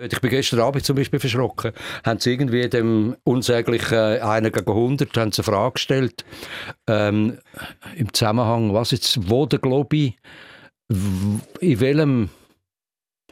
Ich 0.00 0.20
bin 0.20 0.30
gestern 0.30 0.60
Abend 0.60 0.84
zum 0.84 0.94
Beispiel 0.94 1.18
verschrocken. 1.18 1.72
Haben 2.04 2.20
sie 2.20 2.30
irgendwie 2.30 2.68
dem 2.68 3.16
unsäglichen 3.24 3.98
äh, 3.98 4.20
einer 4.20 4.50
gegen 4.50 4.70
100 4.70 5.16
haben 5.16 5.32
sie 5.32 5.40
eine 5.40 5.44
Frage 5.44 5.72
gestellt 5.72 6.24
ähm, 6.86 7.38
im 7.96 8.12
Zusammenhang, 8.14 8.72
was 8.74 8.92
jetzt, 8.92 9.28
wo 9.28 9.46
der 9.46 9.58
Globi, 9.58 10.14
in 10.88 11.80
welchem 11.80 12.30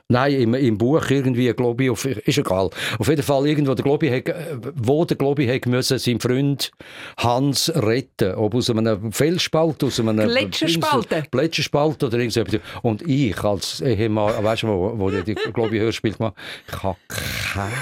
Nein, 0.08 0.40
im, 0.40 0.54
im 0.54 0.79
Buch 0.79 1.11
irgendwie, 1.11 1.53
glaube 1.53 1.85
ich, 1.85 1.90
auf, 1.90 2.04
ist 2.04 2.38
egal. 2.38 2.71
Auf 2.99 3.08
jeden 3.08 3.22
Fall 3.22 3.47
irgendwo, 3.47 3.74
der 3.74 3.85
Globi 3.85 4.08
hat, 4.08 4.33
wo 4.76 5.04
der 5.04 5.17
Globi 5.17 5.47
hat 5.48 5.67
müssen 5.67 5.98
seinen 5.98 6.21
Freund 6.21 6.71
Hans 7.17 7.72
retten. 7.74 8.34
Ob 8.37 8.54
aus 8.54 8.71
einem 8.71 9.11
Felsspalt, 9.11 9.83
aus 9.83 9.98
einem 9.98 10.29
Gletscherspalt. 10.29 11.30
Gletscherspalt 11.33 12.04
oder 12.04 12.19
irgendwas. 12.19 12.61
Und 12.83 13.03
ich 13.03 13.42
als 13.42 13.80
Ehemann, 13.80 14.44
weißt 14.44 14.62
du, 14.62 14.69
wo, 14.69 14.92
wo 14.97 15.11
die 15.11 15.34
Globi-Hörspiel 15.34 16.12
gemacht 16.12 16.34
ich 16.69 16.83
habe 16.83 16.98
keine 17.09 17.73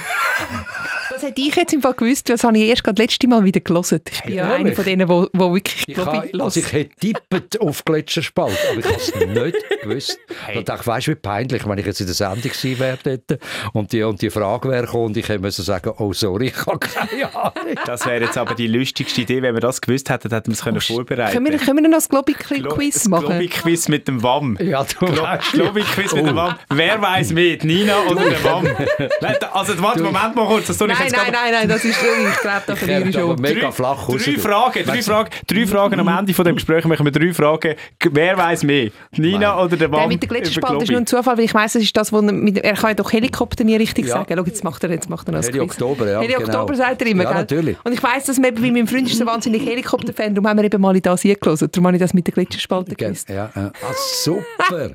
das 1.10 1.22
hätte 1.22 1.40
ich 1.40 1.54
jetzt 1.54 1.72
im 1.72 1.82
Fall 1.82 1.94
gewusst, 1.94 2.28
das 2.28 2.44
habe 2.44 2.58
ich 2.58 2.68
erst 2.68 2.84
gerade 2.84 3.00
letzte 3.00 3.28
Mal 3.28 3.44
wieder 3.44 3.60
gelesen. 3.60 4.00
Ich 4.10 4.22
bin 4.22 4.34
ja, 4.34 4.48
ja 4.48 4.54
einer 4.54 4.72
von 4.72 4.84
denen, 4.84 5.08
wo, 5.08 5.28
wo 5.32 5.54
wirklich 5.54 5.84
ich, 5.86 5.96
habe, 5.96 6.28
also 6.38 6.60
ich 6.60 6.72
hätte 6.72 6.94
tippt 6.96 7.60
auf 7.60 7.84
Gletscherspalt, 7.84 8.56
aber 8.70 8.80
ich 8.80 8.86
habe 8.86 8.96
es 8.96 9.14
nicht 9.14 9.82
gewusst. 9.82 10.18
Hey. 10.46 10.58
Und 10.58 10.68
ich 10.68 10.86
weißt 10.86 11.08
wie 11.08 11.14
peinlich, 11.14 11.68
wenn 11.68 11.78
ich 11.78 11.86
jetzt 11.86 12.00
in 12.00 12.06
der 12.06 12.14
Sendung 12.14 12.42
gewesen 12.42 12.78
wäre 12.78 12.98
dort 13.02 13.40
und 13.72 13.92
die, 13.92 14.02
und 14.02 14.20
die 14.22 14.30
Frage 14.30 14.68
wäre 14.68 14.86
gekommen 14.86 15.06
und 15.06 15.16
ich 15.16 15.28
hätte 15.28 15.50
sagen, 15.50 15.92
oh 15.98 16.12
sorry, 16.12 16.46
ich 16.48 16.66
habe 16.66 16.78
keine 16.78 17.34
Ahnung. 17.34 17.74
Das 17.86 18.06
wäre 18.06 18.24
jetzt 18.24 18.38
aber 18.38 18.54
die 18.54 18.66
lustigste 18.66 19.20
Idee, 19.20 19.42
wenn 19.42 19.54
wir 19.54 19.60
das 19.60 19.80
gewusst 19.80 20.10
hätten, 20.10 20.30
hätten 20.30 20.48
wir 20.48 20.54
es 20.54 20.62
können 20.62 20.78
oh, 20.78 20.80
vorbereiten 20.80 21.32
können. 21.32 21.52
Wir, 21.52 21.58
können 21.58 21.82
wir 21.82 21.88
noch 21.88 21.96
das 21.96 22.08
Globi-Quiz 22.08 23.08
machen? 23.08 23.26
Das 23.26 23.38
Globi-Quiz 23.38 23.88
mit 23.88 24.08
dem 24.08 24.22
WAM. 24.22 24.58
Ja, 24.60 24.84
du 24.84 25.06
Glo 25.06 25.24
Globi-Quiz 25.52 26.12
oh. 26.12 26.16
mit 26.16 26.26
dem 26.26 26.36
WAM. 26.36 26.56
Wer 26.70 27.00
weiß 27.00 27.32
mehr, 27.32 27.58
Nina 27.62 27.98
oder 28.08 28.28
der 28.28 28.44
WAM? 28.44 28.66
also 29.52 29.80
warte, 29.80 30.02
Moment 30.02 30.23
mal 30.34 30.46
kurz. 30.46 30.66
Das 30.66 30.80
nein, 30.80 30.88
nein, 30.88 31.10
nein, 31.10 31.52
nein, 31.52 31.68
das 31.68 31.84
ist 31.84 31.96
ich 32.02 32.40
glaube, 32.40 32.62
da 32.66 32.76
verliere 32.76 33.08
ich 33.08 33.14
schon. 33.14 33.40
Mega 33.40 33.70
flach 33.70 34.06
drei 34.06 34.38
Fragen, 34.38 34.84
drei 34.84 35.02
Fragen, 35.02 35.30
drei 35.46 35.66
Fragen 35.66 36.00
am 36.00 36.08
Ende 36.08 36.34
von 36.34 36.44
dem 36.44 36.56
Gespräch 36.56 36.84
machen 36.84 37.04
wir 37.04 37.12
drei 37.12 37.32
Fragen. 37.32 37.74
Wer 38.10 38.36
weiß 38.36 38.64
mehr? 38.64 38.90
Nina 39.16 39.62
oder 39.62 39.76
der 39.76 39.90
WAM? 39.90 40.00
Der 40.00 40.08
mit 40.08 40.22
der 40.22 40.28
Gletscherspalt 40.28 40.82
ist 40.82 40.90
nur 40.90 41.00
ein 41.00 41.06
Zufall, 41.06 41.36
weil 41.36 41.44
ich 41.44 41.54
weiss, 41.54 41.74
das 41.74 41.82
ist 41.82 41.96
das, 41.96 42.12
wo 42.12 42.22
mit, 42.22 42.58
er 42.58 42.74
kann 42.74 42.90
ja 42.90 42.94
doch 42.94 43.12
Helikopter 43.12 43.64
nie 43.64 43.76
richtig 43.76 44.06
ja. 44.06 44.14
sagen. 44.14 44.34
Schau, 44.36 44.44
jetzt 44.44 44.64
macht 44.64 44.84
er, 44.84 44.90
jetzt 44.90 45.10
macht 45.10 45.28
er 45.28 45.32
das 45.32 45.48
Heli 45.48 45.60
Oktober, 45.60 46.10
ja. 46.10 46.20
Heli 46.20 46.36
Oktober 46.36 46.72
genau. 46.72 46.76
sagt 46.76 47.02
er 47.02 47.06
immer, 47.08 47.24
ja, 47.24 47.30
gell? 47.30 47.38
natürlich. 47.40 47.76
Und 47.84 47.92
ich 47.92 48.02
weiss, 48.02 48.24
dass 48.24 48.38
man, 48.38 48.62
wie 48.62 48.70
mein 48.70 48.86
Freund 48.86 49.08
ist 49.08 49.18
so 49.18 49.26
wahnsinnig 49.26 49.64
Helikopter-Fan, 49.66 50.34
darum 50.34 50.48
haben 50.48 50.58
wir 50.58 50.64
eben 50.64 50.80
mal 50.80 50.94
in 50.94 51.02
das 51.02 51.22
gelesen. 51.22 51.68
Darum 51.70 51.86
habe 51.86 51.96
ich 51.96 52.02
das 52.02 52.14
mit 52.14 52.26
der 52.26 52.34
Gletscherspalten 52.34 52.96
gewusst. 52.96 53.28
Ja, 53.28 53.50
ja. 53.54 53.72
Ah, 53.82 53.92
super. 54.22 54.44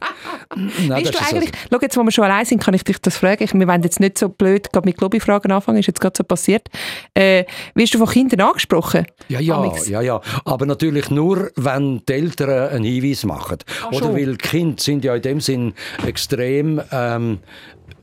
Nein, 0.55 0.89
weißt 0.89 1.13
du 1.13 1.19
eigentlich, 1.19 1.51
also... 1.53 1.67
schau, 1.71 1.79
jetzt, 1.81 1.97
wo 1.97 2.03
wir 2.03 2.11
schon 2.11 2.23
allein 2.25 2.45
sind, 2.45 2.63
kann 2.63 2.73
ich 2.73 2.83
dich 2.83 2.99
das 2.99 3.17
fragen. 3.17 3.43
Ich, 3.43 3.53
wir 3.53 3.67
wollen 3.67 3.83
jetzt 3.83 3.99
nicht 3.99 4.17
so 4.17 4.29
blöd 4.29 4.67
mit 4.83 4.97
Globi-Fragen 5.19 5.51
anfangen, 5.51 5.79
ist 5.79 5.87
jetzt 5.87 6.01
gerade 6.01 6.15
so 6.17 6.23
passiert. 6.23 6.67
Äh, 7.13 7.45
wirst 7.75 7.93
du 7.93 7.97
von 7.97 8.07
Kindern 8.07 8.41
angesprochen? 8.41 9.05
Ja, 9.27 9.39
ja, 9.39 9.71
ja, 9.87 10.01
ja. 10.01 10.21
Aber 10.45 10.65
natürlich 10.65 11.09
nur, 11.09 11.51
wenn 11.55 12.01
die 12.07 12.13
Eltern 12.13 12.69
einen 12.69 12.83
Hinweis 12.83 13.25
machen. 13.25 13.57
Ach, 13.81 13.87
Oder 13.87 13.97
schon. 13.99 14.15
weil 14.15 14.35
Kinder 14.37 14.81
sind 14.81 15.03
ja 15.03 15.15
in 15.15 15.21
dem 15.21 15.41
Sinn 15.41 15.73
extrem, 16.05 16.81
ähm, 16.91 17.39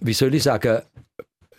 wie 0.01 0.13
soll 0.13 0.35
ich 0.35 0.43
sagen, 0.43 0.83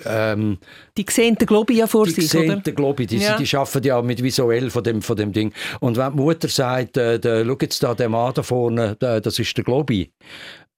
ähm, 0.06 0.60
die 0.96 1.06
sehen 1.10 1.36
den 1.36 1.48
Globi 1.48 1.78
ja 1.78 1.88
vor 1.88 2.06
die 2.06 2.12
sich, 2.12 2.32
oder? 2.34 2.44
Die 2.44 2.50
sehen 2.50 2.64
den 2.64 2.76
Globi, 2.76 3.08
die, 3.08 3.18
ja. 3.18 3.38
die 3.38 3.58
arbeiten 3.58 3.88
ja 3.88 4.02
mit 4.02 4.22
visuell 4.22 4.70
von 4.70 4.84
dem, 4.84 5.02
von 5.02 5.16
dem 5.16 5.34
Ding. 5.34 5.52
Und 5.80 5.98
wenn 5.98 6.12
die 6.12 6.18
Mutter 6.18 6.48
sagt, 6.48 6.98
äh, 6.98 7.20
der, 7.20 7.46
schau 7.46 7.58
jetzt 7.60 7.82
da, 7.82 7.96
der 7.96 8.10
Mann 8.10 8.32
da 8.34 8.44
vorne, 8.44 8.96
der, 8.96 9.22
das 9.22 9.40
ist 9.40 9.58
der 9.58 9.64
Globi, 9.64 10.12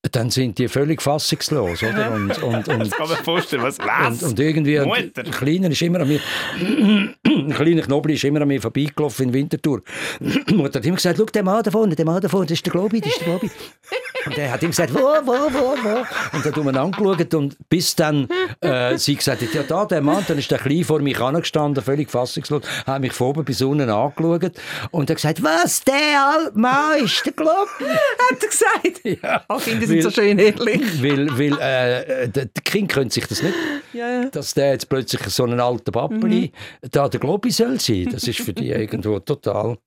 dann 0.01 0.29
sind 0.29 0.57
die 0.57 0.69
völlig 0.69 1.01
fassungslos, 1.01 1.83
oder? 1.83 2.11
Und, 2.19 2.41
und, 2.41 2.67
und, 2.67 2.79
das 2.79 2.91
kann 2.91 3.09
man 3.09 3.17
vorstellen, 3.17 3.63
was 3.63 3.77
was? 3.79 4.23
Und, 4.23 4.29
und 4.29 4.39
irgendwie, 4.39 4.79
ein, 4.79 4.89
ein 4.89 5.31
kleiner 5.31 5.69
ist 5.69 5.81
immer 5.81 5.99
an 5.99 6.07
mir, 6.07 6.19
ein 7.25 7.53
kleiner 7.53 7.81
Knobel 7.81 8.13
ist 8.13 8.23
immer 8.23 8.41
an 8.41 8.47
mir 8.47 8.61
vorbeigelaufen 8.61 9.27
in 9.27 9.33
Winterthur. 9.33 9.81
Mutter 10.51 10.79
hat 10.79 10.85
immer 10.85 10.95
gesagt, 10.95 11.17
schau, 11.17 11.25
der 11.25 11.43
Mann 11.43 11.63
da 11.63 11.71
vorne, 11.71 11.95
der 11.95 12.05
Mann 12.05 12.21
da 12.21 12.29
vorne, 12.29 12.45
das 12.45 12.53
ist 12.53 12.65
der 12.65 12.71
Globi, 12.71 13.01
das 13.01 13.11
ist 13.11 13.19
der 13.21 13.27
Globi. 13.27 13.51
Und 14.25 14.37
er 14.37 14.51
hat 14.51 14.63
ihm 14.63 14.69
gesagt, 14.69 14.93
wo, 14.93 14.99
wo, 14.99 15.33
wo, 15.33 15.75
wo? 15.83 16.37
Und 16.37 16.45
dann 16.45 16.55
haben 16.55 16.65
wir 16.65 16.81
angeschaut 16.81 17.33
und 17.33 17.57
bis 17.69 17.95
dann 17.95 18.27
äh, 18.59 18.97
sie 18.97 19.15
gesagt 19.15 19.41
hat, 19.41 19.53
ja 19.53 19.63
da, 19.63 19.85
der 19.85 20.01
Mann, 20.01 20.25
dann 20.27 20.37
ist 20.37 20.51
der 20.51 20.59
klein 20.59 20.83
vor 20.83 20.99
mich 20.99 21.19
angestanden, 21.19 21.81
völlig 21.81 22.11
fassungslos, 22.11 22.63
hat 22.85 22.99
mich 22.99 23.13
von 23.13 23.27
oben 23.27 23.45
bis 23.45 23.61
unten 23.61 23.89
angeschaut 23.89 24.51
und 24.91 25.09
hat 25.09 25.15
gesagt, 25.15 25.41
was, 25.41 25.83
der 25.85 25.95
alte 26.21 26.59
Mann 26.59 27.03
ist 27.03 27.25
der 27.25 27.31
Globi? 27.31 27.85
hat 28.29 28.43
er 28.43 28.47
gesagt? 28.49 29.23
Ja. 29.23 29.45
Kinder 29.59 29.87
sind 29.89 29.97
weil, 29.97 30.03
so 30.03 30.09
schön 30.11 30.39
ehrlich. 30.39 30.81
Weil, 31.01 31.29
weil 31.37 31.59
äh, 31.59 32.27
die 32.27 32.61
Kinder 32.63 32.93
können 32.93 33.09
sich 33.09 33.25
das 33.25 33.41
nicht, 33.41 33.53
ja, 33.93 34.23
ja. 34.23 34.29
dass 34.29 34.53
der 34.53 34.71
jetzt 34.71 34.89
plötzlich 34.89 35.21
so 35.29 35.45
ein 35.45 35.59
alter 35.59 35.91
Pappeli 35.91 36.51
mhm. 36.81 36.87
da 36.91 37.07
der 37.07 37.19
Globi 37.19 37.51
soll 37.51 37.79
sein. 37.79 38.09
Das 38.11 38.27
ist 38.27 38.39
für 38.39 38.53
die 38.53 38.69
irgendwo 38.69 39.19
total... 39.19 39.77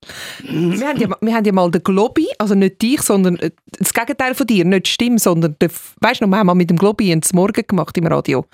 wir, 0.42 0.88
haben 0.88 1.00
ja, 1.00 1.08
wir 1.20 1.34
haben 1.34 1.44
ja 1.44 1.52
mal 1.52 1.70
den 1.70 1.82
Globi, 1.82 2.26
also 2.38 2.54
nicht 2.54 2.80
dich, 2.82 3.02
sondern 3.02 3.36
äh, 3.36 3.50
das 3.78 3.92
Gegenteil 3.92 4.34
von 4.34 4.46
dir, 4.46 4.64
nicht 4.64 4.88
stimmt, 4.88 5.20
sondern 5.20 5.56
der, 5.60 5.70
weißt 6.00 6.20
du 6.20 6.24
noch, 6.24 6.30
wir 6.30 6.38
haben 6.38 6.46
mal 6.46 6.54
mit 6.54 6.70
dem 6.70 6.76
Globi 6.76 7.12
ins 7.12 7.32
Morgen 7.32 7.64
gemacht 7.66 7.96
im 7.98 8.06
Radio 8.06 8.44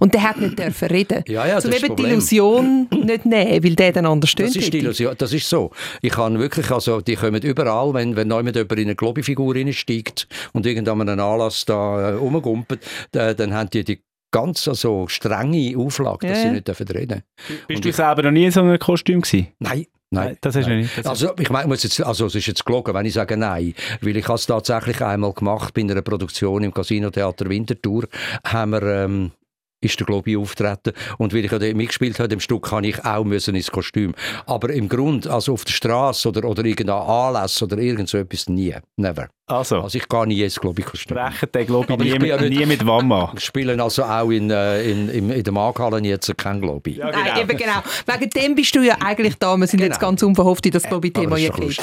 und 0.00 0.14
der 0.14 0.22
hat 0.22 0.38
nicht 0.38 0.58
dürfen 0.58 0.88
reden. 0.88 1.24
Ja, 1.28 1.46
ja, 1.46 1.60
so 1.60 1.68
das 1.68 1.82
eben 1.82 1.96
die 1.96 2.02
Illusion 2.04 2.88
nicht 2.90 3.26
nehmen, 3.26 3.64
weil 3.64 3.74
der 3.74 3.92
dann 3.92 4.06
anders 4.06 4.34
das 4.34 4.56
ist 4.56 4.72
die 4.72 4.78
Illusion, 4.78 5.14
Das 5.18 5.32
ist 5.32 5.48
so. 5.48 5.70
Ich 6.02 6.12
kann 6.12 6.38
wirklich, 6.38 6.70
also 6.70 7.00
die 7.00 7.16
kommen 7.16 7.42
überall, 7.42 7.94
wenn, 7.94 8.16
wenn 8.16 8.30
jemand 8.30 8.56
in 8.56 8.78
eine 8.78 8.94
Globi-Figur 8.94 9.54
steigt 9.72 10.28
und 10.52 10.66
irgendwann 10.66 10.95
einen 11.00 11.20
Anlass 11.20 11.64
da 11.64 12.10
äh, 12.10 12.12
rumgumpelt, 12.14 12.80
dann 13.12 13.54
haben 13.54 13.70
die 13.70 13.84
die 13.84 14.02
ganz 14.30 14.68
also 14.68 15.08
strenge 15.08 15.74
Auflage, 15.78 16.26
dass 16.26 16.38
ja. 16.38 16.44
sie 16.44 16.50
nicht 16.50 16.68
dürfen 16.68 16.88
reden 16.88 17.22
dürfen. 17.38 17.66
Bist 17.68 17.84
du 17.84 17.92
selber 17.92 18.22
noch 18.22 18.30
nie 18.30 18.44
in 18.44 18.50
so 18.50 18.60
einem 18.60 18.78
Kostüm 18.78 19.22
gewesen? 19.22 19.48
Nein. 19.58 19.86
Nein, 20.10 20.36
das 20.40 20.54
hast 20.54 20.68
du 20.68 20.76
nicht. 20.76 20.96
Das 20.98 21.06
also, 21.06 21.32
ich 21.36 21.50
meine, 21.50 21.74
jetzt, 21.74 22.00
also, 22.00 22.26
es 22.26 22.34
ist 22.36 22.46
jetzt 22.46 22.64
gelogen, 22.64 22.94
wenn 22.94 23.06
ich 23.06 23.14
sage 23.14 23.36
nein, 23.36 23.74
weil 24.00 24.16
ich 24.16 24.24
habe 24.28 24.36
es 24.36 24.46
tatsächlich 24.46 25.00
einmal 25.02 25.32
gemacht 25.32 25.74
bei 25.74 25.80
einer 25.80 26.00
Produktion 26.00 26.62
im 26.62 26.72
Casino 26.72 27.10
Theater 27.10 27.48
Winterthur, 27.48 28.04
haben 28.44 28.70
wir 28.70 28.82
ähm, 28.82 29.32
ist 29.80 29.98
der 29.98 30.06
Globi 30.06 30.36
auftreten. 30.36 30.92
Und 31.18 31.34
weil 31.34 31.44
ich 31.44 31.52
ja 31.52 31.58
mitgespielt 31.74 32.18
habe, 32.18 32.32
im 32.32 32.40
Stück, 32.40 32.64
kann 32.68 32.84
ich 32.84 33.04
auch 33.04 33.24
müssen 33.24 33.54
ins 33.54 33.70
Kostüm. 33.70 34.14
Aber 34.46 34.70
im 34.70 34.88
Grund, 34.88 35.26
also 35.26 35.52
auf 35.52 35.64
der 35.64 35.72
Straße 35.72 36.28
oder, 36.28 36.48
oder 36.48 36.64
irgendein 36.64 36.96
Anlass 36.96 37.62
oder 37.62 37.78
irgend 37.78 38.08
so 38.08 38.18
etwas, 38.18 38.48
nie. 38.48 38.74
Never. 38.96 39.28
Also, 39.48 39.80
also 39.80 39.96
ich 39.96 40.08
gehe 40.08 40.26
nie 40.26 40.42
ins 40.42 40.58
Globi-Kostüm. 40.58 41.16
Sprechen 41.16 41.52
den 41.52 41.66
Globi 41.66 41.96
nie, 41.96 42.18
mit, 42.18 42.28
ja 42.28 42.40
nie 42.40 42.66
mit 42.66 42.84
Wamma. 42.84 43.30
Wir 43.34 43.40
spielen 43.40 43.80
also 43.80 44.02
auch 44.02 44.30
in, 44.30 44.50
äh, 44.50 44.82
in, 44.90 45.08
in, 45.08 45.30
in 45.30 45.44
der 45.44 45.52
Markhalle 45.52 46.00
jetzt 46.00 46.36
kein 46.36 46.60
Globi. 46.60 46.96
Ja, 46.96 47.10
genau. 47.10 47.24
Nein, 47.24 47.40
eben 47.42 47.56
genau. 47.56 47.82
Wegen 48.06 48.30
dem 48.30 48.54
bist 48.54 48.74
du 48.74 48.82
ja 48.82 48.96
eigentlich 49.04 49.36
da. 49.38 49.56
Wir 49.56 49.66
sind 49.66 49.80
genau. 49.80 49.92
jetzt 49.92 50.00
ganz 50.00 50.22
unverhofft 50.22 50.66
in 50.66 50.72
das 50.72 50.82
Globi-Thema 50.82 51.36
äh, 51.38 51.46
gekriegt. 51.46 51.80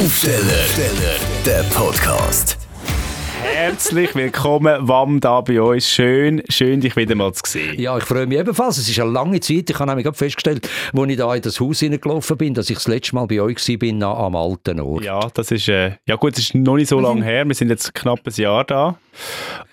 Aufsteller, 0.00 0.64
der 1.44 1.62
Podcast. 1.64 2.63
Herzlich 3.46 4.14
willkommen, 4.14 4.88
Wam, 4.88 5.20
da 5.20 5.42
bei 5.42 5.60
uns. 5.60 5.88
Schön, 5.88 6.42
schön, 6.48 6.80
dich 6.80 6.96
wieder 6.96 7.14
mal 7.14 7.32
zu 7.34 7.42
sehen. 7.46 7.78
Ja, 7.78 7.96
ich 7.98 8.04
freue 8.04 8.26
mich 8.26 8.38
ebenfalls. 8.38 8.78
Es 8.78 8.88
ist 8.88 8.98
eine 8.98 9.10
lange 9.10 9.38
Zeit. 9.40 9.68
Ich 9.68 9.78
habe 9.78 9.94
nämlich 9.94 10.16
festgestellt, 10.16 10.68
als 10.92 11.10
ich 11.10 11.16
da 11.18 11.34
in 11.34 11.42
das 11.42 11.60
Haus 11.60 11.80
hineingelaufen 11.80 12.38
bin, 12.38 12.54
dass 12.54 12.70
ich 12.70 12.76
das 12.76 12.88
letzte 12.88 13.14
Mal 13.14 13.26
bei 13.26 13.42
euch 13.42 13.58
war, 13.68 14.16
am 14.18 14.34
alten 14.34 14.80
Ort. 14.80 15.04
Ja, 15.04 15.28
das 15.34 15.50
ist, 15.50 15.68
äh, 15.68 15.92
ja 16.06 16.16
gut, 16.16 16.32
das 16.32 16.44
ist 16.44 16.54
noch 16.54 16.76
nicht 16.76 16.88
so 16.88 16.98
lange 16.98 17.22
her. 17.22 17.46
Wir 17.46 17.54
sind 17.54 17.68
jetzt 17.68 17.94
knapp 17.94 18.20
ein 18.26 18.32
Jahr 18.34 18.64
da 18.64 18.98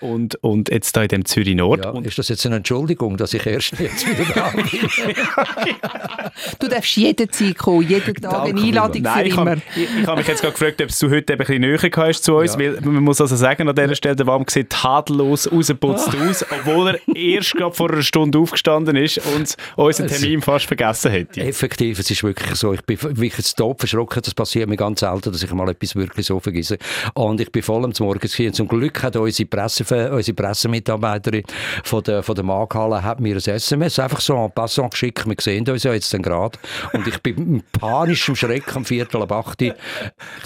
und, 0.00 0.36
und 0.42 0.68
jetzt 0.70 0.96
da 0.96 1.02
in 1.02 1.08
dem 1.08 1.24
Zürich 1.24 1.54
Nord. 1.54 1.84
Ja, 1.84 1.98
ist 2.00 2.18
das 2.18 2.28
jetzt 2.28 2.44
eine 2.46 2.56
Entschuldigung, 2.56 3.16
dass 3.16 3.34
ich 3.34 3.46
erst 3.46 3.78
jetzt 3.78 4.06
wieder 4.06 4.32
da 4.34 4.50
bin? 4.50 4.64
du 6.58 6.68
darfst 6.68 6.96
jederzeit 6.96 7.58
kommen, 7.58 7.88
jeden 7.88 8.14
Tag 8.14 8.20
Danke, 8.20 8.50
eine 8.50 8.60
Einladung 8.60 9.02
Nein, 9.02 9.14
für 9.14 9.28
ich 9.28 9.36
immer. 9.36 9.50
Hab, 9.50 9.58
ich, 9.76 9.88
ich 10.00 10.06
habe 10.06 10.18
mich 10.18 10.28
jetzt 10.28 10.40
gerade 10.40 10.52
gefragt, 10.52 10.82
ob 10.82 10.88
du 10.88 11.10
heute 11.10 11.32
ein 11.32 11.38
bisschen 11.38 11.60
näher 11.60 11.78
hast 11.96 12.24
zu 12.24 12.36
uns, 12.36 12.54
ja. 12.54 12.58
weil 12.58 12.80
man 12.80 13.02
muss 13.02 13.20
also 13.20 13.36
sagen, 13.36 13.68
an 13.68 13.74
dieser 13.74 13.94
Stelle, 13.94 14.16
der 14.16 14.26
Wam 14.26 14.44
sieht 14.48 14.70
tadellos 14.70 15.50
rausgeputzt 15.50 16.10
aus, 16.28 16.44
obwohl 16.50 16.88
er 16.88 17.16
erst 17.16 17.54
gerade 17.54 17.74
vor 17.74 17.90
einer 17.90 18.02
Stunde 18.02 18.38
aufgestanden 18.38 18.96
ist 18.96 19.18
und 19.34 19.56
unseren 19.76 20.08
Termin 20.08 20.42
fast 20.42 20.66
vergessen 20.66 21.10
hätte. 21.10 21.40
Effektiv, 21.40 21.98
es 21.98 22.10
ist 22.10 22.22
wirklich 22.22 22.54
so. 22.54 22.72
Ich 22.72 22.82
bin 22.82 22.98
wirklich 23.00 23.54
top 23.54 23.80
verschrocken. 23.80 24.22
Das 24.22 24.34
passiert 24.34 24.68
mir 24.68 24.76
ganz 24.76 25.00
selten, 25.00 25.32
dass 25.32 25.42
ich 25.42 25.52
mal 25.52 25.68
etwas 25.68 25.94
wirklich 25.96 26.26
so 26.26 26.40
vergesse. 26.40 26.78
Und 27.14 27.40
ich 27.40 27.50
bin 27.50 27.62
voll 27.62 27.84
am 27.84 27.92
Morgen 27.98 28.20
gewesen. 28.20 28.52
Zum 28.52 28.68
Glück 28.68 29.02
hat 29.02 29.16
unsere, 29.32 29.48
Presse, 29.48 30.12
unsere 30.12 30.34
Pressemitarbeiterin 30.34 31.42
von 31.84 32.02
der, 32.02 32.22
von 32.22 32.34
der 32.34 32.44
Markhalle 32.44 33.02
hat 33.02 33.20
mir 33.20 33.36
ein 33.36 33.38
SMS 33.38 33.98
einfach 33.98 34.20
so 34.20 34.36
en 34.36 34.50
passant 34.52 34.90
geschickt. 34.90 35.26
Wir 35.26 35.36
sehen 35.40 35.68
uns 35.68 35.82
ja 35.82 35.92
jetzt 35.92 36.12
gerade. 36.22 36.58
Und 36.92 37.06
ich 37.06 37.18
bin 37.22 37.36
in 37.36 37.62
panischem 37.78 38.36
Schreck 38.36 38.74
am 38.76 38.84
Viertel 38.84 39.22
ab 39.22 39.32
8 39.32 39.62
Ich 39.62 39.72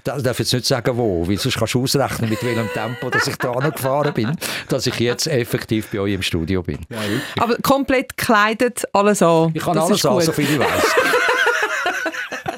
darf 0.04 0.38
jetzt 0.38 0.52
nicht 0.52 0.66
sagen, 0.66 0.96
wo, 0.96 1.26
weil 1.28 1.38
sonst 1.38 1.58
kannst 1.58 1.74
du 1.74 1.82
ausrechnen, 1.82 2.30
mit 2.30 2.42
welchem 2.44 2.68
Tempo 2.72 3.10
dass 3.10 3.26
ich 3.26 3.36
da 3.36 3.52
gefahren 3.52 4.14
bin, 4.14 4.36
dass 4.68 4.86
ich 4.86 4.98
jetzt 5.00 5.26
effektiv 5.26 5.88
bei 5.92 6.00
euch 6.00 6.14
im 6.14 6.22
Studio 6.22 6.62
bin. 6.62 6.78
Ja, 6.88 6.98
Aber 7.42 7.56
komplett 7.56 8.16
gekleidet, 8.16 8.84
alles 8.92 9.22
an. 9.22 9.50
Ich 9.54 9.62
kann 9.62 9.74
das 9.74 9.84
alles 9.86 10.06
an, 10.06 10.20
so 10.20 10.32
viel 10.32 10.48
ich 10.48 10.58
weiß. 10.58 10.96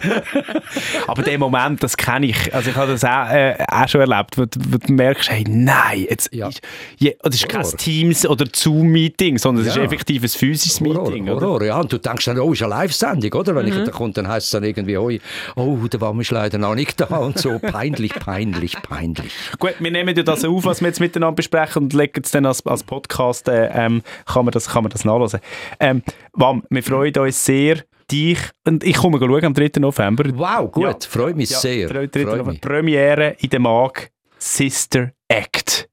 Aber 1.07 1.23
den 1.23 1.41
Moment, 1.41 1.83
das 1.83 1.97
kenne 1.97 2.27
ich. 2.27 2.55
Also 2.55 2.71
ich 2.71 2.77
habe 2.77 2.93
das 2.93 3.05
auch, 3.05 3.29
äh, 3.31 3.57
auch 3.71 3.89
schon 3.89 4.01
erlebt, 4.01 4.37
wo, 4.39 4.45
du- 4.45 4.61
wo 4.71 4.79
du 4.79 4.93
merkst, 4.93 5.31
hey, 5.31 5.45
nein, 5.49 6.07
jetzt 6.09 6.33
Ja. 6.35 6.49
ist, 6.49 6.61
je, 6.99 7.17
das 7.23 7.35
ist 7.37 7.49
kein 7.49 7.63
Horror. 7.63 7.77
Teams- 7.77 8.27
oder 8.27 8.47
Zoom-Meeting, 8.55 9.39
sondern 9.39 9.67
es 9.67 9.75
Ja. 9.75 9.83
ist 9.83 9.87
effektiv 9.93 10.23
ein 10.23 10.29
physisches 10.29 10.81
Meeting. 10.81 11.27
Horror, 11.29 11.37
oder? 11.37 11.47
Horror, 11.47 11.65
ja. 11.65 11.81
Und 11.81 11.93
du 11.93 11.99
denkst 11.99 12.25
dann, 12.27 12.39
oh, 12.39 12.53
ist 12.53 12.63
eine 12.63 12.71
Live-Sendung, 12.71 13.33
oder? 13.33 13.55
Wenn 13.55 13.67
ich 13.69 13.75
Mhm. 13.75 13.85
da 13.85 13.91
kommt, 13.91 14.17
dann 14.17 14.29
heisst 14.29 14.47
es 14.47 14.51
dann 14.53 14.65
irgendwie, 14.65 14.97
oh, 14.97 15.11
oh, 15.57 15.77
der 15.87 16.01
Wam 16.01 16.21
ist 16.21 16.31
leider 16.31 16.59
noch 16.59 16.75
nicht 16.75 17.01
da 17.01 17.07
und 17.17 17.39
so. 17.39 17.59
Peinlich, 17.59 18.15
peinlich, 18.15 18.75
peinlich. 18.83 19.33
Gut, 19.59 19.75
wir 19.79 19.91
nehmen 19.91 20.17
ja 20.17 20.23
das 20.23 20.45
auf, 20.45 20.65
was 20.65 20.81
wir 20.81 20.89
jetzt 20.89 21.01
miteinander 21.01 21.37
besprechen 21.37 21.85
und 21.85 21.93
legen 21.93 22.23
es 22.25 22.31
dann 22.31 22.47
als, 22.47 22.65
als 22.67 22.83
Podcast, 22.83 23.49
äh, 23.49 23.69
ähm, 23.75 24.03
kann, 24.27 24.45
man 24.45 24.53
das, 24.53 24.69
kann 24.69 24.83
man 24.85 24.91
das 24.91 25.05
nachlesen. 25.05 25.41
Ähm, 25.81 26.03
Wam, 26.33 26.63
wir 26.71 26.83
freuen 26.83 27.15
uns 27.17 27.45
sehr, 27.45 27.85
dich, 28.11 28.39
und 28.67 28.85
ich 28.85 28.97
komme 28.97 29.19
schauen 29.19 29.45
am 29.45 29.55
3. 29.55 29.71
November. 29.81 30.25
Wow, 30.35 30.71
gut, 30.73 30.85
Ja. 30.85 30.97
freut 31.11 31.37
mich 31.37 31.51
Ja, 31.51 31.59
sehr. 31.59 31.89
3. 31.89 32.09
Freut 32.09 32.15
November. 32.27 32.53
mich. 32.53 32.61
Premiere 32.61 33.37
in 33.41 33.51
der 33.51 33.61
Mag 33.61 34.11
Sister 34.39 35.13
Act. 35.29 35.89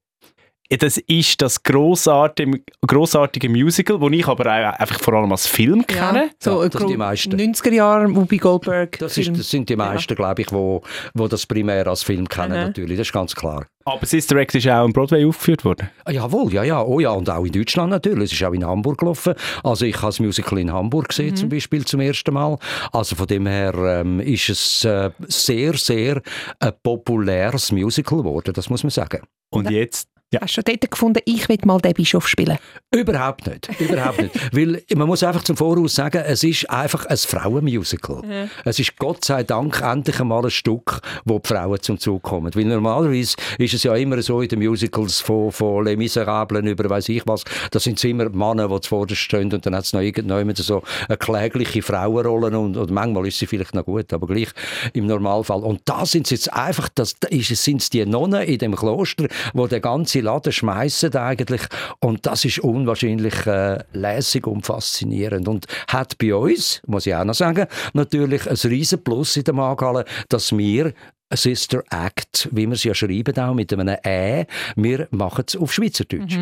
Ja, 0.72 0.78
Das 0.78 0.98
ist 0.98 1.42
das 1.42 1.62
grossartige, 1.62 2.62
grossartige 2.86 3.50
Musical, 3.50 4.00
das 4.00 4.10
ich 4.12 4.28
aber 4.28 4.46
auch 4.46 4.80
einfach 4.80 5.00
vor 5.00 5.14
allem 5.14 5.32
als 5.32 5.46
Film 5.48 5.86
kenne. 5.86 6.32
so 6.40 6.62
Ja, 6.64 6.70
das 6.70 6.80
sind 6.80 6.90
die 6.90 6.98
meisten. 6.98 7.36
90er 7.36 7.72
Jahre, 7.74 8.16
Whoopi 8.16 8.38
Goldberg. 8.38 8.98
Das, 9.00 9.18
ist, 9.18 9.38
das 9.38 9.50
sind 9.50 9.70
die 9.70 9.76
meisten, 9.76 10.16
glaube 10.16 10.42
ich, 10.42 10.52
wo, 10.52 10.82
wo 11.14 11.28
das 11.28 11.46
primär 11.46 11.86
als 11.88 12.04
Film 12.04 12.28
kennen, 12.28 12.52
Mhm. 12.60 12.66
natürlich. 12.68 12.98
Das 12.98 13.08
ist 13.08 13.14
ganz 13.14 13.36
klar. 13.36 13.68
Aber 13.88 14.04
Sister 14.08 14.36
Act 14.38 14.56
ist 14.56 14.68
auch 14.68 14.84
am 14.86 14.92
Broadway 14.92 15.24
aufgeführt 15.26 15.64
worden. 15.64 15.90
Ah, 16.06 16.12
Jawohl, 16.12 16.52
ja, 16.52 16.64
ja, 16.64 16.82
oh 16.84 17.00
ja, 17.00 17.12
und 17.12 17.30
auch 17.30 17.46
in 17.46 17.52
Deutschland 17.52 17.92
natürlich. 17.92 18.32
Es 18.32 18.40
ist 18.40 18.44
auch 18.44 18.54
in 18.54 18.66
Hamburg 18.66 18.98
gelaufen. 18.98 19.36
Also 19.64 19.86
ich 19.86 19.96
habe 19.98 20.08
das 20.08 20.20
Musical 20.20 20.58
in 20.58 20.74
Hamburg 20.74 21.10
gesehen, 21.10 21.32
Mhm. 21.32 21.36
zum 21.36 21.50
Beispiel 21.50 21.86
zum 21.86 22.00
ersten 22.00 22.34
Mal. 22.34 22.58
Also 22.92 23.16
von 23.16 23.28
dem 23.28 23.46
her 23.46 23.76
ähm, 23.76 24.20
ist 24.20 24.50
es 24.50 24.84
äh, 24.86 25.12
sehr, 25.28 25.76
sehr 25.76 26.20
ein 26.60 26.72
populäres 26.82 27.72
Musical 27.72 28.20
geworden, 28.20 28.54
das 28.56 28.72
muss 28.72 28.82
man 28.82 28.90
sagen. 28.90 29.22
Und 29.52 29.70
jetzt, 29.70 30.10
ja, 30.34 30.42
Hast 30.42 30.58
du 30.58 30.62
schon 30.62 30.64
dort 30.66 30.92
gefunden, 30.92 31.20
ich 31.26 31.48
will 31.48 31.58
mal 31.66 31.80
den 31.80 31.94
Bischof 31.94 32.28
spielen? 32.28 32.58
Überhaupt 32.94 33.46
nicht, 33.46 33.70
überhaupt 33.80 34.22
nicht. 34.22 34.34
Weil 34.52 34.82
man 34.96 35.08
muss 35.08 35.24
einfach 35.24 35.44
zum 35.44 35.56
Voraus 35.56 35.96
sagen, 35.96 36.24
es 36.26 36.44
ist 36.44 36.70
einfach 36.70 37.06
ein 37.06 37.18
Frauenmusical. 37.18 38.50
Es 38.64 38.80
ist 38.80 38.98
Gott 38.98 39.24
sei 39.24 39.44
Dank 39.44 39.82
endlich 39.82 40.20
einmal 40.20 40.44
ein 40.44 40.52
Stück, 40.52 41.00
wo 41.26 41.40
die 41.40 41.48
Frauen 41.48 41.80
zum 41.82 42.00
Zug 42.00 42.24
kommen. 42.24 42.54
Weil 42.56 42.66
normalerweise 42.66 43.36
ist 43.60 43.74
es 43.76 43.84
ja 43.84 43.96
immer 43.96 44.22
so 44.22 44.42
in 44.42 44.50
den 44.50 44.60
Musicals 44.60 45.22
von, 45.22 45.52
von 45.52 45.86
Les 45.86 45.96
Miserables 45.96 46.66
über 46.66 46.90
weiß 46.90 47.10
ich 47.10 47.22
was, 47.26 47.44
da 47.72 47.80
sind 47.80 47.98
es 47.98 48.04
immer 48.04 48.30
Männer, 48.30 48.68
die 48.68 48.82
zuvorderst 48.82 49.22
stehen 49.22 49.54
und 49.54 49.66
dann 49.66 49.76
hat 49.76 49.86
es 49.86 49.94
noch 49.94 50.02
irgendjemand 50.02 50.58
so 50.58 50.84
eine 51.08 51.18
klägliche 51.18 51.82
Frauenrolle 51.82 52.58
und, 52.58 52.78
und 52.78 52.92
manchmal 52.92 53.28
ist 53.28 53.40
sie 53.40 53.48
vielleicht 53.48 53.76
noch 53.76 53.86
gut, 53.86 54.12
aber 54.12 54.28
gleich 54.28 54.50
im 54.94 55.06
Normalfall. 55.06 55.64
Und 55.64 55.82
da 55.86 56.06
sind 56.06 56.26
es 56.26 56.32
jetzt 56.32 56.54
einfach, 56.54 56.90
das 56.90 57.16
sind 57.30 57.82
es 57.82 57.90
die 57.90 58.06
Nonnen 58.06 58.42
in 58.44 58.58
dem 58.58 58.76
Kloster, 58.76 59.28
wo 59.54 59.68
der 59.68 59.80
ganze 59.80 60.15
Laden 60.22 60.52
schmeißen 60.52 61.16
eigentlich 61.16 61.62
und 62.00 62.26
das 62.26 62.46
ist 62.46 62.60
unwahrscheinlich 62.60 63.46
äh, 63.46 63.84
lässig 63.94 64.48
und 64.48 64.66
faszinierend 64.66 65.48
und 65.48 65.66
hat 65.88 66.18
bei 66.18 66.36
uns, 66.36 66.82
muss 66.88 67.06
ich 67.06 67.16
auch 67.16 67.26
noch 67.26 67.34
sagen, 67.34 67.68
natürlich 67.94 68.48
ein 68.50 68.58
riesen 68.70 69.04
Plus 69.04 69.38
in 69.38 69.44
der 69.44 69.54
Maghalle, 69.54 70.06
dass 70.30 70.56
wir 70.56 70.94
Sister 71.34 71.84
Act, 71.90 72.50
wie 72.52 72.68
wir 72.68 72.74
es 72.74 72.84
ja 72.84 72.94
schreiben, 72.94 73.38
auch 73.38 73.54
mit 73.54 73.74
einem 73.74 73.98
Ä, 74.06 74.46
wir 74.76 75.08
machen 75.12 75.46
es 75.48 75.56
auf 75.56 75.74
Schweizerdeutsch. 75.74 76.38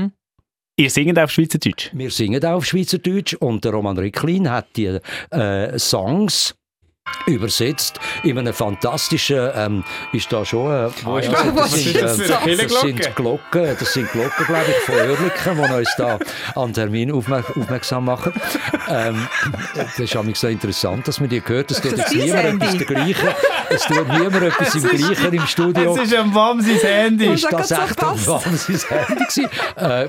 ihr 0.78 0.90
singt 0.90 1.18
auf 1.18 1.32
Schweizerdeutsch. 1.32 1.92
Wir 1.94 2.12
singen 2.12 2.44
auch 2.46 2.58
auf 2.58 2.66
Schweizerdeutsch 2.66 3.36
und 3.36 3.64
der 3.64 3.72
Roman 3.72 3.98
Ricklin 3.98 4.50
hat 4.50 4.76
die 4.76 5.00
äh, 5.32 5.80
Songs 5.80 6.56
übersetzt 7.26 8.00
in 8.24 8.38
einem 8.38 8.54
fantastischen, 8.54 9.50
ähm, 9.56 9.84
ist 10.12 10.32
da 10.32 10.46
schon, 10.46 10.72
äh, 10.72 10.90
wo 11.04 11.18
ist 11.18 11.32
das? 11.32 11.44
das? 11.56 11.56
das, 11.56 11.72
sind, 11.84 11.96
ist 11.96 12.72
das 12.72 12.82
sind 12.82 13.16
Glocken, 13.16 13.78
das 13.80 13.94
sind 13.94 14.12
Glocken, 14.12 14.46
glaube 14.46 14.66
ich, 14.70 14.76
von 14.86 14.96
Oerlikon, 14.96 15.68
die 15.68 15.74
uns 15.74 15.96
da 15.98 16.20
an 16.56 16.74
Termin 16.74 17.12
aufmer 17.12 17.44
aufmerksam 17.56 18.06
machen. 18.06 18.34
Ähm, 18.90 19.28
das 19.76 20.00
ist 20.00 20.16
auch 20.16 20.26
so 20.34 20.48
interessant, 20.48 21.08
dass 21.08 21.20
man 21.20 21.30
die 21.30 21.42
hört. 21.46 21.72
Es 21.72 21.82
tut 21.82 21.98
jetzt 21.98 22.14
niemand 22.14 22.46
etwas 22.46 22.78
dergleichen. 22.78 23.30
Es 23.70 23.84
tut 23.84 24.08
niemand 24.08 24.44
etwas 24.44 24.76
im 24.76 24.84
Gleichen 24.84 25.34
im 25.34 25.48
Studio. 25.48 25.96
ist 25.96 26.16
am 26.16 26.36
Wam 26.36 26.62
sein 26.62 26.78
Handy. 26.78 27.28
Ist 27.28 27.48
Das 27.52 27.72
echt 27.72 28.04
ein 28.04 28.28
Wahnsinns 28.28 28.90
Handy? 28.90 29.48
Äh, 29.76 30.08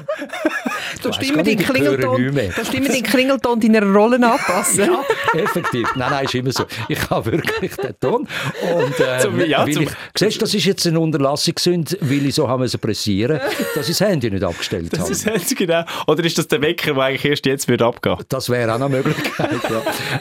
Du 1.02 1.08
musst 1.08 1.23
immer 1.23 1.43
nicht 1.43 1.61
Klingelton, 1.64 2.17
den 2.35 3.02
Klingelton 3.02 3.61
deiner 3.61 3.82
Rollen 3.82 4.25
anpassen. 4.25 4.91
Effektiv. 5.35 5.88
Nein, 5.96 6.11
nein, 6.11 6.25
ist 6.25 6.35
immer 6.35 6.52
so. 6.52 6.64
Ich 6.88 7.11
habe 7.11 7.32
wirklich 7.32 7.75
den 7.76 7.99
Ton. 8.00 8.29
Und, 8.75 9.00
äh, 9.00 9.19
Zum- 9.20 9.41
ja, 9.44 9.67
zum- 9.67 9.82
ich, 9.82 9.91
siehst, 10.17 10.41
das 10.43 10.55
ist 10.55 10.64
jetzt 10.64 10.87
eine 10.87 11.00
Unterlassung, 11.00 11.55
weil 12.00 12.26
ich 12.26 12.35
so 12.35 12.49
haben 12.49 12.61
müssen 12.61 12.81
pressieren 12.81 13.41
dass 13.75 13.88
ich 13.88 13.96
das 13.99 14.08
Handy 14.08 14.31
nicht 14.31 14.44
abgestellt 14.44 14.93
Das 14.93 15.00
habe. 15.00 15.12
ist 15.12 15.25
jetzt 15.26 15.56
genau. 15.56 15.85
Oder 16.06 16.25
ist 16.25 16.38
das 16.38 16.49
der 16.49 16.61
Wecker, 16.62 16.94
der 16.94 17.02
eigentlich 17.05 17.25
erst 17.25 17.47
jetzt 17.47 17.69
wird 17.69 17.82
abgehen? 17.82 18.17
Das 18.29 18.49
wäre 18.49 18.70
auch 18.73 18.76
eine 18.76 18.88
Möglichkeit, 18.88 19.50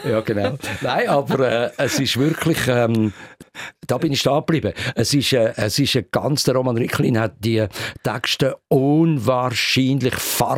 ja. 0.04 0.10
ja 0.10 0.20
genau. 0.20 0.58
Nein, 0.80 1.08
aber 1.08 1.40
äh, 1.48 1.70
es 1.78 1.98
ist 1.98 2.18
wirklich, 2.18 2.58
ähm, 2.68 3.12
da 3.86 3.98
bin 3.98 4.12
ich 4.12 4.20
stehen 4.20 4.34
geblieben. 4.36 4.72
Es 4.94 5.14
ist, 5.14 5.32
äh, 5.32 5.52
es 5.56 5.78
ist 5.78 5.96
ein 5.96 6.06
ganz, 6.10 6.44
der 6.44 6.54
Roman 6.54 6.76
Ricklin 6.76 7.18
hat 7.18 7.34
die 7.38 7.64
Texte 8.02 8.56
unwahrscheinlich 8.68 10.14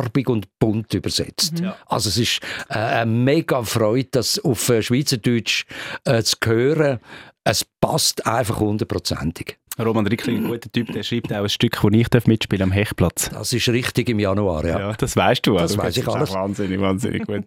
farbig 0.07 0.29
und 0.29 0.59
bunt 0.59 0.93
übersetzt. 0.93 1.61
Also 1.85 2.09
es 2.09 2.17
ist 2.17 2.39
äh, 2.69 2.75
eine 2.77 3.11
mega 3.11 3.63
Freude, 3.63 4.09
das 4.11 4.39
auf 4.39 4.69
äh, 4.69 4.81
Schweizerdeutsch 4.81 5.65
äh, 6.05 6.23
zu 6.23 6.37
hören. 6.45 6.99
Es 7.43 7.63
passt 7.63 8.25
einfach 8.25 8.59
hundertprozentig. 8.59 9.57
Roman 9.79 10.07
Rickling, 10.07 10.37
ein 10.45 10.47
guter 10.49 10.71
Typ, 10.71 10.91
der 10.91 11.03
schreibt 11.03 11.31
auch 11.33 11.43
ein 11.43 11.49
Stück, 11.49 11.79
das 11.81 11.91
ich 12.21 12.27
mitspielen 12.27 12.63
am 12.63 12.71
Hechtplatz. 12.71 13.29
Das 13.29 13.53
ist 13.53 13.67
richtig 13.69 14.09
im 14.09 14.19
Januar, 14.19 14.65
ja. 14.65 14.79
Ja, 14.79 14.93
das 14.93 15.15
weißt 15.15 15.45
du. 15.45 15.57
Das 15.57 15.77
weiss 15.77 15.97
ich 15.97 16.03
ist 16.03 16.09
alles. 16.09 16.33
Wahnsinnig, 16.33 16.79
wahnsinnig 16.79 17.25
gut. 17.25 17.43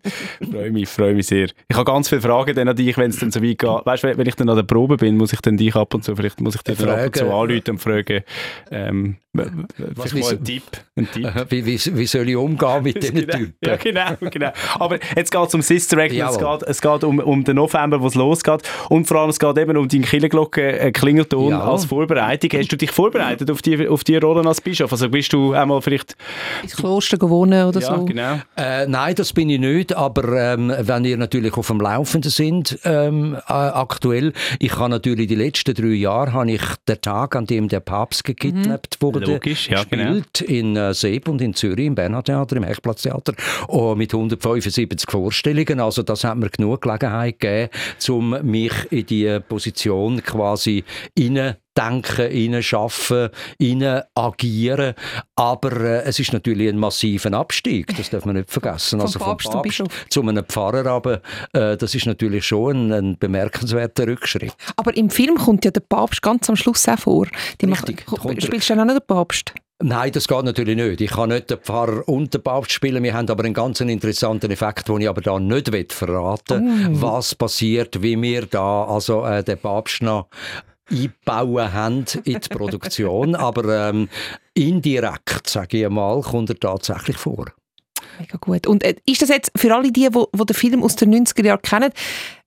freue 0.50 0.70
mich, 0.70 0.88
freue 0.88 1.14
mich 1.14 1.26
sehr. 1.26 1.48
Ich 1.68 1.76
habe 1.76 1.84
ganz 1.84 2.08
viele 2.08 2.20
Fragen 2.20 2.54
dann 2.54 2.68
an 2.68 2.76
dich, 2.76 2.96
wenn 2.96 3.10
es 3.10 3.18
dann 3.18 3.30
so 3.30 3.42
weit 3.42 3.58
geht. 3.58 3.68
Weißt 3.86 4.04
du, 4.04 4.16
wenn 4.16 4.26
ich 4.26 4.34
dann 4.36 4.48
an 4.48 4.56
der 4.56 4.62
Probe 4.62 4.96
bin, 4.96 5.16
muss 5.16 5.32
ich 5.32 5.40
dann 5.40 5.56
dich 5.56 5.74
ab 5.74 5.92
und 5.94 6.04
zu, 6.04 6.14
vielleicht 6.14 6.40
muss 6.40 6.54
ich 6.54 6.62
dich 6.62 6.78
dann 6.78 6.88
ab 6.90 7.06
und 7.06 7.16
zu 7.16 7.24
anrufen 7.32 7.62
und 7.70 7.78
fragen, 7.78 8.22
ähm, 8.70 9.16
w- 9.32 9.42
w- 9.44 9.48
vielleicht 9.76 9.96
mal 9.98 10.04
wieso- 10.12 10.30
einen 10.36 10.44
Tipp. 10.44 10.62
Einen 10.96 11.10
Tipp. 11.10 11.46
Wie, 11.50 11.66
wie, 11.66 11.96
wie 11.98 12.06
soll 12.06 12.28
ich 12.28 12.36
umgehen 12.36 12.82
mit 12.82 12.96
diesen 13.02 13.14
Genau. 13.16 13.36
Typen? 13.36 13.54
Ja, 13.64 13.76
genau, 13.76 14.30
genau. 14.30 14.52
Aber 14.78 14.98
jetzt 15.16 15.30
geht 15.30 15.46
es 15.48 15.54
um 15.54 15.62
Sister 15.62 15.98
Act, 15.98 16.14
es 16.14 16.38
geht, 16.38 16.62
es 16.62 16.80
geht 16.80 17.04
um, 17.04 17.18
um 17.18 17.44
den 17.44 17.56
November, 17.56 18.00
wo 18.00 18.06
es 18.06 18.14
losgeht. 18.14 18.62
Und 18.88 19.06
vor 19.06 19.18
allem, 19.18 19.30
es 19.30 19.38
geht 19.38 19.58
eben 19.58 19.76
um 19.76 19.88
deinen 19.88 20.04
Killerglocke 20.04 20.78
äh, 20.78 20.92
Ja. 21.50 21.62
als 21.62 21.84
Vorbereitung. 21.86 22.19
Hast 22.28 22.72
du 22.72 22.76
dich 22.76 22.90
vorbereitet 22.90 23.50
auf 23.50 23.62
die, 23.62 23.88
auf 23.88 24.04
die 24.04 24.16
Rolle 24.16 24.46
als 24.46 24.60
Bischof? 24.60 24.92
Also 24.92 25.08
bist 25.08 25.32
du 25.32 25.52
einmal 25.52 25.80
vielleicht... 25.82 26.16
Ins 26.62 26.76
Kloster 26.76 27.16
gewonnen 27.16 27.66
oder 27.66 27.80
Ja, 27.80 27.96
so. 27.96 28.04
genau. 28.04 28.40
Äh, 28.56 28.86
nein, 28.86 29.14
das 29.14 29.32
bin 29.32 29.50
ich 29.50 29.60
nicht, 29.60 29.96
aber 29.96 30.52
ähm, 30.54 30.72
wenn 30.78 31.04
ihr 31.04 31.16
natürlich 31.16 31.56
auf 31.56 31.66
dem 31.68 31.80
Laufenden 31.80 32.30
sind, 32.30 32.78
ähm, 32.84 33.34
äh, 33.34 33.52
aktuell, 33.52 34.32
ich 34.58 34.76
habe 34.76 34.90
natürlich 34.90 35.28
die 35.28 35.34
letzten 35.34 35.74
drei 35.74 35.86
Jahre, 35.88 36.32
habe 36.32 36.52
ich 36.52 36.62
den 36.88 37.00
Tag, 37.00 37.36
an 37.36 37.46
dem 37.46 37.68
der 37.68 37.80
Papst 37.80 38.24
gekidnappt 38.24 38.98
wurde, 39.00 39.20
Logisch, 39.20 39.68
ja, 39.68 39.84
genau. 39.84 40.14
gespielt 40.14 40.40
in 40.42 40.76
äh, 40.76 40.94
Seeb 40.94 41.28
und 41.28 41.40
in 41.40 41.54
Zürich, 41.54 41.86
im 41.86 41.94
Bernhard 41.94 42.26
Theater, 42.26 42.56
im 42.56 42.64
Hechtplatztheater, 42.64 43.34
oh, 43.68 43.94
mit 43.94 44.12
175 44.12 45.10
Vorstellungen, 45.10 45.80
also 45.80 46.02
das 46.02 46.24
hat 46.24 46.36
mir 46.36 46.50
genug 46.50 46.82
Gelegenheit 46.82 47.38
gegeben, 47.40 47.70
um 48.08 48.30
mich 48.42 48.72
in 48.90 49.06
die 49.06 49.40
Position 49.48 50.22
quasi 50.22 50.84
rein 51.18 51.56
denken, 51.80 52.30
innen 52.30 52.62
schaffen, 52.62 53.30
innen 53.58 54.02
agieren. 54.14 54.94
Aber 55.36 55.72
äh, 55.80 56.02
es 56.02 56.18
ist 56.18 56.32
natürlich 56.32 56.68
ein 56.68 56.78
massiver 56.78 57.32
Abstieg, 57.32 57.96
das 57.96 58.10
darf 58.10 58.24
man 58.24 58.36
nicht 58.36 58.50
vergessen. 58.50 59.00
Also 59.00 59.18
vom 59.18 59.28
Papst 59.28 59.50
zum 59.50 59.62
Bischof. 59.62 59.88
zu 60.08 60.20
einem 60.22 60.44
Pfarrer, 60.44 60.86
aber 60.86 61.20
äh, 61.52 61.76
das 61.76 61.94
ist 61.94 62.06
natürlich 62.06 62.44
schon 62.46 62.76
ein, 62.76 62.92
ein 62.92 63.18
bemerkenswerter 63.18 64.06
Rückschritt. 64.06 64.52
Aber 64.76 64.96
im 64.96 65.10
Film 65.10 65.36
kommt 65.36 65.64
ja 65.64 65.70
der 65.70 65.80
Papst 65.80 66.22
ganz 66.22 66.48
am 66.48 66.56
Schluss 66.56 66.88
auch 66.88 66.98
vor. 66.98 67.26
Die 67.60 67.66
Richtig, 67.66 68.04
er- 68.10 68.40
spielst 68.40 68.70
du 68.70 68.74
dann 68.74 68.82
auch 68.90 68.94
noch 68.94 69.00
den 69.00 69.06
Papst? 69.06 69.52
Nein, 69.82 70.12
das 70.12 70.28
geht 70.28 70.44
natürlich 70.44 70.76
nicht. 70.76 71.00
Ich 71.00 71.10
kann 71.10 71.30
nicht 71.30 71.48
den 71.48 71.56
Pfarrer 71.56 72.06
und 72.06 72.34
den 72.34 72.42
Papst 72.42 72.72
spielen. 72.72 73.02
Wir 73.02 73.14
haben 73.14 73.30
aber 73.30 73.44
einen 73.44 73.54
ganz 73.54 73.80
interessanten 73.80 74.50
Effekt, 74.50 74.88
den 74.88 75.00
ich 75.00 75.08
aber 75.08 75.22
da 75.22 75.40
nicht 75.40 75.72
will 75.72 75.86
verraten 75.88 77.00
was 77.00 77.34
passiert, 77.34 78.02
wie 78.02 78.20
wir 78.20 78.44
da 78.44 78.84
also 78.84 79.24
äh, 79.24 79.42
den 79.42 79.56
Papst 79.56 80.02
noch 80.02 80.28
einbauen 80.90 81.72
haben 81.72 82.04
in 82.24 82.40
die 82.40 82.48
Produktion. 82.48 83.34
aber 83.36 83.88
ähm, 83.88 84.08
indirekt, 84.54 85.48
sage 85.48 85.78
ich 85.78 85.86
einmal, 85.86 86.20
kommt 86.22 86.50
er 86.50 86.58
tatsächlich 86.58 87.16
vor. 87.16 87.46
Mega 88.18 88.38
gut. 88.38 88.66
Und 88.66 88.82
äh, 88.82 88.96
ist 89.06 89.22
das 89.22 89.28
jetzt 89.28 89.52
für 89.56 89.74
alle 89.74 89.92
die, 89.92 90.08
die, 90.08 90.10
den 90.10 90.54
Film 90.54 90.82
aus 90.82 90.96
den 90.96 91.14
90er 91.14 91.44
Jahren 91.44 91.62
kennen, 91.62 91.92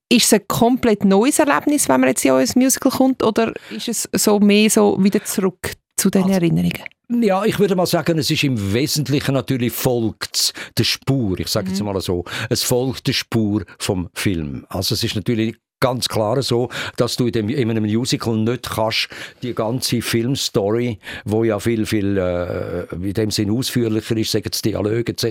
ist 0.09 0.25
es 0.25 0.33
ein 0.33 0.47
komplett 0.47 1.05
neues 1.05 1.39
Erlebnis, 1.39 1.89
wenn 1.89 2.01
man 2.01 2.09
jetzt 2.09 2.23
in 2.23 2.31
ein 2.31 2.47
Musical 2.55 2.91
kommt, 2.91 3.23
oder 3.23 3.53
ist 3.71 3.87
es 3.87 4.09
so 4.13 4.39
mehr 4.39 4.69
so 4.69 5.01
wieder 5.03 5.23
zurück 5.23 5.73
zu 5.97 6.09
den 6.09 6.23
Also, 6.23 6.35
Erinnerungen? 6.35 6.83
Ja, 7.21 7.43
ich 7.45 7.59
würde 7.59 7.75
mal 7.75 7.85
sagen, 7.85 8.17
es 8.17 8.31
ist 8.31 8.43
im 8.43 8.73
Wesentlichen 8.73 9.33
natürlich 9.33 9.73
folgt 9.73 10.53
der 10.77 10.83
Spur. 10.83 11.39
Ich 11.39 11.47
sage 11.47 11.69
jetzt 11.69 11.83
mal 11.83 11.99
so, 12.01 12.23
es 12.49 12.63
folgt 12.63 13.07
der 13.07 13.13
Spur 13.13 13.65
vom 13.77 14.09
Film. 14.13 14.65
Also 14.69 14.95
es 14.95 15.03
ist 15.03 15.15
natürlich 15.15 15.55
ganz 15.83 16.07
klar 16.07 16.41
so, 16.41 16.69
dass 16.95 17.17
du 17.17 17.25
in, 17.25 17.33
dem, 17.33 17.49
in 17.49 17.69
einem 17.69 17.83
Musical 17.83 18.37
nicht 18.37 18.69
kannst 18.69 19.09
die 19.41 19.53
ganze 19.53 20.01
Filmstory, 20.01 20.97
wo 21.25 21.43
ja 21.43 21.59
viel, 21.59 21.85
viel 21.85 22.17
äh, 22.17 22.85
in 22.95 23.13
dem 23.13 23.31
Sinn 23.31 23.51
ausführlicher 23.51 24.15
ist, 24.15 24.31
sagen 24.31 24.49
Dialoge 24.63 25.11
etc., 25.11 25.25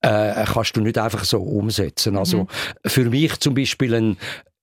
äh, 0.00 0.44
kannst 0.44 0.76
du 0.76 0.80
nicht 0.80 0.96
einfach 0.96 1.24
so 1.24 1.42
umsetzen. 1.42 2.16
Also 2.16 2.44
Mhm. 2.44 2.48
für 2.86 3.04
mich 3.10 3.40
zum 3.40 3.54
Beispiel 3.54 3.94
ein 3.94 4.16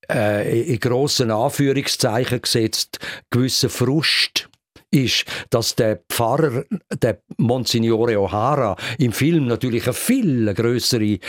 äh, 0.09 0.61
in 0.61 0.79
grossen 0.79 1.29
Anführungszeichen 1.29 2.41
gesetzt 2.41 2.99
gewisser 3.29 3.69
Frust 3.69 4.49
ist, 4.91 5.25
dass 5.49 5.75
der 5.75 6.01
Pfarrer, 6.09 6.65
der 7.01 7.19
Monsignore 7.37 8.17
O'Hara, 8.17 8.77
im 8.99 9.13
Film 9.13 9.47
natürlich 9.47 9.85
eine 9.85 9.93
viel 9.93 10.53
größere 10.53 11.19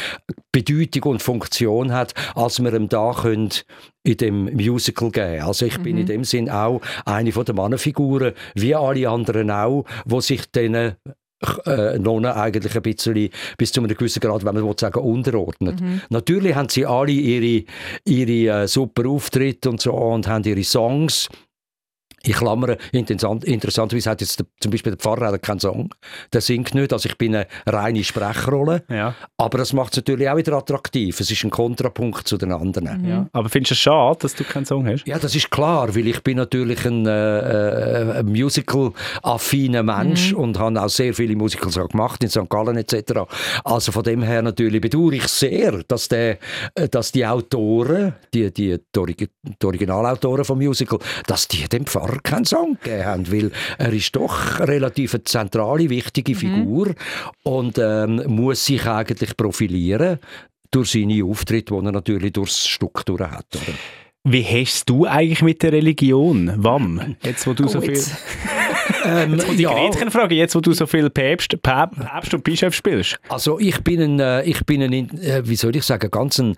Bedeutung 0.50 1.12
und 1.12 1.22
Funktion 1.22 1.92
hat, 1.92 2.14
als 2.34 2.62
wir 2.62 2.74
ihm 2.74 2.88
da 2.88 3.12
können 3.12 3.50
in 4.04 4.16
dem 4.16 4.44
Musical 4.54 5.10
geben. 5.10 5.42
Also 5.42 5.64
ich 5.64 5.78
bin 5.78 5.96
in 5.96 6.06
dem 6.06 6.24
Sinn 6.24 6.50
auch 6.50 6.80
eine 7.04 7.32
von 7.32 7.44
den 7.44 7.56
Mannenfiguren, 7.56 8.32
wie 8.54 8.74
alle 8.74 9.08
anderen 9.08 9.50
auch, 9.50 9.84
wo 10.04 10.20
sich 10.20 10.50
denen 10.50 10.96
äh, 11.66 11.98
Nonnen 11.98 12.32
eigentlich 12.32 12.74
ein 12.74 12.82
bisschen 12.82 13.30
bis 13.58 13.72
zu 13.72 13.80
einem 13.80 13.96
gewissen 13.96 14.20
Grad, 14.20 14.44
wenn 14.44 14.54
man 14.54 14.64
will 14.64 14.74
sagen, 14.78 15.00
unterordnet. 15.00 15.80
Natürlich 16.10 16.54
haben 16.54 16.68
sie 16.68 16.86
alle 16.86 17.12
ihre, 17.12 17.64
ihre 18.04 18.62
äh, 18.62 18.68
super 18.68 19.08
Auftritte 19.08 19.70
und 19.70 19.80
so 19.80 19.92
und 19.92 20.26
haben 20.26 20.44
ihre 20.44 20.64
Songs. 20.64 21.28
Ich 22.24 22.34
klammere, 22.36 22.78
interessant, 22.92 23.44
interessanterweise 23.44 24.10
hat 24.10 24.20
jetzt 24.20 24.38
der, 24.38 24.46
zum 24.60 24.70
Beispiel 24.70 24.92
der 24.92 24.98
Pfarrer 24.98 25.32
hat 25.32 25.42
keinen 25.42 25.58
Song, 25.60 25.90
der 26.32 26.40
singt 26.40 26.74
nicht, 26.74 26.92
also 26.92 27.08
ich 27.08 27.18
bin 27.18 27.34
eine 27.34 27.46
reine 27.66 28.04
Sprechrolle, 28.04 28.84
Ja. 28.88 29.14
aber 29.36 29.58
das 29.58 29.72
macht 29.72 29.92
es 29.92 29.96
natürlich 29.98 30.28
auch 30.28 30.36
wieder 30.36 30.52
attraktiv, 30.54 31.18
es 31.20 31.30
ist 31.30 31.42
ein 31.44 31.50
Kontrapunkt 31.50 32.26
zu 32.28 32.36
den 32.36 32.52
anderen. 32.52 33.04
ja. 33.08 33.26
Aber 33.32 33.48
findest 33.48 33.72
du 33.72 33.74
es 33.74 33.78
schade, 33.80 34.18
dass 34.20 34.34
du 34.34 34.44
keinen 34.44 34.64
Song 34.66 34.86
hast? 34.86 35.06
Ja, 35.06 35.18
das 35.18 35.34
ist 35.34 35.50
klar, 35.50 35.94
weil 35.94 36.06
ich 36.06 36.22
bin 36.22 36.36
natürlich 36.36 36.84
ein, 36.86 37.06
äh, 37.06 37.10
äh, 37.10 38.18
ein 38.20 38.26
Musical-affiner 38.26 39.82
Mensch 39.82 40.32
und 40.32 40.58
habe 40.58 40.80
auch 40.80 40.88
sehr 40.88 41.14
viele 41.14 41.36
Musicals 41.36 41.78
auch 41.78 41.88
gemacht 41.88 42.22
in 42.22 42.30
St. 42.30 42.48
Gallen 42.48 42.76
etc. 42.76 43.20
Also 43.64 43.92
von 43.92 44.02
dem 44.02 44.22
her 44.22 44.42
natürlich 44.42 44.80
bedauere 44.80 45.14
ich 45.14 45.28
sehr, 45.28 45.82
dass, 45.88 46.08
der, 46.08 46.38
äh, 46.74 46.88
dass 46.88 47.12
die 47.12 47.26
Autoren, 47.26 48.14
die, 48.34 48.52
die, 48.52 48.78
die 48.94 49.66
Originalautoren 49.66 50.44
vom 50.44 50.58
Musical, 50.58 50.98
dass 51.26 51.48
die 51.48 51.68
dem 51.68 51.86
Pfarrer 51.86 52.11
keinen 52.20 52.44
Song 52.44 52.76
gegeben 52.82 53.04
haben, 53.04 53.32
weil 53.32 53.50
er 53.78 53.92
ist 53.92 54.14
doch 54.16 54.60
relativ 54.60 55.14
eine 55.14 55.24
zentrale, 55.24 55.88
wichtige 55.90 56.34
Figur 56.34 56.94
und 57.42 57.78
ähm, 57.78 58.22
muss 58.26 58.64
sich 58.66 58.86
eigentlich 58.86 59.36
profilieren 59.36 60.18
durch 60.70 60.90
seine 60.92 61.24
Auftritte, 61.24 61.74
die 61.74 61.86
er 61.86 61.92
natürlich 61.92 62.32
durchs 62.32 62.66
Stück 62.66 63.04
durch 63.06 63.20
hat. 63.20 63.46
Oder? 63.54 63.74
Wie 64.24 64.44
hast 64.44 64.88
du 64.88 65.04
eigentlich 65.06 65.42
mit 65.42 65.62
der 65.62 65.72
Religion? 65.72 66.52
Wann? 66.56 67.16
Jetzt, 67.22 67.46
wo 67.46 67.54
du 67.54 67.66
so 67.66 67.78
Oh, 67.78 67.80
viel... 67.80 67.90
jetzt. 67.96 68.14
Ähm, 69.04 69.32
Und 69.32 69.58
die 69.58 69.64
Gretchenfrage, 69.64 70.34
jetzt, 70.36 70.54
wo 70.54 70.60
du 70.60 70.72
so 70.72 70.86
viel 70.86 71.10
Päpst, 71.10 71.60
Päp, 71.60 71.90
Päpst 71.96 72.32
und 72.32 72.44
Bischof 72.44 72.72
spielst. 72.74 73.18
Also 73.28 73.58
ich 73.58 73.82
bin 73.82 74.00
ein, 74.00 74.20
äh, 74.20 74.44
ich 74.44 74.64
bin 74.64 74.80
ein, 74.82 74.92
äh, 75.20 75.42
wie 75.44 75.56
soll 75.56 75.74
ich 75.74 75.82
sagen, 75.84 76.08
ganz 76.10 76.38
ein, 76.38 76.56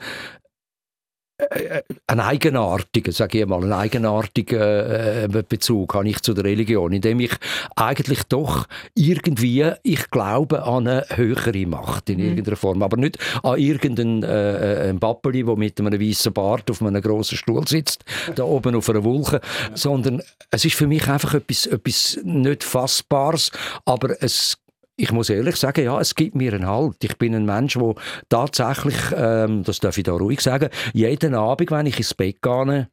äh, 1.36 1.82
ein 2.06 2.20
eigenartiger, 2.20 3.10
sage 3.10 3.40
ich 3.40 3.46
mal, 3.46 3.62
ein 3.64 3.72
eigenartiger 3.72 5.24
äh, 5.24 5.42
Bezug 5.48 5.94
habe 5.94 6.08
ich 6.08 6.22
zu 6.22 6.32
der 6.32 6.44
Religion, 6.44 6.92
indem 6.92 7.18
ich 7.20 7.32
eigentlich 7.74 8.22
doch 8.24 8.68
irgendwie, 8.94 9.72
ich 9.82 10.10
glaube 10.10 10.62
an 10.62 10.86
eine 10.86 11.06
höhere 11.10 11.66
Macht 11.66 12.08
in 12.10 12.20
irgendeiner 12.20 12.56
Form, 12.56 12.82
aber 12.82 12.96
nicht 12.96 13.18
an 13.42 13.58
irgendeinen 13.58 14.22
äh, 14.22 14.94
der 14.94 15.56
mit 15.56 15.80
einem 15.80 16.00
weißen 16.00 16.32
Bart 16.32 16.70
auf 16.70 16.80
einem 16.80 17.02
grossen 17.02 17.36
Stuhl 17.36 17.66
sitzt, 17.66 18.04
da 18.36 18.44
oben 18.44 18.76
auf 18.76 18.88
einer 18.88 19.02
Wolke, 19.02 19.40
sondern 19.74 20.22
es 20.50 20.64
ist 20.64 20.76
für 20.76 20.86
mich 20.86 21.08
einfach 21.08 21.34
etwas, 21.34 21.66
etwas 21.66 22.18
nicht 22.22 22.62
Fassbares, 22.62 23.50
aber 23.84 24.22
es 24.22 24.56
ich 24.96 25.12
muss 25.12 25.30
ehrlich 25.30 25.56
sagen, 25.56 25.84
ja, 25.84 26.00
es 26.00 26.14
gibt 26.14 26.34
mir 26.34 26.52
einen 26.52 26.66
Halt. 26.66 27.02
Ich 27.02 27.18
bin 27.18 27.34
ein 27.34 27.44
Mensch, 27.44 27.74
der 27.74 27.94
tatsächlich, 28.28 28.96
ähm, 29.16 29.64
das 29.64 29.80
darf 29.80 29.98
ich 29.98 30.04
da 30.04 30.12
ruhig 30.12 30.40
sagen, 30.40 30.70
jeden 30.92 31.34
Abend, 31.34 31.70
wenn 31.70 31.86
ich 31.86 31.98
ins 31.98 32.14
Bett 32.14 32.40
gehe, 32.42 32.88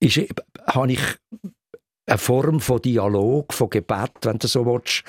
ist, 0.00 0.20
habe 0.66 0.92
ich 0.92 1.00
eine 2.06 2.18
Form 2.18 2.60
von 2.60 2.80
Dialog, 2.80 3.52
von 3.52 3.70
Gebet, 3.70 4.12
wenn 4.22 4.38
du 4.38 4.46
so 4.46 4.64
willst, 4.64 5.02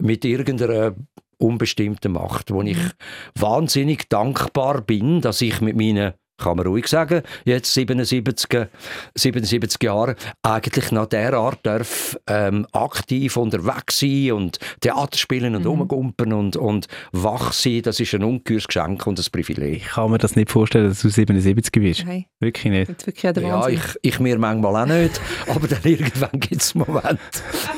mit 0.00 0.24
irgendeiner 0.24 0.94
unbestimmten 1.38 2.12
Macht, 2.12 2.52
wo 2.52 2.62
ich 2.62 2.78
wahnsinnig 3.34 4.08
dankbar 4.08 4.80
bin, 4.80 5.20
dass 5.20 5.40
ich 5.40 5.60
mit 5.60 5.76
meinen 5.76 6.14
kann 6.36 6.56
man 6.56 6.66
ruhig 6.66 6.88
sagen, 6.88 7.22
jetzt 7.44 7.72
77, 7.72 8.66
77 9.14 9.82
Jahre, 9.82 10.16
eigentlich 10.42 10.90
nach 10.90 11.06
dieser 11.06 11.34
Art 11.34 11.60
darf 11.62 12.18
ähm, 12.26 12.66
aktiv 12.72 13.36
unterwegs 13.36 14.00
sein 14.00 14.32
und 14.32 14.58
Theater 14.80 15.16
spielen 15.16 15.54
und 15.54 15.64
rumgumpern 15.64 16.32
und, 16.32 16.56
und 16.56 16.86
wach 17.12 17.52
sein, 17.52 17.82
das 17.82 18.00
ist 18.00 18.14
ein 18.14 18.24
ungeheures 18.24 18.66
Geschenk 18.66 19.06
und 19.06 19.18
ein 19.18 19.24
Privileg. 19.30 19.76
Ich 19.76 19.86
kann 19.86 20.10
mir 20.10 20.18
das 20.18 20.34
nicht 20.34 20.50
vorstellen, 20.50 20.88
dass 20.88 21.02
du 21.02 21.08
77 21.08 21.72
bist. 21.72 22.04
Nein, 22.04 22.24
Wirklich 22.40 22.72
nicht. 22.72 22.88
jetzt 22.88 23.06
wirklich 23.06 23.32
der 23.32 23.42
Ja, 23.42 23.68
ich, 23.68 23.80
ich 24.02 24.18
mir 24.18 24.38
manchmal 24.38 24.82
auch 24.82 24.86
nicht, 24.86 25.20
aber 25.48 25.68
dann 25.68 25.82
irgendwann 25.84 26.40
gibt 26.40 26.62
es 26.62 26.74
Momente, 26.74 27.18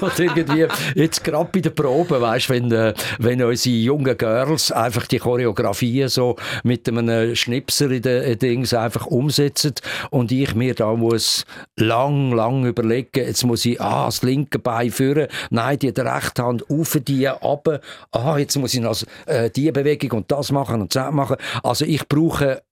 wo 0.01 0.09
du 0.09 0.25
irgendwie, 0.25 0.67
jetzt 0.95 1.23
gerade 1.23 1.51
bei 1.53 1.61
der 1.61 1.71
Probe, 1.71 2.21
weißt, 2.21 2.49
wenn, 2.49 2.73
äh, 2.73 2.95
wenn 3.19 3.43
unsere 3.43 3.77
jungen 3.77 4.17
Girls 4.17 4.73
einfach 4.73 5.07
die 5.07 5.19
Choreografie 5.19 6.09
so 6.09 6.37
mit 6.65 6.89
einem 6.89 7.35
Schnipser 7.37 7.91
in 7.91 8.03
den 8.03 8.23
äh, 8.23 8.37
Dings 8.47 8.75
einfach 8.75 9.07
umsetzen. 9.07 9.75
Und 10.11 10.31
ich 10.31 10.55
mir 10.55 10.75
da 10.75 10.95
muss 10.95 11.45
lang, 11.76 12.33
lang 12.33 12.65
überlegen, 12.65 13.09
jetzt 13.15 13.45
muss 13.45 13.65
ich 13.65 13.81
ah, 13.81 14.07
das 14.07 14.23
linke 14.23 14.59
Bein 14.59 14.91
führen, 14.91 15.29
nein, 15.50 15.79
die 15.79 15.88
rechte 15.88 16.45
Hand 16.45 16.71
auf 16.71 16.99
die, 17.07 17.26
runter, 17.26 17.81
ah, 18.12 18.38
jetzt 18.38 18.57
muss 18.57 18.75
ich 18.75 18.81
noch 18.81 18.97
äh, 19.26 19.50
die 19.50 19.71
Bewegung 19.73 20.19
und 20.19 20.31
das 20.31 20.53
machen 20.53 20.81
und 20.81 20.95
das 20.95 21.12
machen. 21.12 21.37
Also 21.62 21.85
ich 21.85 22.07
brauche 22.09 22.62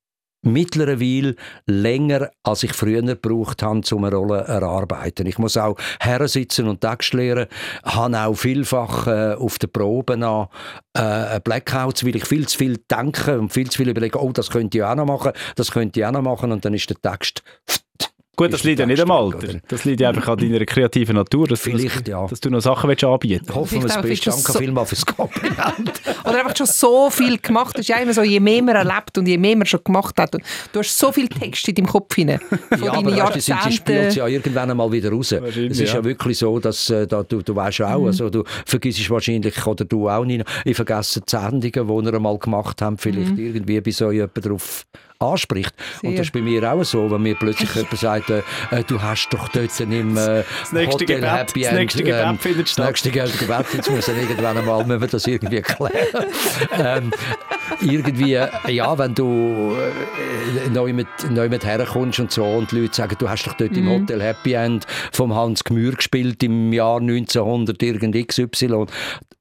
mittlerweile 0.44 1.36
länger, 1.66 2.30
als 2.42 2.62
ich 2.62 2.72
früher 2.72 3.02
gebraucht 3.02 3.62
habe, 3.62 3.80
um 3.92 4.04
eine 4.04 4.14
Rolle 4.14 4.44
zu 4.44 4.52
erarbeiten. 4.52 5.26
Ich 5.26 5.38
muss 5.38 5.56
auch 5.56 5.76
hersitzen 6.00 6.68
und 6.68 6.80
Text 6.80 7.12
lernen, 7.14 7.46
habe 7.84 8.18
auch 8.18 8.34
vielfach 8.34 9.06
äh, 9.06 9.34
auf 9.34 9.58
den 9.58 9.70
Proben 9.70 10.22
an 10.22 10.48
äh, 10.94 11.40
Blackouts, 11.40 12.04
weil 12.04 12.16
ich 12.16 12.26
viel 12.26 12.46
zu 12.46 12.58
viel 12.58 12.78
denke 12.90 13.38
und 13.38 13.52
viel 13.52 13.68
zu 13.70 13.78
viel 13.78 13.88
überlege, 13.88 14.22
oh, 14.22 14.32
das 14.32 14.50
könnte 14.50 14.78
ich 14.78 14.84
auch 14.84 14.94
noch 14.94 15.06
machen, 15.06 15.32
das 15.56 15.70
könnte 15.70 16.00
ich 16.00 16.06
auch 16.06 16.12
noch 16.12 16.22
machen 16.22 16.52
und 16.52 16.64
dann 16.64 16.74
ist 16.74 16.90
der 16.90 17.00
Text 17.00 17.42
Gut, 18.36 18.52
das 18.52 18.64
liegt 18.64 18.80
ja 18.80 18.86
nicht 18.86 19.00
am 19.00 19.10
Alter. 19.10 19.38
oder? 19.38 19.60
Das 19.68 19.84
liegt 19.84 20.00
ja 20.00 20.08
einfach 20.08 20.28
an 20.28 20.38
deiner 20.38 20.64
kreativen 20.64 21.14
Natur, 21.16 21.46
dass, 21.46 21.60
Vielleicht, 21.60 22.06
du, 22.06 22.10
ja. 22.10 22.26
dass 22.26 22.40
du 22.40 22.50
noch 22.50 22.60
Sachen 22.60 22.88
willst 22.90 23.04
anbieten 23.04 23.44
willst. 23.46 23.54
Hoffen 23.54 23.82
wir 23.82 23.88
findest 23.88 24.26
du 24.26 24.30
Danke 24.30 24.52
so- 24.52 24.58
vielmals 24.58 24.88
fürs 24.88 25.06
Kompliment. 25.06 25.92
Oder 26.24 26.40
einfach 26.40 26.56
schon 26.56 26.66
so 26.66 27.10
viel 27.10 27.38
gemacht. 27.38 27.74
Das 27.74 27.82
ist 27.82 27.88
ja 27.88 27.96
immer 27.98 28.12
so, 28.12 28.22
je 28.22 28.40
mehr 28.40 28.62
man 28.62 28.74
erlebt 28.76 29.16
und 29.18 29.26
je 29.26 29.38
mehr 29.38 29.56
man 29.56 29.66
schon 29.66 29.80
gemacht 29.84 30.18
hat. 30.18 30.34
Und 30.34 30.42
du 30.72 30.80
hast 30.80 30.98
so 30.98 31.12
viel 31.12 31.28
Text 31.28 31.68
in 31.68 31.74
deinem 31.76 31.86
Kopf 31.86 32.14
hinein. 32.14 32.40
Von 32.70 32.82
ja, 32.82 32.92
aber 32.92 33.16
weißt, 33.16 33.36
du, 33.36 33.40
sie- 33.40 33.52
sie 33.64 33.72
spielt 33.72 33.88
Jahrzehnten. 33.98 34.18
ja 34.18 34.26
irgendwann 34.28 34.70
einmal 34.70 34.90
wieder 34.90 35.10
raus. 35.10 35.30
Es 35.32 35.56
ist 35.56 35.78
ja, 35.80 35.86
ja. 35.98 36.04
wirklich 36.04 36.38
so, 36.38 36.58
dass 36.58 36.90
äh, 36.90 37.06
da, 37.06 37.22
du, 37.22 37.42
du 37.42 37.54
weißt 37.54 37.82
auch, 37.82 38.06
also 38.06 38.30
du 38.30 38.42
vergisst 38.66 39.08
wahrscheinlich, 39.10 39.64
oder 39.66 39.84
du 39.84 40.08
auch 40.08 40.24
nicht, 40.24 40.44
ich 40.64 40.74
vergesse 40.76 41.20
die 41.20 41.30
Sendungen, 41.30 41.62
die 41.72 42.04
wir 42.10 42.14
einmal 42.14 42.38
gemacht 42.38 42.82
haben, 42.82 42.98
vielleicht 42.98 43.38
irgendwie 43.38 43.80
bis 43.80 43.98
so 43.98 44.10
jemand 44.10 44.44
darauf 44.44 44.84
anspricht. 45.18 45.72
Und 46.02 46.10
Sehr. 46.10 46.18
das 46.18 46.26
ist 46.26 46.32
bei 46.32 46.40
mir 46.40 46.72
auch 46.72 46.82
so, 46.84 47.10
wenn 47.10 47.22
mir 47.22 47.34
plötzlich 47.34 47.72
jemand 47.74 47.98
sagt, 47.98 48.30
äh, 48.30 48.42
äh, 48.70 48.82
du 48.86 49.00
hast 49.00 49.28
doch 49.30 49.48
dort 49.48 49.78
im 49.80 50.16
äh, 50.16 50.42
Das 50.60 50.72
nächste 50.72 50.92
Hotel 50.92 51.16
Gebet- 51.20 51.32
Happy 51.32 51.60
das 51.60 51.70
End, 51.70 51.78
nächste 51.80 52.02
Gebet 52.02 52.24
ähm, 52.26 52.38
findet 52.38 52.66
das 52.66 52.70
statt. 52.72 52.86
nächste 52.88 53.10
Gebet, 53.10 53.66
jetzt 53.74 53.90
muss 53.90 54.08
er 54.08 54.16
irgendwann 54.16 54.58
einmal, 54.58 54.84
müssen 54.84 55.00
wir 55.00 55.08
das 55.08 55.26
irgendwie 55.26 55.62
klären. 55.62 55.92
ähm, 56.78 57.10
irgendwie, 57.80 58.32
ja, 58.68 58.98
wenn 58.98 59.14
du 59.14 59.76
äh, 60.66 60.70
neu, 60.70 60.92
mit, 60.92 61.06
neu 61.30 61.48
mit 61.48 61.64
herkommst 61.64 62.20
und 62.20 62.30
so 62.30 62.44
und 62.44 62.70
die 62.72 62.80
Leute 62.80 62.94
sagen, 62.94 63.16
du 63.18 63.28
hast 63.28 63.44
doch 63.46 63.54
dort 63.54 63.76
im 63.76 63.88
Hotel 63.88 64.20
Happy 64.22 64.52
End 64.52 64.86
vom 65.12 65.34
Hans 65.34 65.64
Gmür 65.64 65.92
gespielt 65.92 66.42
im 66.42 66.72
Jahr 66.72 67.00
1900 67.00 67.82
irgend 67.82 68.28
XY, 68.28 68.86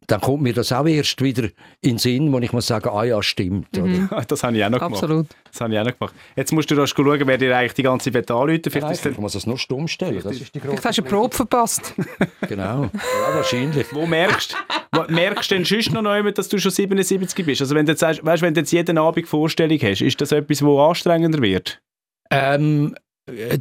dann 0.08 0.22
kommt 0.22 0.44
mir 0.44 0.54
das 0.54 0.72
auch 0.72 0.86
erst 0.86 1.22
wieder 1.22 1.44
in 1.82 1.92
den 1.92 1.98
Sinn, 1.98 2.32
wo 2.32 2.40
ich 2.40 2.52
muss 2.54 2.68
sagen, 2.68 2.90
ah 2.90 3.04
ja, 3.04 3.22
stimmt. 3.24 3.78
Oder? 3.78 4.24
Das 4.28 4.44
habe 4.44 4.58
ich 4.58 4.64
auch 4.64 4.70
noch 4.70 4.80
gemacht. 4.80 5.04
Absolut. 5.04 5.28
Das 5.52 5.62
habe 5.62 5.74
ich 5.74 5.80
auch 5.80 5.86
noch 5.86 5.98
gemacht. 5.98 6.16
Jetzt 6.36 6.52
musst 6.52 6.70
du 6.72 6.76
da 6.76 6.88
schauen, 6.88 7.22
wer 7.26 7.38
dir 7.38 7.56
eigentlich 7.56 7.74
die 7.74 7.84
ganze 7.84 8.12
Zeit 8.12 8.30
anrufen 8.32 8.62
Vielleicht 8.70 8.92
ist 8.92 9.06
Ich 9.06 9.18
muss 9.18 9.34
das 9.34 9.46
nur 9.46 9.58
stumm 9.58 9.88
stellen, 9.88 10.22
das 10.24 10.40
ist 10.40 10.54
die 10.56 10.60
Vielleicht 10.60 10.86
hast 10.86 10.98
du 10.98 11.02
eine 11.02 11.10
Probe 11.10 11.36
verpasst. 11.36 11.94
Genau, 12.48 12.84
ja, 12.84 13.36
wahrscheinlich. 13.36 13.88
wo 13.94 14.06
merkst 14.06 14.56
wo 14.92 15.04
merkst 15.08 15.50
du 15.50 15.56
denn 15.56 15.66
sonst 15.66 15.92
noch 15.92 16.16
jemand, 16.16 16.38
dass 16.38 16.50
du 16.50 16.60
schon 16.60 16.72
77 16.72 17.46
bist? 17.46 17.62
Also 17.62 17.74
wenn 17.76 17.86
du 17.86 17.94
jetzt, 17.94 18.02
weißt, 18.02 18.42
wenn 18.42 18.54
du 18.54 18.60
jetzt 18.60 18.72
jeden 18.72 18.98
Abend 18.98 19.28
Vorstellung 19.28 19.80
hast, 19.82 20.02
ist 20.02 20.20
das 20.22 20.32
etwas, 20.32 20.62
wo 20.64 20.80
anstrengender 20.82 21.42
wird? 21.42 21.82
Ähm, 22.30 22.94
Äh, 22.96 23.00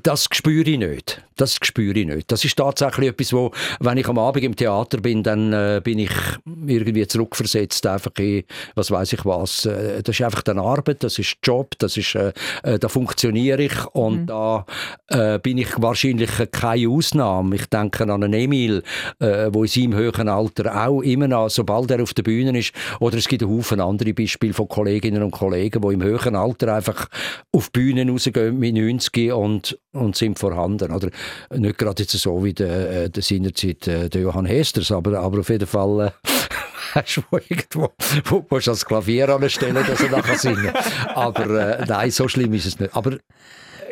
das 0.03 0.27
spüre 0.33 0.69
ich 0.69 0.79
nicht. 0.79 1.23
Das 1.37 1.57
spüre 1.63 1.99
ich 1.99 2.07
nicht. 2.07 2.31
Das 2.33 2.45
ist 2.45 2.57
tatsächlich 2.57 3.11
etwas, 3.11 3.33
wo, 3.33 3.53
wenn 3.79 3.97
ich 3.97 4.09
am 4.09 4.19
Abend 4.19 4.45
im 4.45 4.57
Theater 4.57 4.99
bin, 4.99 5.23
dann 5.23 5.53
äh, 5.53 5.81
bin 5.83 6.01
ich 6.01 6.11
irgendwie 6.67 7.07
zurückversetzt, 7.07 7.87
einfach 7.87 8.11
in, 8.19 8.43
was 8.75 8.91
weiß 8.91 9.13
ich 9.13 9.25
was. 9.25 9.65
Äh, 9.67 10.03
das 10.03 10.19
ist 10.19 10.25
einfach 10.25 10.43
eine 10.47 10.63
Arbeit, 10.63 11.05
das 11.05 11.19
ist 11.19 11.37
Job, 11.45 11.75
das 11.79 11.97
ist, 11.97 12.15
äh, 12.17 12.33
äh, 12.65 12.79
da 12.79 12.89
funktioniere 12.89 13.63
ich 13.63 13.87
und 13.93 14.23
mhm. 14.23 14.27
da 14.27 14.67
äh, 15.09 15.39
bin 15.39 15.59
ich 15.59 15.81
wahrscheinlich 15.81 16.31
keine 16.51 16.89
Ausnahme. 16.89 17.55
Ich 17.55 17.67
denke 17.67 18.03
an 18.03 18.11
einen 18.11 18.35
Emil, 18.35 18.83
äh, 19.21 19.49
wo 19.53 19.63
in 19.63 19.69
seinem 19.69 19.95
höheren 19.95 20.29
Alter 20.29 20.87
auch 20.87 21.03
immer 21.03 21.29
noch, 21.29 21.51
sobald 21.51 21.91
er 21.93 22.03
auf 22.03 22.15
der 22.15 22.25
Bühne 22.25 22.59
ist, 22.59 22.73
oder 22.99 23.17
es 23.17 23.29
gibt 23.29 23.43
einen 23.43 23.57
Haufen 23.57 23.81
andere 23.81 24.13
Beispiele 24.13 24.55
von 24.55 24.69
Kolleginnen 24.69 25.23
und 25.23 25.31
Kollegen, 25.31 25.81
die 25.81 25.95
im 25.95 26.03
höheren 26.03 26.35
Alter 26.35 26.75
einfach 26.75 27.09
auf 27.53 27.71
Bühnen 27.71 28.11
rausgehen 28.11 28.59
mit 28.59 28.75
90 28.75 29.33
und 29.33 29.52
und, 29.53 29.79
und 29.93 30.17
sind 30.17 30.39
vorhanden. 30.39 30.93
Oder 30.93 31.11
nicht 31.55 31.79
gerade 31.79 32.03
jetzt 32.03 32.13
so 32.13 32.45
wie 32.45 32.55
der, 32.55 33.05
äh, 33.05 33.11
der 33.11 33.23
seinerzeit 33.23 33.87
äh, 33.87 34.09
der 34.09 34.21
Johann 34.23 34.47
Hesters, 34.47 34.91
aber, 34.91 35.19
aber 35.19 35.41
auf 35.41 35.49
jeden 35.49 35.67
Fall 35.67 36.07
äh, 36.07 36.29
hast 36.95 37.17
du 37.17 37.23
irgendwo, 37.49 37.91
wo 38.25 38.47
musst 38.49 38.67
das 38.67 38.85
Klavier 38.85 39.29
anstellen, 39.29 39.75
dass 39.75 40.01
er 40.01 40.11
nachher 40.11 40.39
singen 40.39 40.73
Aber 41.15 41.79
äh, 41.79 41.85
nein, 41.87 42.11
so 42.11 42.29
schlimm 42.29 42.55
ist 42.55 42.67
es 42.67 42.79
nicht. 42.79 42.95
Aber 42.95 43.19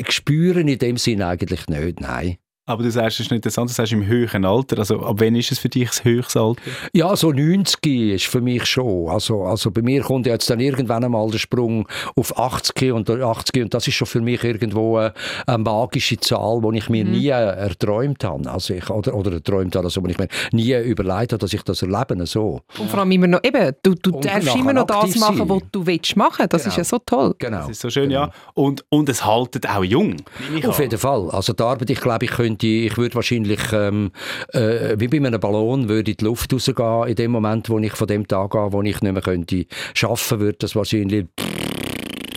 spüren 0.08 0.68
in 0.68 0.78
dem 0.78 0.96
Sinn 0.96 1.22
eigentlich 1.22 1.68
nicht, 1.68 2.00
nein. 2.00 2.38
Aber 2.70 2.84
du 2.84 2.90
sagst, 2.92 3.18
es 3.18 3.26
ist 3.26 3.32
nicht 3.32 3.38
interessant, 3.38 3.68
du 3.68 3.74
sagst 3.74 3.92
im 3.92 4.06
höheren 4.06 4.44
Alter. 4.44 4.78
Also 4.78 5.00
ab 5.00 5.16
wann 5.18 5.34
ist 5.34 5.50
es 5.50 5.58
für 5.58 5.68
dich 5.68 5.88
das 5.88 6.04
höchste 6.04 6.40
Alter? 6.40 6.62
Ja, 6.92 7.16
so 7.16 7.32
90 7.32 7.84
ist 7.84 8.26
für 8.26 8.40
mich 8.40 8.64
schon. 8.64 9.08
Also, 9.08 9.42
also 9.42 9.72
bei 9.72 9.82
mir 9.82 10.02
kommt 10.02 10.26
jetzt 10.26 10.48
dann 10.50 10.60
irgendwann 10.60 11.02
einmal 11.02 11.28
der 11.32 11.38
Sprung 11.38 11.88
auf 12.14 12.38
80 12.38 12.92
und 12.92 13.10
80 13.10 13.64
und 13.64 13.74
das 13.74 13.88
ist 13.88 13.94
schon 13.94 14.06
für 14.06 14.20
mich 14.20 14.44
irgendwo 14.44 14.98
eine, 14.98 15.12
eine 15.48 15.58
magische 15.58 16.16
Zahl, 16.20 16.60
die 16.62 16.78
ich 16.78 16.88
mir 16.88 17.04
mhm. 17.04 17.10
nie 17.10 17.26
erträumt 17.26 18.22
habe. 18.22 18.48
Also 18.48 18.72
ich, 18.74 18.88
oder, 18.88 19.14
oder 19.14 19.32
erträumt 19.32 19.74
habe, 19.74 19.86
also 19.86 20.00
ich 20.06 20.18
mir 20.18 20.28
nie 20.52 20.72
überlegt 20.72 21.32
habe, 21.32 21.38
dass 21.38 21.52
ich 21.52 21.62
das 21.62 21.82
erlebe. 21.82 22.24
So. 22.24 22.60
Und 22.78 22.88
vor 22.88 23.00
allem 23.00 23.10
immer 23.10 23.26
noch, 23.26 23.42
eben, 23.42 23.74
du, 23.82 23.96
du 23.96 24.12
darfst 24.20 24.54
immer 24.54 24.72
noch 24.72 24.86
das 24.86 25.16
machen, 25.16 25.48
was 25.48 25.62
du 25.72 25.84
willst 25.84 26.16
machen. 26.16 26.46
Das 26.48 26.62
genau. 26.62 26.72
ist 26.72 26.76
ja 26.76 26.84
so 26.84 26.98
toll. 27.04 27.34
Genau. 27.36 27.58
Das 27.58 27.70
ist 27.70 27.80
so 27.80 27.90
schön, 27.90 28.10
genau. 28.10 28.26
ja. 28.26 28.32
Und, 28.54 28.84
und 28.90 29.08
es 29.08 29.24
haltet 29.24 29.68
auch 29.68 29.82
jung. 29.82 30.22
Auf 30.64 30.78
jeden 30.78 30.98
Fall. 30.98 31.30
Also 31.30 31.52
die 31.52 31.62
Arbeit, 31.64 31.90
ich 31.90 32.00
glaube, 32.00 32.24
ich 32.26 32.30
könnte 32.30 32.59
könnte, 32.60 32.66
ich 32.66 32.96
würde 32.96 33.14
wahrscheinlich, 33.14 33.60
ähm, 33.72 34.12
äh, 34.52 34.96
wie 34.98 35.08
bei 35.08 35.16
einem 35.16 35.40
Ballon, 35.40 35.88
würde 35.88 36.10
in 36.10 36.16
die 36.16 36.24
Luft 36.24 36.52
rausgehen, 36.52 37.08
in 37.08 37.14
dem 37.14 37.30
Moment, 37.30 37.68
wo 37.68 37.78
ich 37.78 37.92
von 37.92 38.06
dem 38.06 38.26
Tag 38.26 38.54
an, 38.54 38.72
wo 38.72 38.82
ich 38.82 39.00
nicht 39.00 39.12
mehr 39.12 39.22
könnte, 39.22 39.66
schaffen 39.94 40.40
würde, 40.40 40.58
das 40.58 40.76
wahrscheinlich 40.76 41.26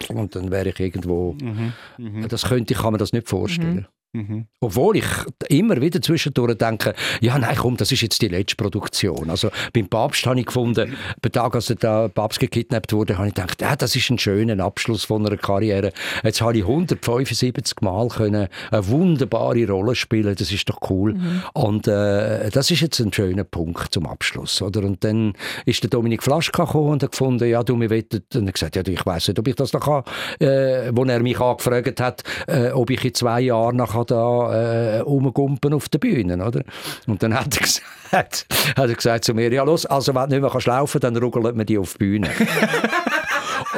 und 0.09 0.35
dann 0.35 0.51
wäre 0.51 0.69
ich 0.69 0.79
irgendwo, 0.79 1.35
mhm, 1.41 1.73
mh. 1.97 2.27
das 2.27 2.43
könnte, 2.43 2.73
ich 2.73 2.79
kann 2.79 2.91
mir 2.91 2.99
das 2.99 3.13
nicht 3.13 3.27
vorstellen. 3.27 3.87
Mhm. 4.13 4.45
Obwohl 4.59 4.97
ich 4.97 5.05
immer 5.49 5.81
wieder 5.81 5.99
zwischendurch 5.99 6.55
denke, 6.57 6.93
ja, 7.19 7.37
nein, 7.39 7.55
komm, 7.57 7.77
das 7.77 7.91
ist 7.91 8.01
jetzt 8.01 8.21
die 8.21 8.27
letzte 8.27 8.55
Produktion. 8.55 9.29
Also 9.29 9.49
beim 9.73 9.87
Papst 9.87 10.25
habe 10.27 10.39
ich 10.39 10.45
gefunden, 10.45 10.95
beim 11.19 11.31
Tag, 11.31 11.55
als 11.55 11.65
der 11.65 12.09
Papst 12.09 12.39
gekidnappt 12.39 12.93
wurde, 12.93 13.17
habe 13.17 13.29
ich 13.29 13.33
gedacht, 13.33 13.59
ja, 13.61 13.75
das 13.75 13.95
ist 13.95 14.11
ein 14.11 14.19
schöner 14.19 14.63
Abschluss 14.63 15.03
von 15.03 15.25
einer 15.25 15.37
Karriere. 15.37 15.91
Jetzt 16.23 16.41
habe 16.41 16.57
ich 16.57 16.63
175 16.63 17.81
Mal 17.81 18.07
können 18.09 18.47
eine 18.69 18.87
wunderbare 18.87 19.67
Rolle 19.67 19.95
spielen. 19.95 20.35
Das 20.35 20.51
ist 20.51 20.69
doch 20.69 20.89
cool. 20.91 21.15
Mhm. 21.15 21.43
Und 21.53 21.87
äh, 21.87 22.51
das 22.51 22.69
ist 22.69 22.81
jetzt 22.81 22.99
ein 22.99 23.11
schöner 23.11 23.43
Punkt 23.43 23.93
zum 23.93 24.05
Abschluss, 24.05 24.61
oder? 24.61 24.83
Und 24.83 25.03
dann 25.03 25.33
ist 25.65 25.81
der 25.81 25.89
Dominik 25.89 26.21
Flaschka 26.21 26.65
gekommen 26.65 26.91
und 26.91 27.03
hat 27.03 27.11
gefunden, 27.11 27.49
ja, 27.49 27.63
du, 27.63 27.75
mir 27.75 27.89
wettet, 27.89 28.35
und 28.35 28.45
er 28.45 28.53
gesagt, 28.53 28.75
ja, 28.75 28.83
ich 28.85 29.05
weiß 29.05 29.29
nicht, 29.29 29.39
ob 29.39 29.47
ich 29.47 29.55
das 29.55 29.73
noch 29.73 29.81
kann, 29.81 30.03
äh, 30.39 30.91
wo 30.93 31.03
er 31.03 31.19
mich 31.19 31.39
angefragt 31.39 31.99
hat, 31.99 32.23
äh, 32.47 32.69
ob 32.69 32.91
ich 32.91 33.03
in 33.03 33.13
zwei 33.13 33.41
Jahren 33.41 33.77
noch 34.03 34.49
da 34.49 34.53
äh, 34.53 34.99
rumgumpen 34.99 35.73
auf 35.73 35.89
der 35.89 35.99
Bühne, 35.99 36.43
oder? 36.45 36.63
Und 37.07 37.23
dann 37.23 37.33
hat 37.33 37.55
er 37.55 37.61
gesagt, 38.11 38.45
hat 38.75 38.89
er 38.89 38.95
gesagt 38.95 39.25
zu 39.25 39.33
mir, 39.33 39.51
ja 39.51 39.63
los, 39.63 39.85
also 39.85 40.13
wenn 40.13 40.23
du 40.23 40.35
nicht 40.35 40.41
mehr 40.41 40.51
kannst 40.51 40.67
laufen, 40.67 41.01
dann 41.01 41.15
ruggelt 41.17 41.55
man 41.55 41.65
die 41.65 41.77
auf 41.77 41.93
die 41.93 41.99
Bühne. 41.99 42.29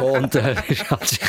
Und 0.01 0.35
äh, 0.35 0.55
als 0.89 1.11
ich, 1.13 1.21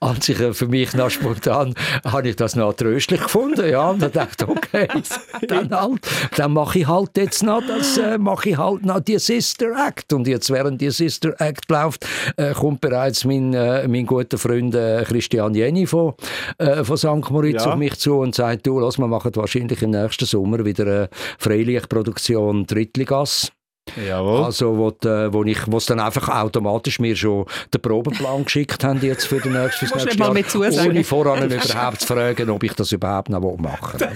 als 0.00 0.28
ich 0.28 0.40
äh, 0.40 0.54
für 0.54 0.66
mich 0.66 0.94
noch 0.94 1.10
spontan 1.10 1.74
habe 2.04 2.28
ich 2.28 2.36
das 2.36 2.56
noch 2.56 2.72
tröstlich 2.72 3.22
gefunden, 3.22 3.68
ja, 3.68 3.90
und 3.90 4.02
dann 4.02 4.12
dachte 4.12 4.48
okay, 4.48 4.88
dann 5.48 5.70
halt, 5.70 6.00
dann 6.36 6.52
mache 6.52 6.80
ich 6.80 6.86
halt 6.86 7.10
jetzt 7.16 7.42
noch 7.42 7.62
das, 7.66 7.98
äh, 7.98 8.18
mache 8.18 8.50
ich 8.50 8.58
halt 8.58 8.84
noch 8.84 9.00
die 9.00 9.18
Sister 9.18 9.72
Act 9.88 10.12
und 10.12 10.26
jetzt 10.26 10.50
während 10.50 10.80
die 10.80 10.90
Sister 10.90 11.34
Act 11.38 11.70
läuft, 11.70 12.06
äh, 12.36 12.52
kommt 12.52 12.80
bereits 12.80 13.24
mein, 13.24 13.54
äh, 13.54 13.86
mein 13.88 14.06
guter 14.06 14.38
Freund 14.38 14.74
äh, 14.74 15.04
Christian 15.06 15.54
Jenny 15.54 15.86
von, 15.86 16.14
äh, 16.58 16.84
von 16.84 16.96
St. 16.96 17.30
Moritz 17.30 17.64
ja. 17.64 17.72
auf 17.72 17.78
mich 17.78 17.98
zu 17.98 18.18
und 18.18 18.34
sagt, 18.34 18.66
du, 18.66 18.80
lass, 18.80 18.98
wir 18.98 19.06
machen 19.06 19.34
wahrscheinlich 19.34 19.82
im 19.82 19.90
nächsten 19.90 20.26
Sommer 20.26 20.64
wieder 20.64 20.84
eine 20.84 21.08
Freilichtproduktion 21.38 22.66
Drittligas. 22.66 23.52
Jawohl. 23.96 24.44
Also, 24.44 24.78
wo, 24.78 24.90
die, 24.90 25.32
wo 25.32 25.42
ich, 25.44 25.58
wo 25.66 25.78
dann 25.78 26.00
einfach 26.00 26.28
automatisch 26.28 27.00
mir 27.00 27.16
schon 27.16 27.46
den 27.74 27.80
Probenplan 27.80 28.44
geschickt 28.44 28.84
haben 28.84 29.00
jetzt 29.02 29.26
für 29.26 29.40
den 29.40 29.52
nächsten, 29.52 29.86
fürs 29.86 30.04
nächste 30.04 30.18
Jahr, 30.18 30.32
mal 30.32 30.88
ohne 30.88 31.04
voran 31.04 31.42
überhaupt 31.50 32.00
zu 32.00 32.06
fragen, 32.06 32.48
ob 32.50 32.62
ich 32.62 32.72
das 32.74 32.92
überhaupt 32.92 33.28
noch 33.28 33.40
machen 33.58 34.00
will. 34.00 34.08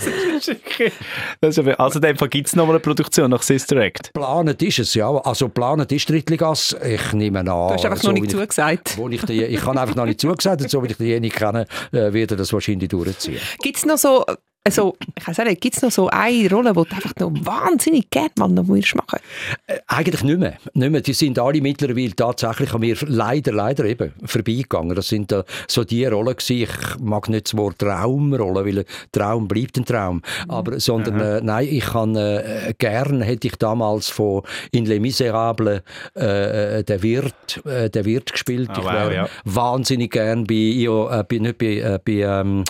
Das 1.41 1.59
ist 1.59 1.77
also 1.79 2.01
in 2.01 2.17
gibt 2.31 2.49
es 2.49 2.57
noch 2.57 2.67
mal 2.67 2.73
eine 2.73 2.81
Produktion 2.81 3.31
nach 3.31 3.43
Sister 3.43 3.77
Act? 3.77 4.13
Planet 4.13 4.63
ist 4.63 4.79
es, 4.79 4.95
ja. 4.95 5.11
Also 5.11 5.49
planet 5.49 5.91
ist 5.93 6.09
Drittligas. 6.09 6.77
Ich 6.85 7.13
nehme 7.13 7.41
an... 7.41 7.47
Du 7.47 7.53
hast 7.53 7.85
einfach 7.85 8.01
so 8.01 8.13
noch 8.13 8.21
nicht 8.21 8.31
zugesagt. 8.31 8.97
Ich, 9.11 9.23
ich, 9.29 9.43
ich 9.43 9.65
habe 9.65 9.81
einfach 9.81 9.97
noch 9.97 10.07
nicht 10.07 10.21
zugesagt 10.21 10.63
und 10.63 10.71
so 10.71 10.83
wie 10.83 10.89
ich 10.89 10.97
denjenigen 10.97 11.37
kenne, 11.37 11.67
äh, 11.93 12.13
wird 12.13 12.31
er 12.31 12.37
das 12.37 12.53
wahrscheinlich 12.53 12.89
durchziehen. 12.89 13.41
Gibt 13.61 13.79
es 13.79 13.85
noch 13.85 13.99
so 13.99 14.25
also, 14.67 14.97
ich 15.17 15.25
kann 15.25 15.33
sagen, 15.33 15.57
gibt 15.61 15.77
es 15.77 15.83
noch 15.83 15.93
so 15.93 16.09
eine 16.09 16.51
Rolle, 16.51 16.73
die 16.73 16.75
du 16.75 16.97
einfach 16.97 17.13
noch 17.21 17.31
wahnsinnig 17.47 18.11
gerne 18.11 18.31
mal 18.37 18.49
noch 18.49 18.67
machen 18.67 19.21
äh, 19.69 19.79
Eigentlich 19.87 20.25
nicht 20.25 20.41
mehr. 20.41 20.57
nicht 20.75 20.91
mehr. 20.91 21.01
Die 21.03 21.13
sind 21.13 21.39
alle 21.39 21.61
mittlerweile 21.61 22.17
tatsächlich 22.17 22.75
an 22.75 22.81
mir 22.81 22.97
leider, 23.07 23.53
leider 23.53 23.85
eben 23.85 24.13
vorbeigegangen. 24.25 24.97
Das 24.97 25.07
sind 25.07 25.31
äh, 25.31 25.45
so 25.69 25.85
die 25.85 26.05
Rollen 26.05 26.35
gewesen. 26.35 26.63
Ich 26.63 26.99
mag 26.99 27.29
nicht 27.29 27.47
das 27.47 27.57
Wort 27.57 27.79
Traumrolle, 27.79 28.67
weil 28.67 28.81
ein 28.81 28.85
Traum 29.13 29.47
bleibt 29.47 29.79
ein 29.79 29.85
Traum. 29.85 30.17
Mhm. 30.17 30.51
Aber, 30.51 30.81
sondern, 30.81 31.21
äh, 31.21 31.41
nein, 31.41 31.69
ich 31.71 31.85
kann, 31.85 32.17
äh, 32.17 32.75
gern 32.77 33.23
hätte 33.23 33.47
ich 33.47 33.55
damals 33.57 34.09
von 34.09 34.43
in 34.73 34.85
Les 34.87 34.99
Miserables 34.99 35.83
äh, 36.17 36.79
äh 36.79 36.83
der 36.83 37.05
Wirt, 37.05 37.65
äh, 37.65 37.89
der 37.89 38.05
Wirt 38.05 38.33
gespielt. 38.33 38.71
Oh, 38.75 38.81
ich 38.81 38.85
wäre 38.85 39.07
wow, 39.07 39.13
ja. 39.13 39.29
wahnsinnig 39.45 40.11
gern 40.11 40.45
bei, 40.45 40.55
ja, 40.55 41.23
bei, 41.23 41.39
nicht 41.39 41.59
bei, 41.59 42.01
bei 42.05 42.13
ähm, 42.13 42.65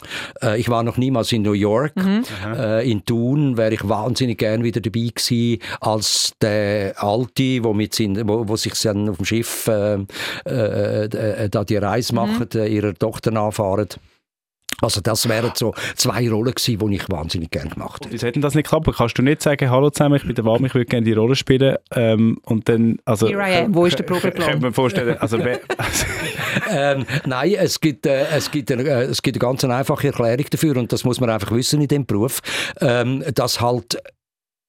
ich 0.58 0.68
war 0.68 0.82
noch 0.82 0.98
niemals 0.98 1.32
in 1.32 1.40
New 1.40 1.52
York 1.52 1.85
York. 1.94 1.96
Mhm. 1.96 2.24
Äh, 2.54 2.90
in 2.90 3.04
Thun 3.04 3.56
wäre 3.56 3.74
ich 3.74 3.88
wahnsinnig 3.88 4.38
gern 4.38 4.64
wieder 4.64 4.80
dabei 4.80 5.10
gewesen, 5.14 5.60
als 5.80 6.32
der 6.40 7.02
Alte, 7.02 7.64
wo, 7.64 7.72
mit 7.72 7.94
sind, 7.94 8.28
wo, 8.28 8.48
wo 8.48 8.56
sich 8.56 8.74
dann 8.82 9.08
auf 9.08 9.16
dem 9.16 9.26
Schiff 9.26 9.68
äh, 9.68 9.98
äh, 10.46 11.04
äh 11.04 11.48
da 11.48 11.64
die 11.64 11.76
Reise 11.76 12.12
mhm. 12.12 12.16
machen, 12.16 12.48
äh, 12.54 12.66
ihrer 12.66 12.94
Tochter 12.94 13.30
nachfahren. 13.30 13.88
Also 14.82 15.00
das 15.00 15.28
wären 15.28 15.52
so 15.54 15.74
zwei 15.94 16.28
Rollen 16.28 16.54
gewesen, 16.54 16.90
die 16.90 16.96
ich 16.96 17.08
wahnsinnig 17.08 17.50
gerne 17.50 17.70
gemacht 17.70 18.04
hätte. 18.04 18.12
Wieso 18.12 18.26
hätten 18.26 18.42
das 18.42 18.54
nicht 18.54 18.70
geklappt? 18.70 18.94
Kannst 18.96 19.18
du 19.18 19.22
nicht 19.22 19.42
sagen, 19.42 19.70
hallo 19.70 19.90
zusammen, 19.90 20.16
ich 20.16 20.24
bin 20.24 20.34
der 20.34 20.44
Warm, 20.44 20.64
ich 20.64 20.74
würde 20.74 20.86
gerne 20.86 21.04
die 21.04 21.12
Rolle 21.12 21.34
spielen 21.34 21.76
ähm, 21.94 22.38
und 22.44 22.68
dann, 22.68 22.98
also... 23.04 23.28
Here 23.28 23.40
I 23.40 23.64
am, 23.64 23.74
wo 23.74 23.86
ist 23.86 23.98
der 23.98 24.04
Programmplan? 24.04 24.46
Könnte 24.46 24.62
man 24.62 24.74
vorstellen, 24.74 25.16
also... 25.18 25.38
ähm, 26.70 27.06
nein, 27.24 27.54
es 27.58 27.80
gibt, 27.80 28.06
äh, 28.06 28.26
es, 28.28 28.50
gibt 28.50 28.70
eine, 28.70 28.82
äh, 28.82 29.04
es 29.04 29.22
gibt 29.22 29.36
eine 29.36 29.40
ganz 29.40 29.64
einfache 29.64 30.08
Erklärung 30.08 30.46
dafür 30.50 30.76
und 30.76 30.92
das 30.92 31.04
muss 31.04 31.20
man 31.20 31.30
einfach 31.30 31.52
wissen 31.52 31.80
in 31.80 31.88
dem 31.88 32.06
Beruf, 32.06 32.40
ähm, 32.80 33.24
dass 33.34 33.60
halt 33.60 33.98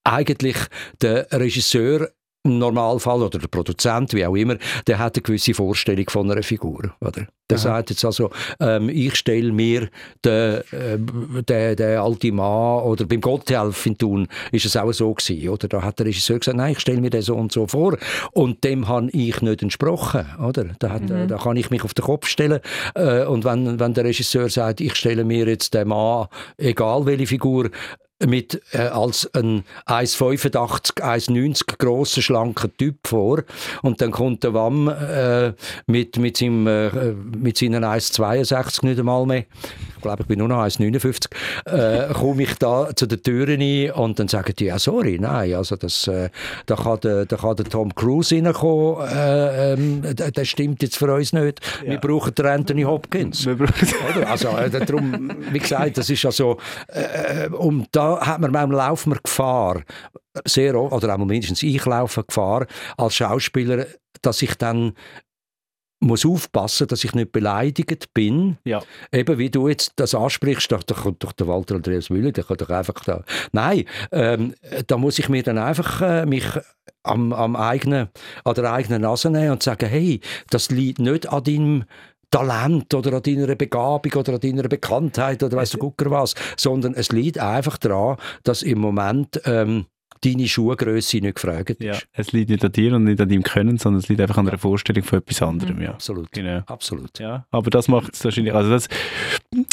eigentlich 0.06 0.58
der 1.02 1.28
Regisseur 1.32 2.10
im 2.48 2.60
Normalfall 2.60 3.22
oder 3.22 3.40
der 3.40 3.48
Produzent, 3.48 4.14
wie 4.14 4.26
auch 4.26 4.36
immer, 4.36 4.58
der 4.88 5.00
hat 5.00 5.16
eine 5.16 5.24
gewisse 5.24 5.54
Vorstellung 5.54 6.10
von 6.10 6.32
einer 6.32 6.44
Figur. 6.44 6.94
Oder? 7.02 7.28
Der 7.50 7.58
Aha. 7.58 7.64
sagt 7.64 7.92
jetzt 7.92 8.04
also, 8.04 8.30
ähm, 8.60 8.90
ich 8.90 9.16
stelle 9.16 9.54
mir 9.54 9.90
den, 10.26 10.62
äh, 10.72 10.98
den, 10.98 11.76
den 11.78 11.98
alten 11.98 12.36
Mann 12.36 12.84
oder 12.84 13.06
beim 13.06 13.22
Gotthelf 13.22 13.86
in 13.86 13.98
Thun 13.98 14.28
ist 14.52 14.66
es 14.66 14.76
auch 14.76 14.92
so 14.92 15.14
gewesen, 15.14 15.48
oder? 15.48 15.70
Da 15.70 15.82
hat 15.82 16.00
der 16.00 16.08
Regisseur 16.08 16.40
gesagt, 16.40 16.58
nein, 16.58 16.74
ich 16.74 16.80
stelle 16.80 17.00
mir 17.00 17.10
den 17.10 17.22
so 17.22 17.36
und 17.36 17.54
so 17.54 17.66
vor 17.66 17.98
und 18.34 18.64
dem 18.66 18.90
habe 18.90 19.10
ich 19.12 19.42
nicht 19.42 19.62
entsprochen, 19.62 20.26
oder? 20.46 20.66
Da, 20.80 20.90
hat, 20.90 21.04
mhm. 21.04 21.30
da 21.30 21.38
kann 21.38 21.56
ich 21.56 21.70
mich 21.70 21.84
auf 21.84 21.94
den 21.94 22.04
Kopf 22.04 22.28
stellen 22.28 22.60
äh, 22.96 23.24
und 23.24 23.46
wenn, 23.46 23.80
wenn 23.80 23.94
der 23.94 24.04
Regisseur 24.04 24.50
sagt, 24.50 24.82
ich 24.82 24.96
stelle 24.96 25.24
mir 25.24 25.48
jetzt 25.48 25.74
den 25.74 25.88
Mann, 25.88 26.28
egal 26.58 27.06
welche 27.06 27.28
Figur, 27.28 27.70
mit 28.26 28.62
äh, 28.72 28.80
als 28.80 29.30
ein 29.34 29.64
1,85, 29.86 31.02
1,90 31.02 31.78
grosser, 31.78 32.22
schlanker 32.22 32.76
Typ 32.76 33.08
vor. 33.08 33.44
Und 33.84 34.02
dann 34.02 34.12
kommt 34.12 34.44
der 34.44 34.54
Wam 34.54 34.88
äh, 34.88 35.54
mit, 35.86 36.18
mit, 36.18 36.38
seinem, 36.38 36.68
äh, 36.68 37.12
mit 37.14 37.58
seinen 37.58 37.84
1,62 37.84 38.86
nicht 38.86 39.00
einmal 39.00 39.26
mehr. 39.26 39.46
Ich 40.08 40.10
glaube, 40.10 40.24
ich 40.24 40.28
bin 40.28 40.40
nur 40.40 40.48
noch 40.48 40.64
1,59, 40.64 41.28
äh, 41.66 42.14
komme 42.14 42.44
ich 42.44 42.56
da 42.56 42.96
zu 42.96 43.08
der 43.08 43.22
Tür 43.22 43.48
rein 43.48 43.92
und 43.92 44.18
dann 44.18 44.30
sagen 44.30 44.54
die, 44.58 44.66
ja, 44.66 44.80
sorry, 44.80 45.18
nein, 45.20 45.54
also 45.54 45.76
das, 45.76 46.08
äh, 46.08 46.30
da, 46.66 46.76
kann 46.76 47.02
der, 47.02 47.26
da 47.26 47.36
kann 47.36 47.58
der 47.58 47.66
Tom 47.66 47.94
Cruise 47.94 48.34
reinkommen, 48.34 49.06
äh, 49.06 49.74
ähm, 49.74 50.04
das 50.16 50.48
stimmt 50.48 50.82
jetzt 50.82 50.98
für 50.98 51.14
uns 51.14 51.34
nicht. 51.34 51.60
Ja. 51.84 51.92
Wir 51.92 51.98
brauchen 51.98 52.34
den 52.36 52.46
Anthony 52.46 52.84
Hopkins. 52.84 53.48
Also, 54.26 54.50
äh, 54.50 54.70
darum, 54.70 55.30
wie 55.52 55.60
gesagt, 55.60 55.98
das 55.98 56.10
ist 56.10 56.26
also, 56.26 56.58
äh, 56.88 57.50
und 57.50 57.88
da 57.92 58.26
hat 58.26 58.40
man 58.40 58.52
beim 58.52 58.72
Laufen 58.72 59.18
Gefahr, 59.22 59.82
sehr, 60.46 60.76
oder 60.80 61.16
auch 61.16 61.18
mindestens 61.18 61.64
ich 61.64 61.86
laufe 61.86 62.24
Gefahr, 62.24 62.66
als 62.98 63.16
Schauspieler, 63.16 63.86
dass 64.22 64.42
ich 64.42 64.56
dann 64.56 64.94
muss 66.00 66.26
aufpassen, 66.26 66.88
dass 66.88 67.04
ich 67.04 67.14
nicht 67.14 67.32
beleidigt 67.32 68.14
bin. 68.14 68.58
Ja. 68.66 68.82
Eben 69.12 69.38
wie 69.38 69.50
du 69.50 69.68
jetzt 69.68 69.94
das 69.96 70.14
ansprichst, 70.14 70.72
da, 70.72 70.80
da 70.86 70.96
kommt 70.96 71.24
doch 71.24 71.32
der 71.32 71.48
Walter 71.48 71.76
Andreas 71.76 72.10
Müller, 72.10 72.32
der 72.32 72.44
kann 72.44 72.58
doch 72.58 72.70
einfach 72.70 73.04
da. 73.04 73.24
Nein, 73.52 73.86
ähm, 74.12 74.54
da 74.86 74.98
muss 74.98 75.20
ich 75.20 75.30
mir 75.30 75.44
dann 75.44 75.58
einfach 75.58 76.02
äh, 76.02 76.26
mich 76.26 76.46
am, 77.04 77.34
am 77.34 77.56
eigenen, 77.56 78.10
an 78.44 78.54
der 78.54 78.72
eigenen 78.72 79.02
Nase 79.02 79.30
nehmen 79.30 79.52
und 79.52 79.64
sagen, 79.64 79.90
hey, 79.90 80.22
das 80.50 80.70
liegt 80.70 81.00
nicht 81.00 81.28
an 81.30 81.44
deinem 81.44 81.84
Talent 82.30 82.94
oder 82.94 83.14
an 83.14 83.24
deiner 83.24 83.56
Begabung 83.56 84.14
oder 84.14 84.34
an 84.34 84.40
deiner 84.40 84.68
Bekanntheit 84.68 85.42
oder 85.44 85.58
weißt 85.58 85.76
du 85.76 85.78
gucker 85.78 86.12
was, 86.12 86.36
sondern 86.58 86.94
es 86.94 87.12
liegt 87.12 87.40
einfach 87.40 87.78
daran, 87.78 88.18
dass 88.44 88.64
im 88.64 88.80
Moment 88.80 89.42
ähm, 89.46 89.86
deine 90.24 90.48
Schuhgröße 90.48 91.18
nicht 91.18 91.36
gefragt 91.36 91.70
ist. 91.72 91.82
Ja, 91.82 91.98
es 92.14 92.32
liegt 92.32 92.50
nicht 92.50 92.64
an 92.64 92.72
dir 92.72 92.94
und 92.94 93.06
nicht 93.06 93.22
an 93.22 93.30
deinem 93.30 93.44
Können, 93.44 93.78
sondern 93.78 94.00
es 94.00 94.10
liegt 94.10 94.22
einfach 94.22 94.38
an 94.38 94.48
einer 94.48 94.58
Vorstellung 94.58 95.04
von 95.04 95.20
etwas 95.20 95.42
anderem. 95.42 95.82
Ja. 95.82 95.92
Absolut. 95.92 96.32
Genau. 96.32 96.62
Absolut. 96.66 97.20
Ja, 97.20 97.46
aber 97.52 97.70
das 97.70 97.88
macht 97.88 98.14
es 98.14 98.24
wahrscheinlich, 98.24 98.54
also 98.54 98.70
das 98.70 98.88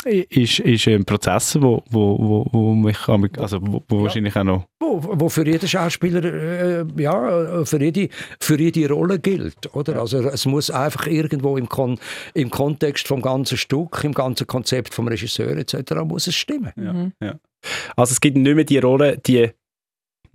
ist, 0.04 0.58
ist 0.60 0.88
ein 0.88 1.04
Prozess, 1.04 1.60
wo, 1.60 1.82
wo, 1.90 2.18
wo, 2.18 2.48
wo 2.52 2.74
mich, 2.74 2.98
also 3.08 3.60
wo, 3.60 3.82
wo 3.88 3.96
ja. 3.98 4.02
wahrscheinlich 4.04 4.36
auch 4.36 4.44
noch 4.44 4.66
wo, 4.84 5.20
wo 5.20 5.28
für 5.28 5.46
jeden 5.46 5.68
Schauspieler 5.68 6.24
äh, 6.24 6.84
ja, 6.96 7.64
für, 7.64 7.82
jede, 7.82 8.08
für 8.40 8.60
jede 8.60 8.88
Rolle 8.88 9.18
gilt. 9.18 9.74
Oder? 9.74 9.94
Ja. 9.94 10.00
Also 10.00 10.18
es 10.28 10.46
muss 10.46 10.70
einfach 10.70 11.06
irgendwo 11.06 11.56
im, 11.56 11.68
Kon 11.68 11.98
im 12.34 12.50
Kontext 12.50 13.08
vom 13.08 13.22
ganzen 13.22 13.58
Stück, 13.58 14.02
im 14.04 14.12
ganzen 14.12 14.46
Konzept 14.46 14.94
vom 14.94 15.08
Regisseur 15.08 15.56
etc. 15.56 15.94
muss 16.04 16.26
es 16.26 16.34
stimmen. 16.34 16.72
Ja. 16.76 16.92
Mhm. 16.92 17.12
Ja. 17.20 17.34
Also 17.96 18.12
es 18.12 18.20
gibt 18.20 18.36
nicht 18.36 18.54
mehr 18.54 18.64
die 18.64 18.78
Rolle, 18.78 19.18
die 19.18 19.50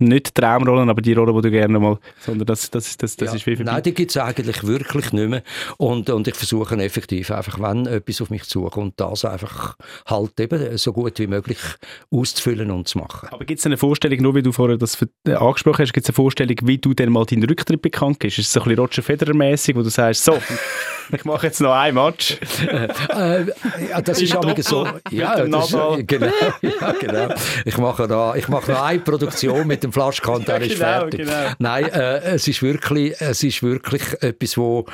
nicht 0.00 0.34
Traumrollen, 0.34 0.88
aber 0.90 1.02
die 1.02 1.12
Rolle, 1.12 1.32
die 1.34 1.42
du 1.42 1.50
gerne 1.50 1.78
mal, 1.78 1.98
sondern 2.20 2.46
das, 2.46 2.70
das, 2.70 2.96
das, 2.96 3.16
das 3.16 3.28
ja, 3.28 3.34
ist 3.36 3.46
wie 3.46 3.56
viel 3.56 3.64
Nein, 3.64 3.82
die 3.82 3.94
gibt 3.94 4.10
es 4.10 4.16
eigentlich 4.16 4.66
wirklich 4.66 5.12
nicht 5.12 5.28
mehr 5.28 5.42
und, 5.76 6.10
und 6.10 6.26
ich 6.28 6.34
versuche 6.34 6.76
effektiv 6.76 7.30
einfach, 7.30 7.60
wenn 7.60 7.86
etwas 7.86 8.20
auf 8.20 8.30
mich 8.30 8.44
zukommt, 8.44 8.94
das 8.98 9.24
einfach 9.24 9.76
halt 10.06 10.38
eben 10.40 10.76
so 10.76 10.92
gut 10.92 11.18
wie 11.18 11.26
möglich 11.26 11.58
auszufüllen 12.10 12.70
und 12.70 12.88
zu 12.88 12.98
machen. 12.98 13.28
Aber 13.30 13.44
gibt 13.44 13.60
es 13.60 13.66
eine 13.66 13.76
Vorstellung, 13.76 14.20
nur 14.20 14.34
wie 14.34 14.42
du 14.42 14.52
vorher 14.52 14.76
das 14.76 14.98
äh, 15.26 15.32
angesprochen 15.34 15.82
hast, 15.82 15.92
gibt 15.92 16.04
es 16.04 16.10
eine 16.10 16.14
Vorstellung, 16.14 16.56
wie 16.62 16.78
du 16.78 16.94
dann 16.94 17.10
mal 17.10 17.24
deinen 17.24 17.44
Rücktritt 17.44 17.82
bekannt 17.82 18.18
bist? 18.18 18.38
Ist 18.38 18.46
es 18.46 18.52
so 18.52 18.60
ein 18.60 18.64
bisschen 18.64 18.80
Roger 18.80 19.02
Federer-mäßig, 19.02 19.76
wo 19.76 19.82
du 19.82 19.90
sagst, 19.90 20.24
so, 20.24 20.38
ich 21.12 21.24
mache 21.24 21.46
jetzt 21.46 21.60
noch 21.60 21.72
ein 21.72 21.94
Match? 21.94 22.38
äh, 23.14 23.44
ja, 23.90 24.00
das 24.00 24.22
ist 24.22 24.34
aber 24.34 24.54
so. 24.62 24.88
Ja, 25.10 25.44
das 25.44 25.70
genau, 26.06 26.26
ja, 26.62 26.92
genau. 26.98 27.34
Ich 27.64 27.76
mache, 27.76 28.08
da, 28.08 28.34
ich 28.34 28.48
mache 28.48 28.72
noch 28.72 28.82
eine 28.82 29.00
Produktion 29.00 29.66
mit 29.66 29.82
dem 29.82 29.90
dem 29.90 29.92
Flaschkanter 29.92 30.60
ist 30.60 30.74
genau, 30.74 30.84
fertig. 30.84 31.20
Genau. 31.20 31.52
Nein, 31.58 31.84
äh, 31.86 32.34
es 32.34 32.48
ist 32.48 32.62
wirklich, 32.62 33.20
es 33.20 33.42
ist 33.42 33.62
wirklich 33.62 34.02
etwas, 34.22 34.56
wo 34.56 34.86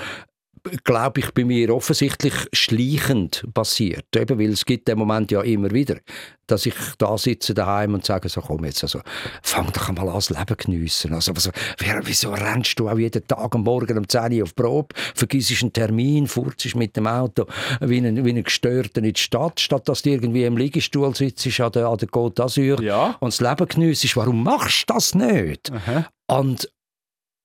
glaube 0.84 1.20
ich, 1.20 1.32
bei 1.32 1.44
mir 1.44 1.74
offensichtlich 1.74 2.34
schleichend 2.52 3.46
passiert. 3.54 4.06
Eben, 4.16 4.38
weil 4.38 4.50
es 4.50 4.64
gibt 4.64 4.88
den 4.88 4.98
Moment 4.98 5.30
ja 5.30 5.42
immer 5.42 5.70
wieder, 5.70 5.96
dass 6.46 6.66
ich 6.66 6.74
da 6.98 7.18
sitze 7.18 7.54
daheim 7.54 7.94
und 7.94 8.04
sage 8.04 8.28
so, 8.28 8.40
komm 8.40 8.64
jetzt, 8.64 8.82
also, 8.82 9.00
fang 9.42 9.70
doch 9.72 9.90
mal 9.92 10.08
an, 10.08 10.14
das 10.14 10.30
Leben 10.30 10.56
geniessen. 10.56 11.12
Also, 11.12 11.32
also, 11.32 11.50
wieso 12.02 12.30
rennst 12.30 12.78
du 12.78 12.88
auch 12.88 12.98
jeden 12.98 13.26
Tag 13.26 13.54
am 13.54 13.62
Morgen 13.62 13.98
um 13.98 14.08
10 14.08 14.32
Uhr 14.34 14.44
auf 14.44 14.54
Probe, 14.54 14.94
vergisst 15.14 15.62
einen 15.62 15.72
Termin, 15.72 16.26
furzt 16.26 16.74
mit 16.76 16.96
dem 16.96 17.06
Auto 17.06 17.46
wie 17.80 17.98
ein, 17.98 18.24
wie 18.24 18.30
ein 18.30 18.44
Gestörter 18.44 18.98
in 18.98 19.12
die 19.12 19.20
Stadt, 19.20 19.60
statt 19.60 19.88
dass 19.88 20.02
du 20.02 20.10
irgendwie 20.10 20.44
im 20.44 20.56
Liegestuhl 20.56 21.14
sitzt 21.14 21.60
an 21.60 21.72
der, 21.72 21.86
an 21.86 21.98
der 21.98 22.08
Côte 22.08 22.36
d'Azur 22.36 22.82
ja. 22.82 23.16
und 23.20 23.32
das 23.32 23.40
Leben 23.40 23.66
geniessest. 23.66 24.16
Warum 24.16 24.42
machst 24.42 24.88
du 24.88 24.94
das 24.94 25.14
nicht? 25.14 25.72
Aha. 25.72 26.06
Und 26.28 26.68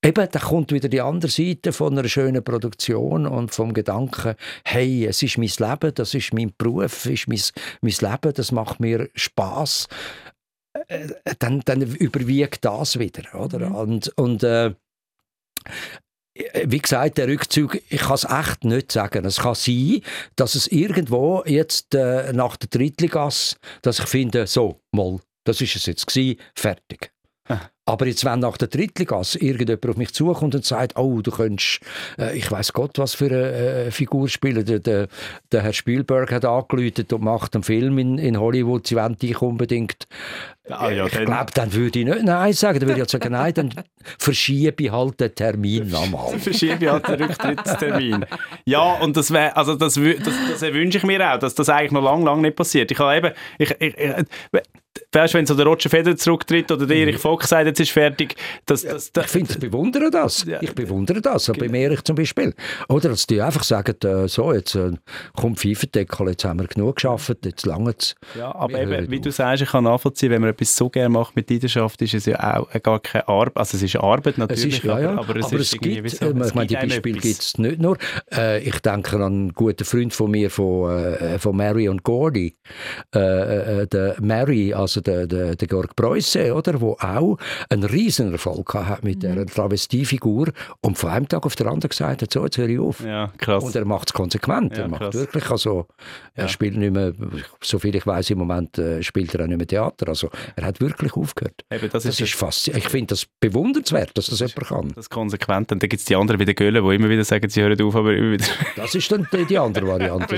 Eben, 0.04 0.28
da 0.32 0.40
kommt 0.40 0.72
wieder 0.72 0.90
die 0.90 1.02
andere 1.02 1.30
Seite 1.30 1.72
von 1.72 1.98
einer 1.98 2.08
schönen 2.08 2.44
Produktion 2.44 3.28
und 3.28 3.54
vom 3.54 3.72
Gedanken, 3.72 4.34
hey, 4.66 5.06
es 5.06 5.22
ist 5.22 5.38
mein 5.38 5.52
Leben, 5.70 5.94
das 5.94 6.16
ist 6.16 6.34
mein 6.34 6.54
Beruf, 6.58 7.06
ist 7.06 7.28
mein, 7.28 7.40
mein 7.82 8.12
Leben, 8.12 8.34
das 8.34 8.52
macht 8.52 8.80
mir 8.80 9.10
Spaß. 9.14 9.88
Äh, 10.88 11.10
dann, 11.38 11.62
dann 11.66 11.82
überwiegt 11.82 12.66
das 12.66 12.98
wieder, 12.98 13.40
oder? 13.40 13.70
Mhm. 13.70 13.76
Und, 13.76 14.18
und 14.18 14.44
äh, 14.44 14.74
wie 16.66 16.80
gesagt, 16.80 17.20
der 17.20 17.28
Rückzug, 17.28 17.80
ich 17.90 18.02
kann 18.02 18.16
es 18.16 18.24
echt 18.24 18.64
nicht 18.64 18.92
sagen. 18.92 19.26
Es 19.26 19.40
kann 19.40 19.54
sein, 19.54 20.02
dass 20.36 20.56
es 20.56 20.68
irgendwo 20.68 21.44
jetzt 21.46 21.94
äh, 21.94 22.34
nach 22.34 22.58
der 22.58 22.70
Drittligasse, 22.70 23.58
dass 23.84 24.00
ich 24.00 24.06
finde, 24.06 24.48
so, 24.48 24.82
mal, 24.92 25.20
das 25.44 25.62
ist 25.62 25.76
es 25.76 25.86
jetzt 25.86 26.08
gewesen, 26.08 26.40
fertig. 26.56 27.12
Aber 27.92 28.08
jetzt, 28.08 28.24
wenn 28.24 28.40
nach 28.40 28.56
der 28.56 28.70
Drittligasse 28.70 29.38
irgendjemand 29.40 29.86
auf 29.86 29.98
mich 29.98 30.14
zukommt 30.14 30.56
und 30.56 30.64
sagt, 30.64 30.98
oh, 30.98 31.22
du 31.22 31.30
könntest, 31.30 31.82
äh, 32.18 32.38
ich 32.38 32.50
weiß 32.50 32.72
Gott, 32.72 32.98
was 32.98 33.16
für 33.16 33.26
eine 33.26 33.52
äh, 33.52 33.92
Figur 33.92 34.30
spielen. 34.30 34.64
Der, 34.64 34.80
der, 34.80 35.10
der, 35.52 35.62
Herr 35.62 35.74
Spielberg 35.74 36.32
hat 36.32 36.46
angeläutet 36.46 37.12
und 37.12 37.22
macht 37.22 37.54
einen 37.54 37.64
Film 37.64 37.98
in, 37.98 38.18
in 38.18 38.40
Hollywood, 38.40 38.88
sie 38.88 38.96
wollen 38.96 39.18
dich 39.18 39.42
unbedingt. 39.42 40.08
Ah, 40.70 40.90
ja, 40.90 41.06
ich 41.06 41.12
glaube, 41.12 41.52
dann 41.54 41.74
würde 41.74 42.00
ich 42.00 42.06
nicht 42.06 42.24
Nein 42.24 42.54
sagen. 42.54 42.80
Dann 42.80 42.88
würde 42.88 43.02
ich 43.02 43.10
sagen, 43.10 43.34
nein, 43.34 43.54
dann 43.54 43.74
verschiebe 44.18 44.84
ich 44.86 44.92
halt 44.92 45.20
den 45.20 45.36
Termin 45.36 45.90
nochmal. 45.90 46.40
verschiebe 46.40 46.86
ich 46.86 46.90
halt 46.90 47.06
den 47.10 47.24
Rücktrittstermin. 47.24 48.26
ja, 48.66 48.94
und 49.02 49.18
das, 49.18 49.32
wär, 49.32 49.58
also 49.58 49.76
das, 49.76 49.96
das, 49.96 50.34
das 50.50 50.62
wünsche 50.62 51.00
ich 51.00 51.04
mir 51.04 51.30
auch, 51.30 51.40
dass 51.40 51.56
das 51.56 51.68
eigentlich 51.68 51.92
noch 51.92 52.04
lange, 52.04 52.24
lange 52.24 52.44
nicht 52.44 52.56
passiert. 52.56 52.90
Ich 52.90 53.00
habe 53.00 53.18
eben, 53.18 53.32
ich, 53.58 53.76
ich, 53.82 53.96
weißt, 55.14 55.34
wenn 55.34 55.46
so 55.46 55.56
der 55.56 55.66
Roger 55.66 55.90
Federer 55.90 56.16
zurücktritt 56.16 56.72
oder 56.72 56.86
der 56.86 56.98
Erich 56.98 57.18
Fock 57.18 57.44
sagt, 57.44 57.68
jetzt 57.68 57.80
ist 57.80 57.92
fertig. 57.92 58.36
Das, 58.66 58.84
das, 58.84 59.12
das, 59.12 59.26
ich 59.26 59.32
finde, 59.32 59.54
ich 59.54 59.60
bewundere 59.60 60.10
das. 60.10 60.46
Ich 60.62 60.74
bewundere 60.74 61.22
das. 61.22 61.48
Genau. 61.48 61.60
Bei 61.60 61.80
Erich 61.80 62.04
zum 62.04 62.16
Beispiel. 62.16 62.54
Oder 62.88 63.10
dass 63.10 63.28
die 63.28 63.42
einfach 63.42 63.64
sagen, 63.64 63.96
äh, 64.04 64.28
so, 64.28 64.54
jetzt 64.54 64.76
äh, 64.76 64.92
kommt 65.36 65.60
Pfeifendeckel, 65.60 66.30
jetzt 66.30 66.46
haben 66.46 66.60
wir 66.60 66.68
genug 66.68 66.96
geschafft, 66.96 67.46
jetzt 67.46 67.66
lange 67.66 67.94
es. 67.98 68.16
Ja, 68.38 68.54
aber 68.56 68.82
eben, 68.82 69.12
wie 69.12 69.18
auf. 69.18 69.24
du 69.24 69.32
sagst, 69.32 69.64
ich 69.64 69.70
kann 69.70 69.84
nachvollziehen, 69.84 70.32
wenn 70.32 70.42
man 70.42 70.52
etwas 70.52 70.76
so 70.76 70.90
gerne 70.90 71.10
macht 71.10 71.36
mit 71.36 71.50
Leidenschaft, 71.50 72.02
ist 72.02 72.14
es 72.14 72.26
ja 72.26 72.60
auch 72.60 72.70
gar 72.82 73.00
keine 73.00 73.28
Arbeit. 73.28 73.58
Also 73.58 73.78
es 73.78 73.84
ist 73.84 73.96
Arbeit 73.98 74.38
natürlich, 74.38 74.78
ist, 74.78 74.84
ja, 74.84 75.00
ja. 75.00 75.12
Aber, 75.12 75.30
aber, 75.30 75.36
es, 75.38 75.46
aber 75.46 75.60
es 75.60 75.72
gibt, 75.72 76.10
so, 76.10 76.26
äh, 76.26 76.48
ich 76.48 76.54
meine, 76.54 76.68
die 76.68 76.76
Beispiele 76.76 77.20
gibt 77.20 77.42
es 77.42 77.58
nicht 77.58 77.80
nur. 77.80 77.98
Äh, 78.34 78.62
ich 78.62 78.80
denke 78.80 79.18
an 79.18 79.22
einen 79.22 79.54
guten 79.54 79.84
Freund 79.84 80.14
von 80.14 80.32
mir, 80.32 80.50
von, 80.50 80.92
äh, 80.92 81.40
von 81.40 81.56
Mary 81.56 81.90
und 81.90 82.04
Gordy. 82.04 82.56
Äh, 83.14 83.82
äh, 83.82 83.88
der 83.88 84.16
Mary, 84.22 84.74
also 84.74 85.01
der, 85.02 85.28
der, 85.28 85.56
der 85.56 85.68
Georg 85.68 85.96
Preusse, 85.96 86.54
oder, 86.54 86.80
wo 86.82 86.98
auch 87.00 87.38
einen 87.70 87.84
riesen 87.84 88.32
Erfolg 88.32 88.74
hat 88.74 89.04
mit 89.04 89.18
mhm. 89.18 89.34
dieser 89.34 89.46
Travestiefigur 89.46 90.52
und 90.82 90.98
von 90.98 91.10
einem 91.10 91.28
Tag 91.28 91.46
auf 91.46 91.56
den 91.56 91.68
anderen 91.68 91.90
gesagt 91.90 92.22
hat, 92.22 92.32
so, 92.32 92.44
jetzt 92.44 92.58
höre 92.58 92.70
ich 92.70 92.80
auf. 92.80 93.02
Ja, 93.02 93.32
krass. 93.38 93.64
Und 93.64 93.76
er 93.76 93.86
macht 93.86 94.10
es 94.10 94.14
konsequent. 94.14 94.78
Ja, 94.78 94.84
er 94.84 94.90
macht 94.90 95.02
krass. 95.02 95.16
wirklich, 95.16 95.50
also, 95.50 95.88
er 96.36 96.44
ja. 96.44 96.50
spielt 96.50 96.78
nicht 96.78 96.94
mehr, 96.94 97.14
soviel 97.62 97.96
ich 97.96 98.06
weiß 98.06 98.30
im 98.32 98.40
Moment, 98.40 98.78
äh, 98.78 99.02
spielt 99.04 99.34
er 99.36 99.44
auch 99.44 99.48
nicht 99.48 99.58
mehr 99.58 99.68
Theater. 99.68 100.08
Also, 100.10 100.30
er 100.56 100.66
hat 100.66 100.80
wirklich 100.80 101.14
aufgehört. 101.14 101.64
Eben, 101.70 101.90
das, 101.92 102.04
das 102.04 102.06
ist, 102.06 102.22
ist 102.22 102.36
fast, 102.36 102.68
ich 102.68 102.90
finde 102.90 103.08
das 103.08 103.26
bewundernswert, 103.40 104.18
dass 104.18 104.28
das, 104.28 104.40
das 104.40 104.54
jemand 104.54 104.68
kann. 104.68 104.92
Das 104.96 105.10
konsequent. 105.10 105.72
Und 105.72 105.82
dann 105.82 105.90
gibt 105.90 106.00
es 106.00 106.06
die 106.06 106.16
anderen 106.16 106.40
wie 106.40 106.46
der 106.46 106.54
Göhle, 106.54 106.82
die 106.82 106.96
immer 106.96 107.10
wieder 107.10 107.24
sagen, 107.24 107.50
sie 107.50 107.62
hören 107.62 107.82
auf, 107.82 107.96
aber 107.96 108.14
immer 108.14 108.32
wieder. 108.32 108.46
Das 108.76 108.96
ist 108.96 109.12
dann 109.12 109.28
die, 109.32 109.46
die 109.46 109.58
andere 109.58 109.88
Variante. 109.88 110.36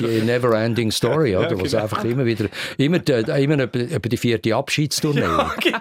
die 0.00 0.22
Never-Ending 0.22 0.90
Story, 0.90 1.36
oder? 1.36 1.50
Ja, 1.50 1.56
genau. 1.56 1.82
einfach 1.82 2.04
immer 2.04 2.24
wieder, 2.24 2.46
immer, 2.76 2.98
immer 3.36 3.68
über 4.04 4.10
die 4.10 4.16
vierte 4.16 4.54
Abschiedstournee. 4.54 5.20
Ja, 5.20 5.54
genau. 5.60 5.78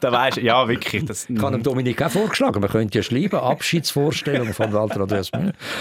Da 0.00 0.12
weißt, 0.12 0.38
ja, 0.38 0.66
wirklich. 0.66 1.04
Das, 1.04 1.28
ich 1.28 1.40
habe 1.40 1.58
Dominik 1.58 2.02
auch 2.02 2.10
vorgeschlagen, 2.10 2.60
man 2.60 2.70
könnte 2.70 2.98
ja 2.98 3.02
schreiben, 3.02 3.36
Abschiedsvorstellung 3.36 4.54
von 4.54 4.72
Walter 4.72 5.02
Andreas. 5.02 5.30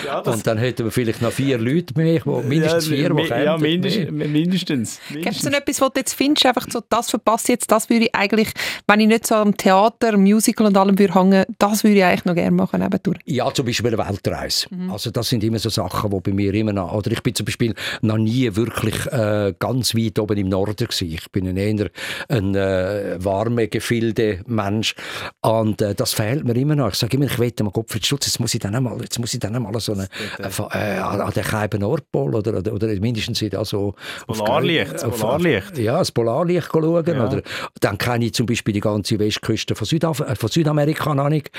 Ja, 0.05 0.19
und 0.19 0.45
dann 0.45 0.57
hätten 0.57 0.85
wir 0.85 0.91
vielleicht 0.91 1.21
noch 1.21 1.31
vier 1.31 1.57
Leute 1.57 1.93
mehr, 1.95 2.21
wo, 2.25 2.41
mindestens 2.41 2.87
vier, 2.87 3.09
die 3.13 3.27
Ja, 3.27 3.57
mindest, 3.57 4.11
mindestens. 4.11 4.99
Gibt 5.09 5.27
es 5.27 5.41
denn 5.41 5.53
etwas, 5.53 5.79
was 5.79 5.93
du 5.93 5.99
jetzt 5.99 6.13
findest, 6.13 6.45
einfach 6.45 6.67
so, 6.69 6.81
das 6.89 7.09
verpasse 7.09 7.53
jetzt, 7.53 7.71
das 7.71 7.89
würde 7.89 8.05
ich 8.05 8.15
eigentlich, 8.15 8.49
wenn 8.87 8.99
ich 8.99 9.07
nicht 9.07 9.27
so 9.27 9.35
am 9.35 9.55
Theater, 9.55 10.17
Musical 10.17 10.67
und 10.67 10.75
allem 10.75 10.99
würde 10.99 11.13
hängen, 11.13 11.45
das 11.57 11.83
würde 11.83 11.97
ich 11.97 12.03
eigentlich 12.03 12.25
noch 12.25 12.35
gerne 12.35 12.51
machen 12.51 12.81
nebendurch? 12.81 13.19
Ja, 13.25 13.53
zum 13.53 13.65
Beispiel 13.65 13.93
eine 13.93 14.09
Weltreise. 14.09 14.67
Mhm. 14.69 14.91
Also 14.91 15.11
das 15.11 15.29
sind 15.29 15.43
immer 15.43 15.59
so 15.59 15.69
Sachen, 15.69 16.11
die 16.11 16.19
bei 16.19 16.33
mir 16.33 16.53
immer 16.53 16.73
noch, 16.73 16.93
oder 16.93 17.11
ich 17.11 17.23
bin 17.23 17.35
zum 17.35 17.45
Beispiel 17.45 17.73
noch 18.01 18.17
nie 18.17 18.53
wirklich 18.55 19.05
äh, 19.07 19.53
ganz 19.57 19.95
weit 19.95 20.19
oben 20.19 20.37
im 20.37 20.49
Norden 20.49 20.75
gewesen. 20.75 21.11
Ich 21.11 21.31
bin 21.31 21.45
eher 21.55 21.68
eher 21.77 21.89
ein 22.29 22.55
äh, 22.55 23.23
warme 23.23 23.67
Gefilde 23.67 24.41
Mensch 24.47 24.95
und 25.41 25.82
äh, 25.82 25.95
das 25.95 26.13
fehlt 26.13 26.45
mir 26.45 26.55
immer 26.55 26.75
noch. 26.75 26.89
Ich 26.89 26.95
sage 26.95 27.17
immer, 27.17 27.25
ich 27.25 27.39
wette 27.39 27.63
mal 27.63 27.71
Gottfried 27.71 28.05
Stutz, 28.05 28.25
jetzt 28.27 28.39
muss 28.39 28.53
ich 28.53 28.60
dann 28.60 28.75
einmal, 28.75 28.99
jetzt 29.01 29.19
muss 29.19 29.34
ich 29.34 29.39
dann 29.39 29.55
einmal 29.55 29.77
so 29.79 29.93
eine, 29.93 30.08
äh, 30.39 30.47
äh, 30.47 30.97
an 30.99 31.32
den 31.32 31.43
Scheiben 31.43 31.82
Nordpol 31.82 32.36
oder, 32.36 32.58
oder, 32.58 32.73
oder 32.73 32.88
mindestens 32.99 33.41
wieder 33.41 33.63
so 33.65 33.95
Das 34.27 34.38
Polarlicht, 34.39 34.93
das 34.93 35.03
Polarlicht. 35.19 35.77
ja, 35.77 35.97
das 35.99 36.12
Polarlicht 36.12 36.69
schauen. 36.71 37.05
Ja. 37.05 37.27
Oder, 37.27 37.41
dann 37.82 37.97
kenne 37.97 38.25
ich 38.25 38.34
zum 38.34 38.45
Beispiel 38.45 38.73
die 38.73 38.79
ganze 38.79 39.19
Westküste 39.19 39.75
von, 39.75 39.86
Südaf 39.86 40.19
äh, 40.21 40.36
von 40.36 40.49
Südamerika 40.49 41.13
noch 41.15 41.29
nicht. 41.29 41.51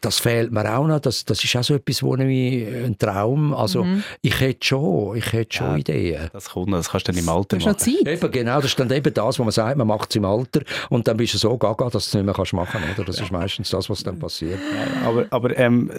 Das 0.00 0.18
fehlt 0.18 0.52
mir 0.52 0.76
auch 0.76 0.86
noch. 0.86 1.00
Das, 1.00 1.24
das 1.24 1.42
ist 1.44 1.54
auch 1.56 1.62
so 1.64 1.74
etwas, 1.74 2.02
wo 2.02 2.14
ich 2.16 2.66
ein 2.66 2.96
Traum. 2.98 3.52
Also 3.54 3.86
ich 4.22 4.40
hätte 4.40 4.66
schon, 4.66 5.16
ich 5.16 5.32
hätte 5.32 5.56
schon 5.58 5.66
Ja. 5.72 5.76
Ideen. 5.76 6.30
Das 6.32 6.50
kommt 6.50 6.72
das 6.72 6.90
kannst 6.90 7.08
du 7.08 7.12
dann 7.12 7.20
im 7.22 7.28
Alter 7.28 7.56
Du 7.58 7.66
hast 7.66 7.80
noch 7.80 7.86
machen. 7.86 8.04
Zeit. 8.06 8.12
Eben, 8.22 8.30
genau, 8.30 8.56
das 8.56 8.66
ist 8.66 8.80
dann 8.80 8.90
eben 8.90 9.12
das, 9.12 9.38
was 9.38 9.49
man 9.50 9.66
sagt, 9.66 9.76
man 9.76 9.86
macht 9.86 10.10
es 10.10 10.16
im 10.16 10.24
Alter 10.24 10.60
und 10.90 11.08
dann 11.08 11.16
bist 11.16 11.34
du 11.34 11.38
so 11.38 11.56
gaga, 11.58 11.84
dass 11.86 11.92
du 11.92 11.98
es 11.98 12.14
nicht 12.14 12.24
mehr 12.24 12.34
kannst 12.34 12.52
machen 12.52 12.80
kannst. 12.80 12.98
Oder? 12.98 13.06
Das 13.06 13.20
ist 13.20 13.32
meistens 13.32 13.70
das, 13.70 13.90
was 13.90 14.02
dann 14.04 14.18
passiert. 14.18 14.58
Aber, 15.04 15.26
aber 15.30 15.56
ähm, 15.58 15.90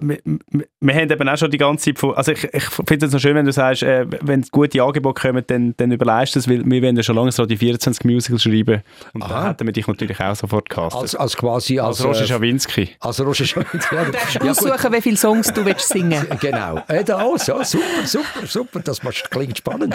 wir, 0.00 0.18
wir- 0.80 0.94
haben 0.94 1.10
eben 1.10 1.28
auch 1.28 1.36
schon 1.36 1.50
die 1.50 1.58
ganze 1.58 1.86
Zeit 1.86 1.98
von, 1.98 2.14
also 2.14 2.32
ich, 2.32 2.44
ich 2.52 2.64
finde 2.64 3.06
es 3.06 3.12
noch 3.12 3.20
schön, 3.20 3.34
wenn 3.34 3.44
du 3.46 3.52
sagst, 3.52 3.82
äh, 3.82 4.06
wenn 4.22 4.42
gute 4.50 4.82
Angebote 4.82 5.20
kommen, 5.22 5.44
dann, 5.46 5.74
dann 5.76 5.92
überleist 5.92 6.36
es, 6.36 6.48
weil 6.48 6.64
wir 6.64 6.82
wollen 6.82 6.96
ja 6.96 7.02
schon 7.02 7.16
lange 7.16 7.32
so 7.32 7.46
die 7.46 7.56
24 7.56 8.04
Musicals 8.04 8.42
schreiben 8.42 8.82
und 9.12 9.22
da 9.22 9.26
Aha. 9.26 9.48
hätten 9.50 9.66
wir 9.66 9.72
dich 9.72 9.86
natürlich 9.86 10.20
auch 10.20 10.34
sofort 10.34 10.68
gecastet. 10.68 11.00
Als, 11.00 11.14
als 11.16 11.36
quasi 11.36 11.78
als, 11.80 11.98
Als 12.00 12.06
Roger 12.06 12.22
äh, 12.24 12.26
Schawinski. 12.26 12.88
als 13.00 13.20
Roger 13.20 13.44
Schawinski. 13.44 13.94
Ja, 13.94 14.04
Du 14.04 14.12
darfst 14.12 14.34
ja, 14.34 14.50
aussuchen, 14.50 14.92
wie 14.92 15.00
viele 15.02 15.16
Songs 15.16 15.52
du 15.52 15.64
willst 15.64 15.88
singen 15.88 16.26
Genau. 16.40 16.82
Äh, 16.88 17.04
da, 17.04 17.24
oh, 17.24 17.36
so, 17.36 17.62
super, 17.62 17.84
super, 18.04 18.46
super. 18.46 18.80
Das 18.80 19.00
klingt 19.00 19.58
spannend. 19.58 19.94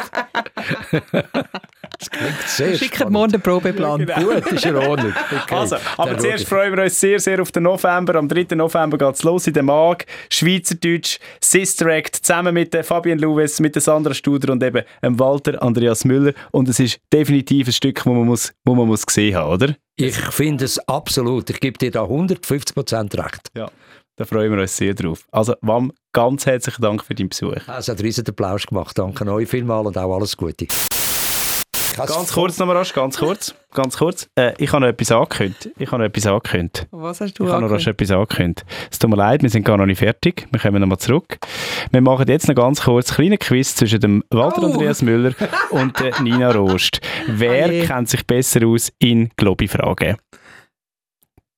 das 1.11 2.09
klingt 2.09 2.41
sehr 2.47 2.75
Schickt 2.77 2.94
spannend. 2.95 3.13
morgen 3.13 3.31
den 3.31 3.41
Probeplan. 3.41 4.05
Gut, 4.05 4.51
ist 4.51 4.65
in 4.65 4.75
Ordnung. 4.75 5.13
Okay. 5.45 5.55
Also, 5.55 5.75
aber 5.97 6.17
zuerst 6.17 6.47
schaue 6.47 6.59
freuen 6.59 6.75
wir 6.75 6.83
uns 6.83 6.99
sehr, 6.99 7.19
sehr 7.19 7.41
auf 7.41 7.51
den 7.51 7.63
November. 7.63 8.15
Am 8.15 8.27
3. 8.27 8.55
November 8.55 8.97
geht 8.97 9.15
es 9.15 9.23
los 9.23 9.47
in 9.47 9.53
der 9.53 9.63
Mag. 9.63 10.05
Schweizerdeutsch, 10.29 11.19
Sister 11.41 11.87
Act, 11.87 12.15
zusammen 12.15 12.53
mit 12.53 12.73
der 12.73 12.83
Fabian 12.83 13.19
Louis, 13.19 13.59
mit 13.59 13.75
der 13.75 13.81
Sandra 13.81 14.13
Studer 14.13 14.53
und 14.53 14.63
eben 14.63 14.83
dem 15.03 15.19
Walter 15.19 15.61
Andreas 15.61 16.05
Müller. 16.05 16.33
Und 16.51 16.69
es 16.69 16.79
ist 16.79 16.99
definitiv 17.11 17.67
ein 17.67 17.73
Stück, 17.73 17.95
das 17.95 18.05
man, 18.05 18.25
muss, 18.25 18.53
wo 18.63 18.75
man 18.75 18.87
muss 18.87 19.05
gesehen 19.05 19.35
haben, 19.35 19.51
oder? 19.51 19.75
ich. 19.95 20.17
Ich 20.17 20.31
finde 20.31 20.65
es 20.65 20.79
absolut. 20.87 21.49
Ich 21.49 21.59
gebe 21.59 21.77
dir 21.77 21.91
da 21.91 22.03
150% 22.03 23.23
recht. 23.23 23.49
Ja. 23.55 23.69
Da 24.17 24.23
freuen 24.23 24.51
wir 24.53 24.61
uns 24.61 24.77
sehr 24.77 24.93
drauf. 24.93 25.25
Also, 25.31 25.55
Wam, 25.61 25.91
ganz 26.13 26.45
herzlichen 26.45 26.81
Dank 26.81 27.03
für 27.03 27.15
deinen 27.15 27.29
Besuch. 27.29 27.57
Es 27.67 27.89
hat 27.89 28.01
riesen 28.01 28.25
Applaus 28.27 28.65
gemacht. 28.65 28.97
Danke 28.97 29.29
euch 29.29 29.49
vielmals 29.49 29.87
und 29.87 29.97
auch 29.97 30.15
alles 30.15 30.37
Gute. 30.37 30.67
Ganz 31.97 32.33
kurz 32.33 32.57
noch 32.59 32.67
mal 32.67 32.75
rasch, 32.77 32.93
ganz 32.93 33.17
kurz. 33.17 33.55
Ganz 33.73 33.97
kurz. 33.97 34.27
Äh, 34.35 34.53
ich 34.57 34.71
habe 34.71 34.81
noch 34.81 34.87
etwas 34.89 35.11
angekündigt. 35.11 35.69
Ich 35.77 35.91
habe 35.91 35.99
noch 36.03 36.09
etwas 36.09 36.25
angekündigt. 36.27 36.87
Was 36.91 37.21
hast 37.21 37.33
du 37.39 37.45
Ich 37.45 37.51
habe 37.51 37.61
noch 37.63 37.71
rasch 37.71 37.87
etwas 37.87 38.11
angekündigt. 38.11 38.65
Es 38.91 38.99
tut 38.99 39.09
mir 39.09 39.15
leid, 39.17 39.41
wir 39.43 39.49
sind 39.49 39.63
gar 39.65 39.77
noch 39.77 39.85
nicht 39.85 39.99
fertig. 39.99 40.47
Wir 40.51 40.59
kommen 40.59 40.79
nochmal 40.81 40.97
zurück. 40.97 41.37
Wir 41.91 42.01
machen 42.01 42.25
jetzt 42.27 42.47
noch 42.47 42.55
ganz 42.55 42.81
kurz 42.83 43.09
einen 43.11 43.15
kleinen 43.15 43.39
Quiz 43.39 43.75
zwischen 43.75 43.99
dem 43.99 44.23
Walter 44.29 44.63
Oh. 44.63 44.65
Andreas 44.67 45.01
Müller 45.01 45.33
und 45.71 45.99
der 45.99 46.21
Nina 46.21 46.51
Rost. 46.51 46.99
Wer 47.27 47.67
Oh 47.67 47.71
je. 47.71 47.85
kennt 47.85 48.09
sich 48.09 48.25
besser 48.25 48.65
aus 48.65 48.91
in 48.99 49.29
Globi-Fragen? 49.37 50.17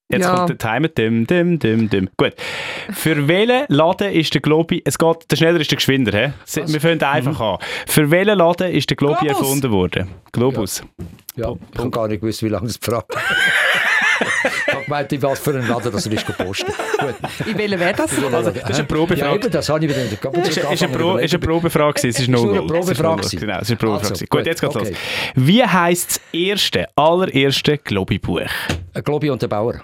Jetzt 0.10 0.24
Ja. 0.24 0.36
kommt 0.36 0.50
der 0.50 0.58
Timer. 0.58 0.88
Dim, 0.88 1.28
dim, 1.28 1.60
dim, 1.60 1.90
dim. 1.90 2.10
Gut. 2.16 2.34
Für 2.94 3.28
welchen 3.28 3.66
Laden 3.68 4.14
ist 4.14 4.34
der 4.34 4.40
Globi... 4.42 4.82
Es 4.86 4.98
geht, 4.98 5.30
der 5.30 5.36
schneller 5.36 5.60
ist 5.60 5.70
der 5.70 5.76
geschwinder. 5.76 6.18
He? 6.18 6.32
Se- 6.46 6.64
Wir 6.66 6.80
fangen 6.80 7.04
einfach 7.04 7.40
an. 7.42 7.58
Für 7.88 8.10
welchen 8.10 8.38
Laden 8.38 8.72
ist 8.72 8.90
der 8.90 8.96
Globi 8.96 9.26
Globus. 9.26 9.38
erfunden 9.42 9.72
worden? 9.72 10.08
Globus. 10.32 10.82
Ja, 11.36 11.54
ich 11.74 11.78
habe 11.80 11.90
gar 11.90 12.08
nicht 12.08 12.22
gewusst, 12.22 12.42
wie 12.42 12.48
lange 12.48 12.68
es 12.68 12.80
gefragt 12.80 13.16
Ich 14.68 14.74
habe 14.74 14.84
gemeint, 14.86 15.12
in 15.12 15.22
was 15.22 15.40
für 15.40 15.52
einen 15.52 15.68
Laden 15.68 15.92
das 15.92 16.06
er 16.08 16.14
ist 16.14 16.26
gepostet. 16.26 16.74
Gut. 17.00 17.16
In 17.48 17.58
welcher 17.58 17.80
wäre 17.80 17.94
das? 17.94 18.12
Also, 18.24 18.52
das 18.52 18.56
ist 18.56 18.64
eine 18.66 18.78
Ja, 18.78 18.84
Probefrage. 18.86 19.36
eben, 19.36 19.52
das 19.52 19.70
habe 19.70 19.86
ich 19.86 19.92
wieder 19.92 20.04
nicht. 20.04 20.26
Es 20.42 20.50
ist, 20.50 20.58
ist, 20.58 20.84
eine 20.84 20.98
Pro, 20.98 21.18
ist 21.18 21.34
eine 21.34 21.40
Probefrage 21.46 22.08
es 22.08 22.20
ist 22.20 22.28
nur 22.30 22.46
0 22.46 22.58
eine 22.60 22.66
Probefrage 22.68 23.18
gewesen. 23.18 23.40
Genau, 23.40 23.56
es 23.58 23.62
ist 23.64 23.70
eine 23.72 23.78
Probefrage 23.78 24.10
Also. 24.14 24.26
Gut, 24.26 24.30
gut, 24.40 24.46
jetzt 24.46 24.62
geht's 24.62 24.76
okay. 24.76 24.90
los. 24.90 24.98
Wie 25.36 25.64
heisst 25.66 26.10
das 26.12 26.22
erste, 26.32 26.88
allererste 26.96 27.78
Globi-Buch? 27.78 28.40
Ein 28.94 29.04
Globi 29.04 29.30
und 29.30 29.42
der 29.42 29.48
Bauer. 29.50 29.82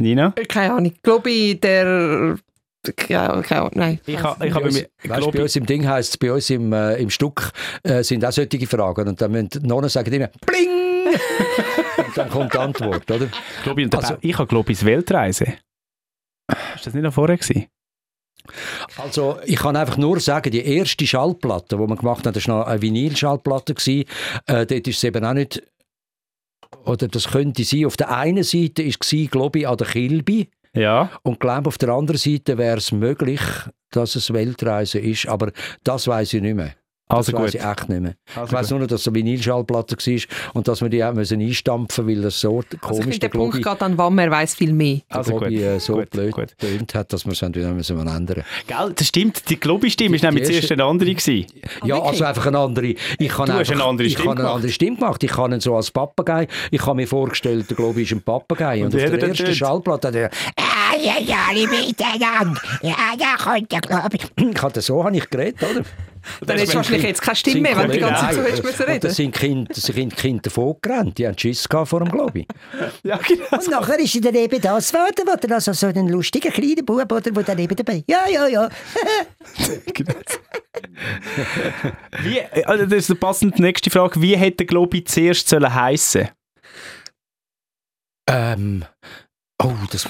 Nina? 0.00 0.34
Keine 0.48 0.74
Ahnung. 0.74 0.94
Glaube 1.02 1.30
ich, 1.30 1.60
der... 1.60 2.36
Ja, 3.08 3.42
keine 3.42 3.60
Ahnung. 3.60 3.72
Nein. 3.74 4.00
Ich, 4.06 4.22
ha, 4.22 4.36
ich 4.42 4.54
Bei 4.54 4.60
uns, 4.60 4.74
mir 4.74 4.88
weißt, 5.04 5.32
bei 5.32 5.42
uns 5.42 5.56
im 5.56 5.66
Ding 5.66 5.86
heisst 5.86 6.10
es, 6.10 6.16
bei 6.16 6.32
uns 6.32 6.48
im, 6.50 6.72
äh, 6.72 6.96
im 6.96 7.10
Stück 7.10 7.52
äh, 7.82 8.02
sind 8.02 8.24
auch 8.24 8.32
solche 8.32 8.66
Fragen. 8.66 9.08
Und 9.08 9.20
dann 9.20 9.32
müssen 9.32 9.48
die 9.48 9.58
Nonnen 9.60 9.90
sagen 9.90 10.12
immer 10.12 10.28
Bling! 10.46 10.68
und 12.06 12.16
dann 12.16 12.30
kommt 12.30 12.54
die 12.54 12.58
Antwort, 12.58 13.10
oder? 13.10 13.28
Globi 13.64 13.88
der 13.88 13.98
Also- 13.98 14.16
ich 14.20 14.38
habe 14.38 14.46
Globis 14.46 14.84
Weltreise. 14.84 15.54
Ist 16.76 16.86
das 16.86 16.94
nicht 16.94 17.02
noch 17.02 17.12
vorher 17.12 17.36
gewesen? 17.36 17.66
Also, 18.96 19.38
ich 19.44 19.56
kann 19.56 19.76
einfach 19.76 19.96
nur 19.96 20.20
sagen, 20.20 20.50
die 20.50 20.64
erste 20.64 21.06
Schallplatte, 21.06 21.76
die 21.76 21.82
wir 21.86 21.96
gemacht 21.96 22.26
haben, 22.26 22.32
das 22.32 22.48
war 22.48 22.60
noch 22.60 22.66
eine 22.66 22.80
Vinylschallplatte. 22.80 23.74
Äh, 23.90 24.04
dort 24.46 24.70
ist 24.70 24.96
es 24.96 25.04
eben 25.04 25.24
auch 25.24 25.34
nicht, 25.34 25.62
oder 26.84 27.08
das 27.08 27.28
könnte 27.28 27.64
sein, 27.64 27.86
auf 27.86 27.96
der 27.96 28.14
einen 28.16 28.44
Seite 28.44 28.84
war 28.86 29.26
Globi 29.30 29.66
an 29.66 29.76
der 29.76 29.86
Kilby 29.86 30.48
Ja. 30.74 31.10
und 31.22 31.34
ich 31.34 31.38
glaube, 31.38 31.68
auf 31.68 31.78
der 31.78 31.90
anderen 31.90 32.18
Seite 32.18 32.58
wäre 32.58 32.78
es 32.78 32.92
möglich, 32.92 33.40
dass 33.90 34.16
es 34.16 34.32
Weltreise 34.32 34.98
ist, 34.98 35.26
aber 35.28 35.50
das 35.84 36.06
weiß 36.06 36.34
ich 36.34 36.42
nicht 36.42 36.54
mehr. 36.54 36.74
Also 37.08 37.32
das 37.32 37.40
gut. 37.40 37.46
weiß 37.48 37.54
ich 37.54 37.64
echt 37.64 37.88
nicht 37.88 38.00
mehr. 38.00 38.14
Also 38.34 38.46
ich 38.46 38.52
weiß 38.52 38.70
nur 38.70 38.80
noch, 38.80 38.86
dass 38.86 39.00
es 39.00 39.08
eine 39.08 39.14
Vinylschallplatte 39.16 39.96
war 39.96 40.20
und 40.54 40.68
dass 40.68 40.80
wir 40.82 40.88
die 40.88 41.02
auch 41.02 41.14
müssen 41.14 41.40
einstampfen 41.40 42.06
weil 42.06 42.20
das 42.22 42.40
so 42.40 42.58
Also 42.58 42.66
ich 42.72 42.80
komisch 42.80 43.02
finde, 43.02 43.18
der 43.18 43.28
der 43.30 43.38
Punkt 43.38 43.56
geht 43.56 43.82
an 43.82 43.98
Wam, 43.98 44.18
er 44.18 44.30
weiss 44.30 44.54
viel 44.54 44.72
mehr. 44.72 45.00
Also 45.08 45.32
Globi 45.36 45.56
gut, 45.56 45.64
äh, 45.64 45.78
so 45.78 45.94
gut, 45.94 46.10
blöd 46.10 46.32
gut. 46.32 46.94
hat, 46.94 47.12
dass 47.12 47.24
wir 47.24 47.32
es 47.32 47.42
wieder 47.42 47.72
müssen 47.72 47.98
ändern 47.98 48.44
Gell, 48.66 48.92
das 48.94 49.06
stimmt. 49.08 49.48
Die 49.48 49.58
Globi-Stimme 49.58 50.16
ist 50.16 50.22
nämlich 50.22 50.46
die 50.46 50.52
zuerst 50.52 50.72
eine 50.72 50.84
andere 50.84 51.14
gewesen. 51.14 51.46
Ja, 51.84 51.96
wirklich? 51.96 52.04
also 52.04 52.24
einfach 52.24 52.46
eine 52.46 52.58
andere. 52.58 52.86
Ich 52.86 52.98
Du 53.18 53.28
hast 53.28 53.50
einfach, 53.50 53.72
eine 53.72 53.84
andere 53.84 54.06
ich 54.06 54.12
Stimme 54.14 54.28
kann 54.28 54.32
eine 54.32 54.40
gemacht. 54.42 54.54
andere 54.56 54.72
Stimme 54.72 54.96
gemacht. 54.96 55.22
Ich 55.24 55.30
kann 55.30 55.52
ihn 55.52 55.60
so 55.60 55.76
als 55.76 55.90
Papagei. 55.90 56.46
Ich 56.70 56.84
habe 56.84 56.96
mir 56.96 57.06
vorgestellt, 57.06 57.68
der 57.70 57.76
Globi 57.76 58.02
ist 58.02 58.12
ein 58.12 58.22
Papagei. 58.22 58.84
Und, 58.84 58.92
wie 58.92 58.96
auf 58.98 59.02
er 59.10 59.16
der 59.18 59.28
ersten 59.28 59.44
tönt? 59.46 59.56
Schallplatte 59.56 60.08
hat 60.08 60.14
er 60.14 60.30
«Ah, 60.56 60.96
ja, 61.00 61.18
ja, 61.24 61.36
alle 61.48 61.66
miteinander. 61.68 62.60
Ja, 62.82 62.94
da 63.18 63.36
kommt 63.42 63.72
der 63.72 63.80
Globi. 63.80 64.18
Ich 64.58 64.62
hatte 64.62 64.80
so 64.80 65.04
habe 65.04 65.16
ich 65.16 65.28
geredet, 65.30 65.62
oder? 65.62 65.82
Dann 66.40 66.56
hättest 66.56 66.72
du 66.72 66.76
wahrscheinlich 66.76 67.04
jetzt 67.04 67.22
keine 67.22 67.36
Stimme 67.36 67.60
mehr, 67.60 67.76
wenn 67.76 67.86
du 67.86 67.92
die 67.92 67.98
ganze 68.00 68.20
Zeit 68.22 68.34
so 68.34 68.42
hättest 68.42 68.64
müssen 68.64 68.80
Und 68.82 68.88
da 68.88 68.92
reden. 68.92 69.10
sind 69.10 69.34
Kinder, 69.34 69.72
da 69.74 69.80
sind 69.80 70.12
die 70.12 70.16
Kinder 70.16 70.42
davon 70.42 70.76
gerannt. 70.80 71.18
Die 71.18 71.26
haben 71.26 71.38
Schiss 71.38 71.66
vor 71.70 72.00
dem 72.00 72.10
Globi. 72.10 72.46
Ja, 73.02 73.16
genau. 73.16 73.44
Und 73.52 73.68
nachher 73.70 73.98
ist 73.98 74.24
dann 74.24 74.34
eben 74.34 74.60
das 74.60 74.92
geworden, 74.92 75.24
wo 75.26 75.36
dann 75.36 75.52
also 75.52 75.72
so 75.72 75.86
ein 75.86 76.08
lustiger 76.08 76.50
kleiner 76.50 76.82
Bub, 76.82 77.10
oder, 77.10 77.34
wo 77.34 77.42
dann 77.42 77.58
eben 77.58 77.74
dabei, 77.74 78.04
ja, 78.08 78.28
ja, 78.28 78.46
ja. 78.46 78.68
Wie, 82.22 82.40
also 82.64 82.86
das 82.86 82.98
ist 82.98 83.10
eine 83.10 83.18
passende 83.18 83.62
nächste 83.62 83.90
Frage. 83.90 84.20
Wie 84.20 84.36
hätte 84.36 84.58
der 84.58 84.66
Globi 84.66 85.04
zuerst 85.04 85.48
sollen 85.48 85.74
heissen? 85.74 86.28
Ähm, 88.28 88.84
oh, 89.62 89.72
das, 89.90 90.08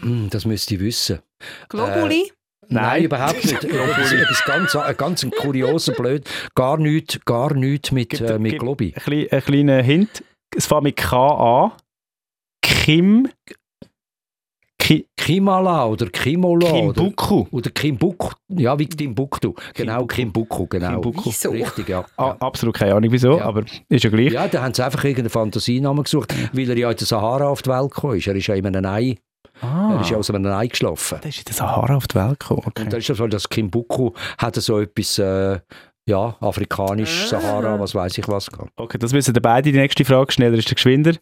hm, 0.00 0.28
das 0.30 0.44
müsste 0.44 0.74
ich 0.74 0.80
wissen. 0.80 1.20
Globuli? 1.68 2.32
Nein, 2.68 2.84
Nein. 2.84 3.04
überhaupt 3.04 3.44
nicht. 3.44 3.62
Das 3.96 4.12
ist 4.12 4.20
etwas 4.20 4.44
ganz, 4.44 4.76
ein 4.76 4.96
ganz 4.96 5.22
ein 5.24 5.30
kurioser 5.30 5.92
Blöd. 5.92 6.28
Gar 6.54 6.78
nichts, 6.78 7.18
gar 7.24 7.54
nichts 7.54 7.92
mit, 7.92 8.20
äh, 8.20 8.38
mit 8.38 8.58
Globi. 8.58 8.92
Ein, 8.96 9.02
klein, 9.02 9.26
ein 9.30 9.40
kleiner 9.42 9.82
Hint. 9.82 10.24
Es 10.56 10.66
fängt 10.66 10.82
mit 10.84 10.96
K 10.96 11.16
an. 11.66 11.72
Kim. 12.62 13.28
Ki, 14.78 15.06
Kimala 15.16 15.86
oder 15.86 16.06
Kimola 16.10 16.70
oder, 16.70 16.92
Kimbuku. 17.02 17.46
oder 17.50 17.70
Kimbuk. 17.70 18.34
Ja, 18.48 18.78
wie 18.78 18.86
Timbuktu. 18.86 19.54
Genau, 19.74 20.06
Kimbuku, 20.06 20.66
genau. 20.66 21.00
Kimbuku. 21.00 21.22
Wieso? 21.24 21.50
Richtig, 21.50 21.88
ja. 21.88 22.04
Ah, 22.16 22.36
absolut 22.38 22.76
keine 22.76 22.94
Ahnung 22.94 23.10
wieso, 23.10 23.38
Ja. 23.38 23.46
aber 23.46 23.64
ist 23.88 24.04
ja 24.04 24.10
gleich. 24.10 24.32
Ja, 24.32 24.46
da 24.46 24.62
haben 24.62 24.74
sie 24.74 24.84
einfach 24.84 25.02
irgendeinen 25.02 25.30
Fantasienamen 25.30 26.04
gesucht, 26.04 26.32
weil 26.52 26.70
er 26.70 26.76
ja 26.76 26.90
in 26.90 26.96
der 26.96 27.06
Sahara 27.06 27.48
auf 27.48 27.62
die 27.62 27.70
Welt 27.70 27.90
gekommen 27.90 28.18
ist. 28.18 28.28
Er 28.28 28.36
ist 28.36 28.46
ja 28.46 28.54
in 28.54 28.66
einem 28.66 28.84
Ei, 28.84 29.16
Ah, 29.62 29.94
er 29.94 30.00
ist 30.02 30.10
ja 30.10 30.16
aus 30.18 30.30
einem 30.30 30.46
Ei 30.46 30.66
geschlafen. 30.66 31.18
der 31.22 31.28
ist 31.30 31.38
in 31.38 31.44
der 31.44 31.54
Sahara 31.54 31.96
auf 31.96 32.06
die 32.08 32.14
Welt 32.16 32.38
gekommen. 32.40 32.62
Und 32.64 32.78
Okay. 32.78 32.88
da 32.88 32.96
ist 32.96 33.08
das, 33.08 33.18
weil 33.18 33.28
das 33.30 33.48
Kimbuku 33.48 34.12
hat 34.38 34.54
so 34.56 34.80
etwas, 34.80 35.18
äh, 35.18 35.58
ja, 36.08 36.36
afrikanisch, 36.40 37.28
Sahara, 37.28 37.80
was 37.80 37.94
weiß 37.94 38.18
ich 38.18 38.28
was. 38.28 38.50
gehabt. 38.50 38.70
okay, 38.76 38.98
das 38.98 39.12
wissen 39.12 39.34
ihr 39.34 39.40
beide. 39.42 39.72
Die 39.72 39.78
nächste 39.78 40.04
Frage, 40.04 40.30
schneller 40.32 40.56
ist 40.58 40.68
der 40.68 40.74
Geschwinder. 40.74 41.12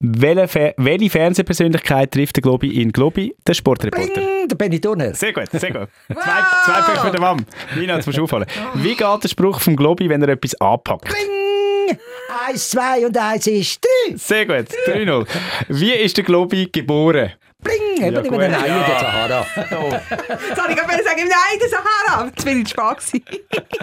Welche, 0.00 0.48
Fe 0.48 0.74
welche 0.76 1.08
Fernsehpersönlichkeit 1.08 2.12
trifft 2.12 2.36
der 2.36 2.42
Globi 2.42 2.80
in 2.82 2.92
Globi? 2.92 3.34
Der 3.46 3.54
Sportreporter. 3.54 4.20
Bing, 4.20 4.48
der 4.48 4.54
Benny 4.56 4.78
Turner. 4.80 5.14
Sehr 5.14 5.32
gut, 5.32 5.48
sehr 5.50 5.72
gut. 5.72 5.88
Zwei, 6.08 6.14
zwei 6.66 6.80
Punkte 6.82 7.00
für 7.00 7.10
den 7.10 7.20
Mann. 7.22 7.46
Nina, 7.76 7.96
jetzt 7.96 8.06
musst 8.06 8.18
du 8.18 8.24
auffallen. 8.24 8.46
Wie 8.74 8.94
geht 8.94 9.24
der 9.24 9.28
Spruch 9.28 9.60
vom 9.60 9.74
Globi, 9.76 10.08
wenn 10.10 10.22
er 10.22 10.28
etwas 10.28 10.54
anpackt? 10.60 11.04
Bing! 11.04 11.43
Eins, 12.46 12.70
zwei 12.70 13.06
und 13.06 13.16
eins 13.16 13.46
ist 13.46 13.80
drei. 13.84 14.16
Sehr 14.16 14.46
gut, 14.46 14.66
3-0. 14.86 15.26
Wie 15.68 15.92
ist 15.92 16.16
der 16.16 16.24
Globi 16.24 16.68
geboren? 16.70 17.32
Bling! 17.64 18.06
eben 18.06 18.22
gut, 18.22 18.32
in 18.32 18.38
der 18.38 18.48
Nähe 18.48 18.68
ja. 18.68 18.86
der 18.86 19.00
Sahara. 19.00 19.46
Soll 20.54 20.70
ich 20.70 20.76
gerade 20.76 21.04
sagen, 21.04 21.28
nein, 21.28 21.58
der 21.60 21.68
Sahara. 21.68 22.30
Das 22.34 22.44
nicht 22.44 22.70
Spaß 22.70 23.12
gewesen. 23.12 23.24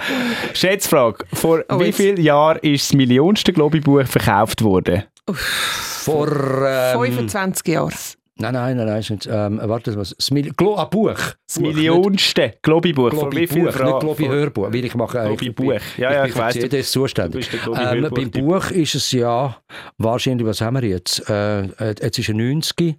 Schätzfrage. 0.54 1.26
Vor 1.34 1.64
Oh, 1.70 1.80
wie 1.80 1.92
vielen 1.92 2.22
Jahren 2.22 2.60
ist 2.62 2.90
das 2.90 2.94
millionste 2.94 3.52
Globi-Buch 3.54 4.06
verkauft 4.06 4.64
worden? 4.64 5.04
Vor... 5.34 6.28
Ähm, 6.68 7.00
25 7.00 7.68
Jahre. 7.68 7.92
Nein, 8.42 8.54
nein, 8.54 8.78
nein, 8.78 8.86
nein. 8.88 9.04
nicht, 9.10 9.28
Ähm, 9.32 9.60
warte, 9.64 9.96
was? 9.96 10.16
Das 10.16 10.32
Mil 10.32 10.52
Glo 10.54 10.76
ah, 10.78 10.86
Buch. 10.86 11.16
Das 11.48 11.60
millionste 11.60 12.56
Globi-Buch. 12.62 13.10
Vielen 13.12 13.22
Buch, 13.30 13.34
nicht 13.34 13.52
Globi 14.00 14.26
Fra- 14.26 14.32
Hörbuch. 14.32 14.74
Weil 14.74 14.86
ich 14.86 14.96
mache 14.96 15.22
Globi 15.26 15.48
ich 15.50 15.56
bin- 15.56 15.66
Buch. 15.68 15.82
Ja, 15.98 16.12
ja, 16.12 16.24
ich 16.24 16.30
ich 16.30 16.34
bin 16.36 16.44
weiss, 16.44 16.54
du- 16.56 16.60
CDs 16.62 16.92
zuständig. 16.92 17.50
Ähm, 17.76 18.08
beim. 18.14 18.32
Buch 18.32 18.72
ist 18.72 18.96
es 18.96 19.12
ja 19.12 19.58
wahrscheinlich, 19.98 20.46
was 20.48 20.62
haben 20.62 20.82
wir 20.82 20.88
jetzt? 20.90 21.30
Äh, 21.30 21.62
äh, 21.66 21.96
jetzt 22.02 22.20
ist 22.20 22.30
er 22.30 22.36
90. 22.36 22.98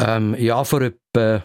Ähm, 0.00 0.36
ja, 0.38 0.62
vor 0.64 0.82
etwa 0.82 1.42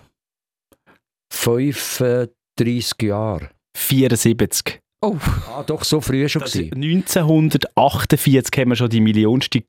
35 1.31 3.01
Jahren. 3.01 3.49
74. 3.75 4.79
Oh, 5.01 5.17
Ah, 5.49 5.63
doch, 5.63 5.83
so 5.83 5.99
früh 5.99 6.29
schon 6.29 6.43
Das 6.43 6.53
gewesen. 6.53 6.75
1948 6.81 8.57
haben 8.62 8.69
wir 8.69 8.75
schon 8.75 8.89
die 8.89 9.01
millionste 9.01 9.63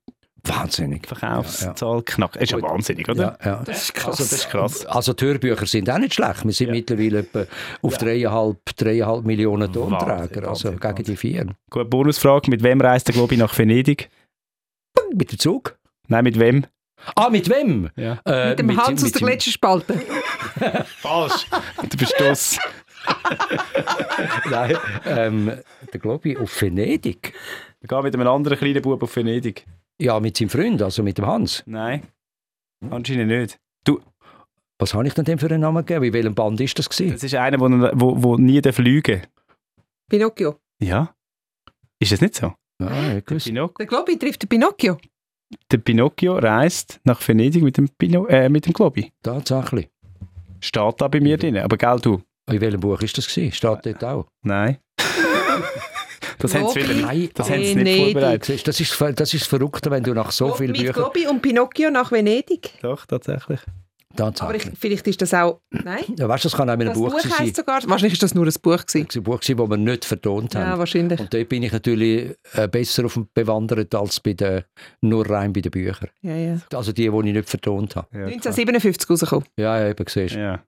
Wahnsinnig. 0.47 1.07
Verkaufszahl 1.07 2.03
knackt. 2.03 2.37
Ist 2.37 2.53
ja 2.53 2.59
Gut. 2.59 2.69
wahnsinnig, 2.69 3.09
oder? 3.09 3.39
Ja, 3.43 3.51
ja. 3.51 3.63
das 3.65 3.85
ist 3.85 3.95
krass. 3.95 4.21
Also, 4.21 4.23
das 4.25 4.33
ist 4.33 4.51
krass. 4.51 4.87
Also 4.87 5.13
die 5.15 5.25
Hörbücher 5.25 5.67
sind 5.67 5.89
auch 5.89 5.99
nicht 5.99 6.15
schlecht. 6.15 6.45
Wir 6.45 6.53
sind 6.53 6.71
mittlerweile 6.71 7.21
etwa 7.21 7.47
auf 7.83 7.97
dreieinhalb, 7.97 8.59
dreieinhalb 8.77 9.25
Millionen 9.25 9.73
Tonträger, 9.73 10.49
also 10.49 10.69
Wahnsinn, 10.69 10.81
gegen 10.81 11.05
die 11.05 11.17
vier. 11.17 11.47
Gut, 11.71 11.89
Bonusfrage. 11.89 12.51
Mit 12.51 12.63
wem 12.63 12.81
reist 12.81 13.09
der 13.09 13.15
Globi 13.15 13.37
nach 13.37 13.57
Venedig? 13.57 14.11
Mit 15.13 15.33
dem 15.33 15.39
Zug? 15.39 15.79
Nein, 16.09 16.25
mit 16.25 16.39
wem? 16.39 16.67
Ah, 17.17 17.29
mit 17.31 17.49
wem? 17.49 17.91
Ja. 17.97 18.21
Äh, 18.27 18.51
mit 18.51 18.59
dem 18.61 18.77
Hans 18.77 19.05
aus 19.05 19.13
der 19.13 19.21
Gletscherspalte. 19.21 20.01
Falsch. 21.01 21.47
du 21.89 21.97
bist 21.97 22.15
das. 22.19 22.59
Nein, 24.51 24.77
ähm, 25.07 25.53
der 25.93 26.01
Globi 26.01 26.37
auf 26.37 26.61
Venedig. 26.61 27.35
Wir 27.81 27.89
gehen 27.89 28.03
mit 28.03 28.15
einem 28.15 28.29
anderen 28.29 28.59
kleinen 28.59 28.83
Bub 28.83 29.03
auf 29.03 29.15
Venedig. 29.17 29.67
Ja, 30.01 30.19
mit 30.21 30.37
seinem 30.37 30.49
Freund, 30.51 30.83
also 30.83 31.03
mit 31.03 31.19
dem 31.19 31.27
Hans. 31.27 31.63
Nein. 31.67 32.03
Anscheinend 32.91 33.29
nicht. 33.29 33.59
Was 34.79 34.93
habe 34.93 35.07
ich 35.07 35.15
denn 35.15 35.25
dem 35.25 35.39
für 35.39 35.47
einen 35.47 35.61
Namen 35.61 35.87
gegeben? 35.87 36.05
In 36.07 36.13
welchem 36.13 36.35
Band 36.35 36.61
ist 36.61 36.77
das 36.79 36.89
gewesen? 36.91 37.13
Das 37.13 37.23
ist 37.23 37.35
einer, 37.35 37.57
der 37.59 37.93
wo, 37.95 38.21
wo 38.23 38.37
nie 38.37 38.61
fliegen 38.61 39.21
darf. 39.21 39.29
Pinocchio. 40.11 40.59
Ja. 40.81 41.15
Ist 42.01 42.11
das 42.13 42.21
nicht 42.21 42.35
so? 42.35 42.53
Ah, 42.81 43.17
ich 43.17 43.25
Der, 43.25 43.37
wusste. 43.37 43.53
Der 43.53 43.87
Globi 43.87 44.19
trifft 44.19 44.43
den 44.43 44.49
Pinocchio. 44.49 44.99
der 45.71 45.79
Pinocchio 45.79 46.37
reist 46.39 47.01
nach 47.05 47.27
Venedig 47.27 47.63
mit 47.63 47.77
dem, 47.77 47.89
Pino 47.89 48.27
äh, 48.27 48.49
mit 48.49 48.67
dem 48.67 48.73
Globi. 48.73 49.13
Tatsächlich. 49.23 49.89
Steht 50.61 51.01
da 51.01 51.07
bei 51.09 51.21
mir 51.21 51.37
drin. 51.39 51.57
Aber 51.59 51.77
gell, 51.77 52.01
du? 52.01 52.21
In 52.51 52.61
welchem 52.61 52.81
Buch 52.81 53.01
ist 53.01 53.17
das 53.17 53.29
gewesen? 53.33 53.53
Steht 53.53 53.87
dort 53.87 54.05
auch? 54.05 54.27
Nein. 54.43 54.79
Das 56.39 56.55
haben 56.55 56.69
sie 56.69 56.83
wieder 56.83 56.95
Nein, 57.07 57.29
das 57.35 57.49
ah, 57.49 57.53
haben 57.55 57.65
sie 57.65 57.75
nicht 57.77 58.13
vorbereitet. 58.13 58.67
das 58.69 58.81
ist, 58.81 59.01
das 59.17 59.35
ist 59.35 59.47
verrückt, 59.47 59.89
wenn 59.91 60.03
du 60.03 60.15
nach 60.15 60.31
so 60.31 60.53
vielen 60.55 60.73
mit 60.73 60.81
Büchern... 60.81 60.95
Globi 60.95 61.27
und 61.27 61.43
Pinocchio 61.43 61.91
nach 61.91 62.11
Venedig. 62.13 62.71
Doch, 62.83 63.07
tatsächlich. 63.07 63.61
Aber 64.17 64.33
Tatsächlich. 64.33 64.73
ich, 64.75 64.79
vielleicht 64.79 65.07
ist 65.09 65.23
das 65.23 65.35
auch... 65.35 65.61
Nein? 65.71 66.05
Ja, 66.17 66.29
weißt 66.29 66.45
du, 66.45 66.49
das 66.49 66.57
kann 66.57 66.71
auch 66.71 66.75
in 66.75 66.83
einem 66.83 66.91
Das 66.91 66.99
Buch, 66.99 67.11
Buch 67.11 67.21
sein. 67.21 67.53
sogar... 67.53 67.83
Wahrscheinlich 67.89 68.13
ist 68.13 68.23
das 68.23 68.33
nur 68.33 68.47
ein 68.47 68.53
Buch 68.63 68.87
gewesen. 68.87 69.09
ein 69.13 69.23
Buch 69.25 69.41
gewesen, 69.41 69.57
das 69.57 69.69
wir 69.71 69.77
nicht 69.77 70.05
vertont 70.05 70.55
Ja, 70.55 70.67
haben. 70.67 70.79
wahrscheinlich. 70.79 71.19
Und 71.19 71.35
dort 71.35 71.49
bin 71.49 71.65
ich 71.65 71.73
natürlich 71.73 72.37
äh, 72.53 72.69
besser 72.69 73.07
auf 73.07 73.15
dem 73.15 73.29
bewandert 73.35 73.93
als 73.95 74.21
bei 74.21 74.35
den, 74.35 74.63
nur 75.01 75.29
rein 75.29 75.53
bei 75.53 75.63
den 75.63 75.73
Büchern. 75.73 76.11
Ja, 76.23 76.37
ja. 76.37 76.59
Also 76.75 76.93
die, 76.93 77.11
die 77.11 77.17
ich 77.29 77.35
nicht 77.35 77.49
vertont 77.49 77.97
habe. 77.97 78.07
Ja, 78.13 78.19
klar. 78.27 78.33
1957 78.35 79.11
rausgekommen. 79.11 79.47
Ja, 79.59 79.81
ja, 79.81 79.89
eben 79.89 80.05
siehst 80.09 80.37
du. 80.37 80.39
ja. 80.39 80.63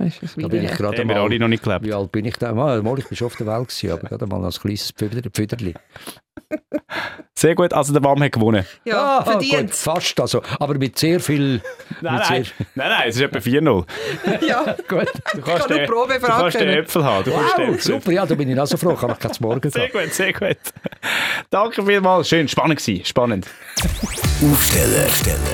Ein 0.00 0.12
Da 0.36 0.48
bin 0.48 0.64
ich 0.64 0.70
gerade 0.72 1.04
mal... 1.04 1.16
alle 1.18 1.38
noch 1.38 1.48
nicht 1.48 1.62
gelebt. 1.62 1.84
Wie 1.84 1.92
alt 1.92 2.10
bin 2.10 2.24
ich 2.24 2.36
da? 2.36 2.52
Mal, 2.52 2.82
mal, 2.82 2.98
ich 2.98 3.06
bin 3.06 3.16
schon 3.16 3.26
auf 3.26 3.36
der 3.36 3.46
Welt 3.46 3.68
gewesen, 3.68 3.90
aber 3.92 4.08
gerade 4.08 4.26
mal 4.26 4.44
als 4.44 4.60
kleines 4.60 4.92
Pfüder- 4.94 5.28
Pfüderli. 5.30 5.74
Sehr 7.34 7.54
gut, 7.54 7.72
also 7.72 7.92
der 7.92 8.02
Warm 8.02 8.22
hat 8.22 8.32
gewonnen. 8.32 8.64
Ja, 8.84 9.18
Ah, 9.20 9.22
verdient. 9.24 9.68
Gut, 9.70 9.74
fast, 9.74 10.18
also, 10.20 10.42
aber 10.58 10.74
mit 10.74 10.98
sehr 10.98 11.20
viel... 11.20 11.60
Nein, 12.00 12.14
nein, 12.28 12.44
sehr, 12.44 12.66
nein, 12.74 12.88
nein, 12.88 13.02
es 13.08 13.16
ist 13.16 13.22
etwa 13.22 13.38
4-0. 13.38 13.84
Ja, 14.46 14.76
gut. 14.88 15.06
Du 15.34 15.40
kannst 15.42 15.68
nur 15.68 15.78
den, 15.78 15.86
Probe 15.88 16.14
du 16.18 16.26
kannst 16.26 16.60
den. 16.60 16.68
Äpfel 16.68 17.04
haben. 17.04 17.24
Du 17.24 17.30
den 17.30 17.38
Wow, 17.40 17.58
Äpfel. 17.58 17.80
super, 17.80 18.12
ja, 18.12 18.26
da 18.26 18.34
bin 18.34 18.50
ich 18.50 18.58
auch 18.58 18.66
so 18.66 18.76
froh, 18.76 18.94
kann 18.94 19.10
ich 19.12 19.18
kein 19.18 19.32
Morgen 19.40 19.70
Sehr 19.70 19.88
gehen. 19.88 20.02
gut, 20.04 20.12
sehr 20.14 20.32
gut. 20.32 20.56
Danke 21.50 21.84
vielmals. 21.84 22.28
Schön, 22.28 22.48
spannend 22.48 22.78
gewesen. 22.80 23.04
Spannend. 23.04 23.46
Aufsteller, 24.42 25.06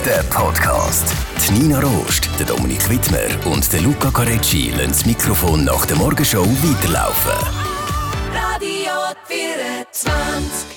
der 0.04 0.22
Podcast. 0.30 1.14
Nina 1.50 1.80
Rost, 1.80 2.28
der 2.38 2.46
Dominik 2.46 2.88
Wittmer 2.90 3.46
und 3.46 3.72
der 3.72 3.80
Luca 3.80 4.11
Carecci 4.11 4.70
lassen 4.70 4.88
das 4.88 5.06
Mikrofon 5.06 5.64
nach 5.64 5.87
der 5.87 5.96
Morgenshow 5.96 6.44
weiterlaufen. 6.44 7.32
Radio 8.35 8.92
24. 9.26 10.75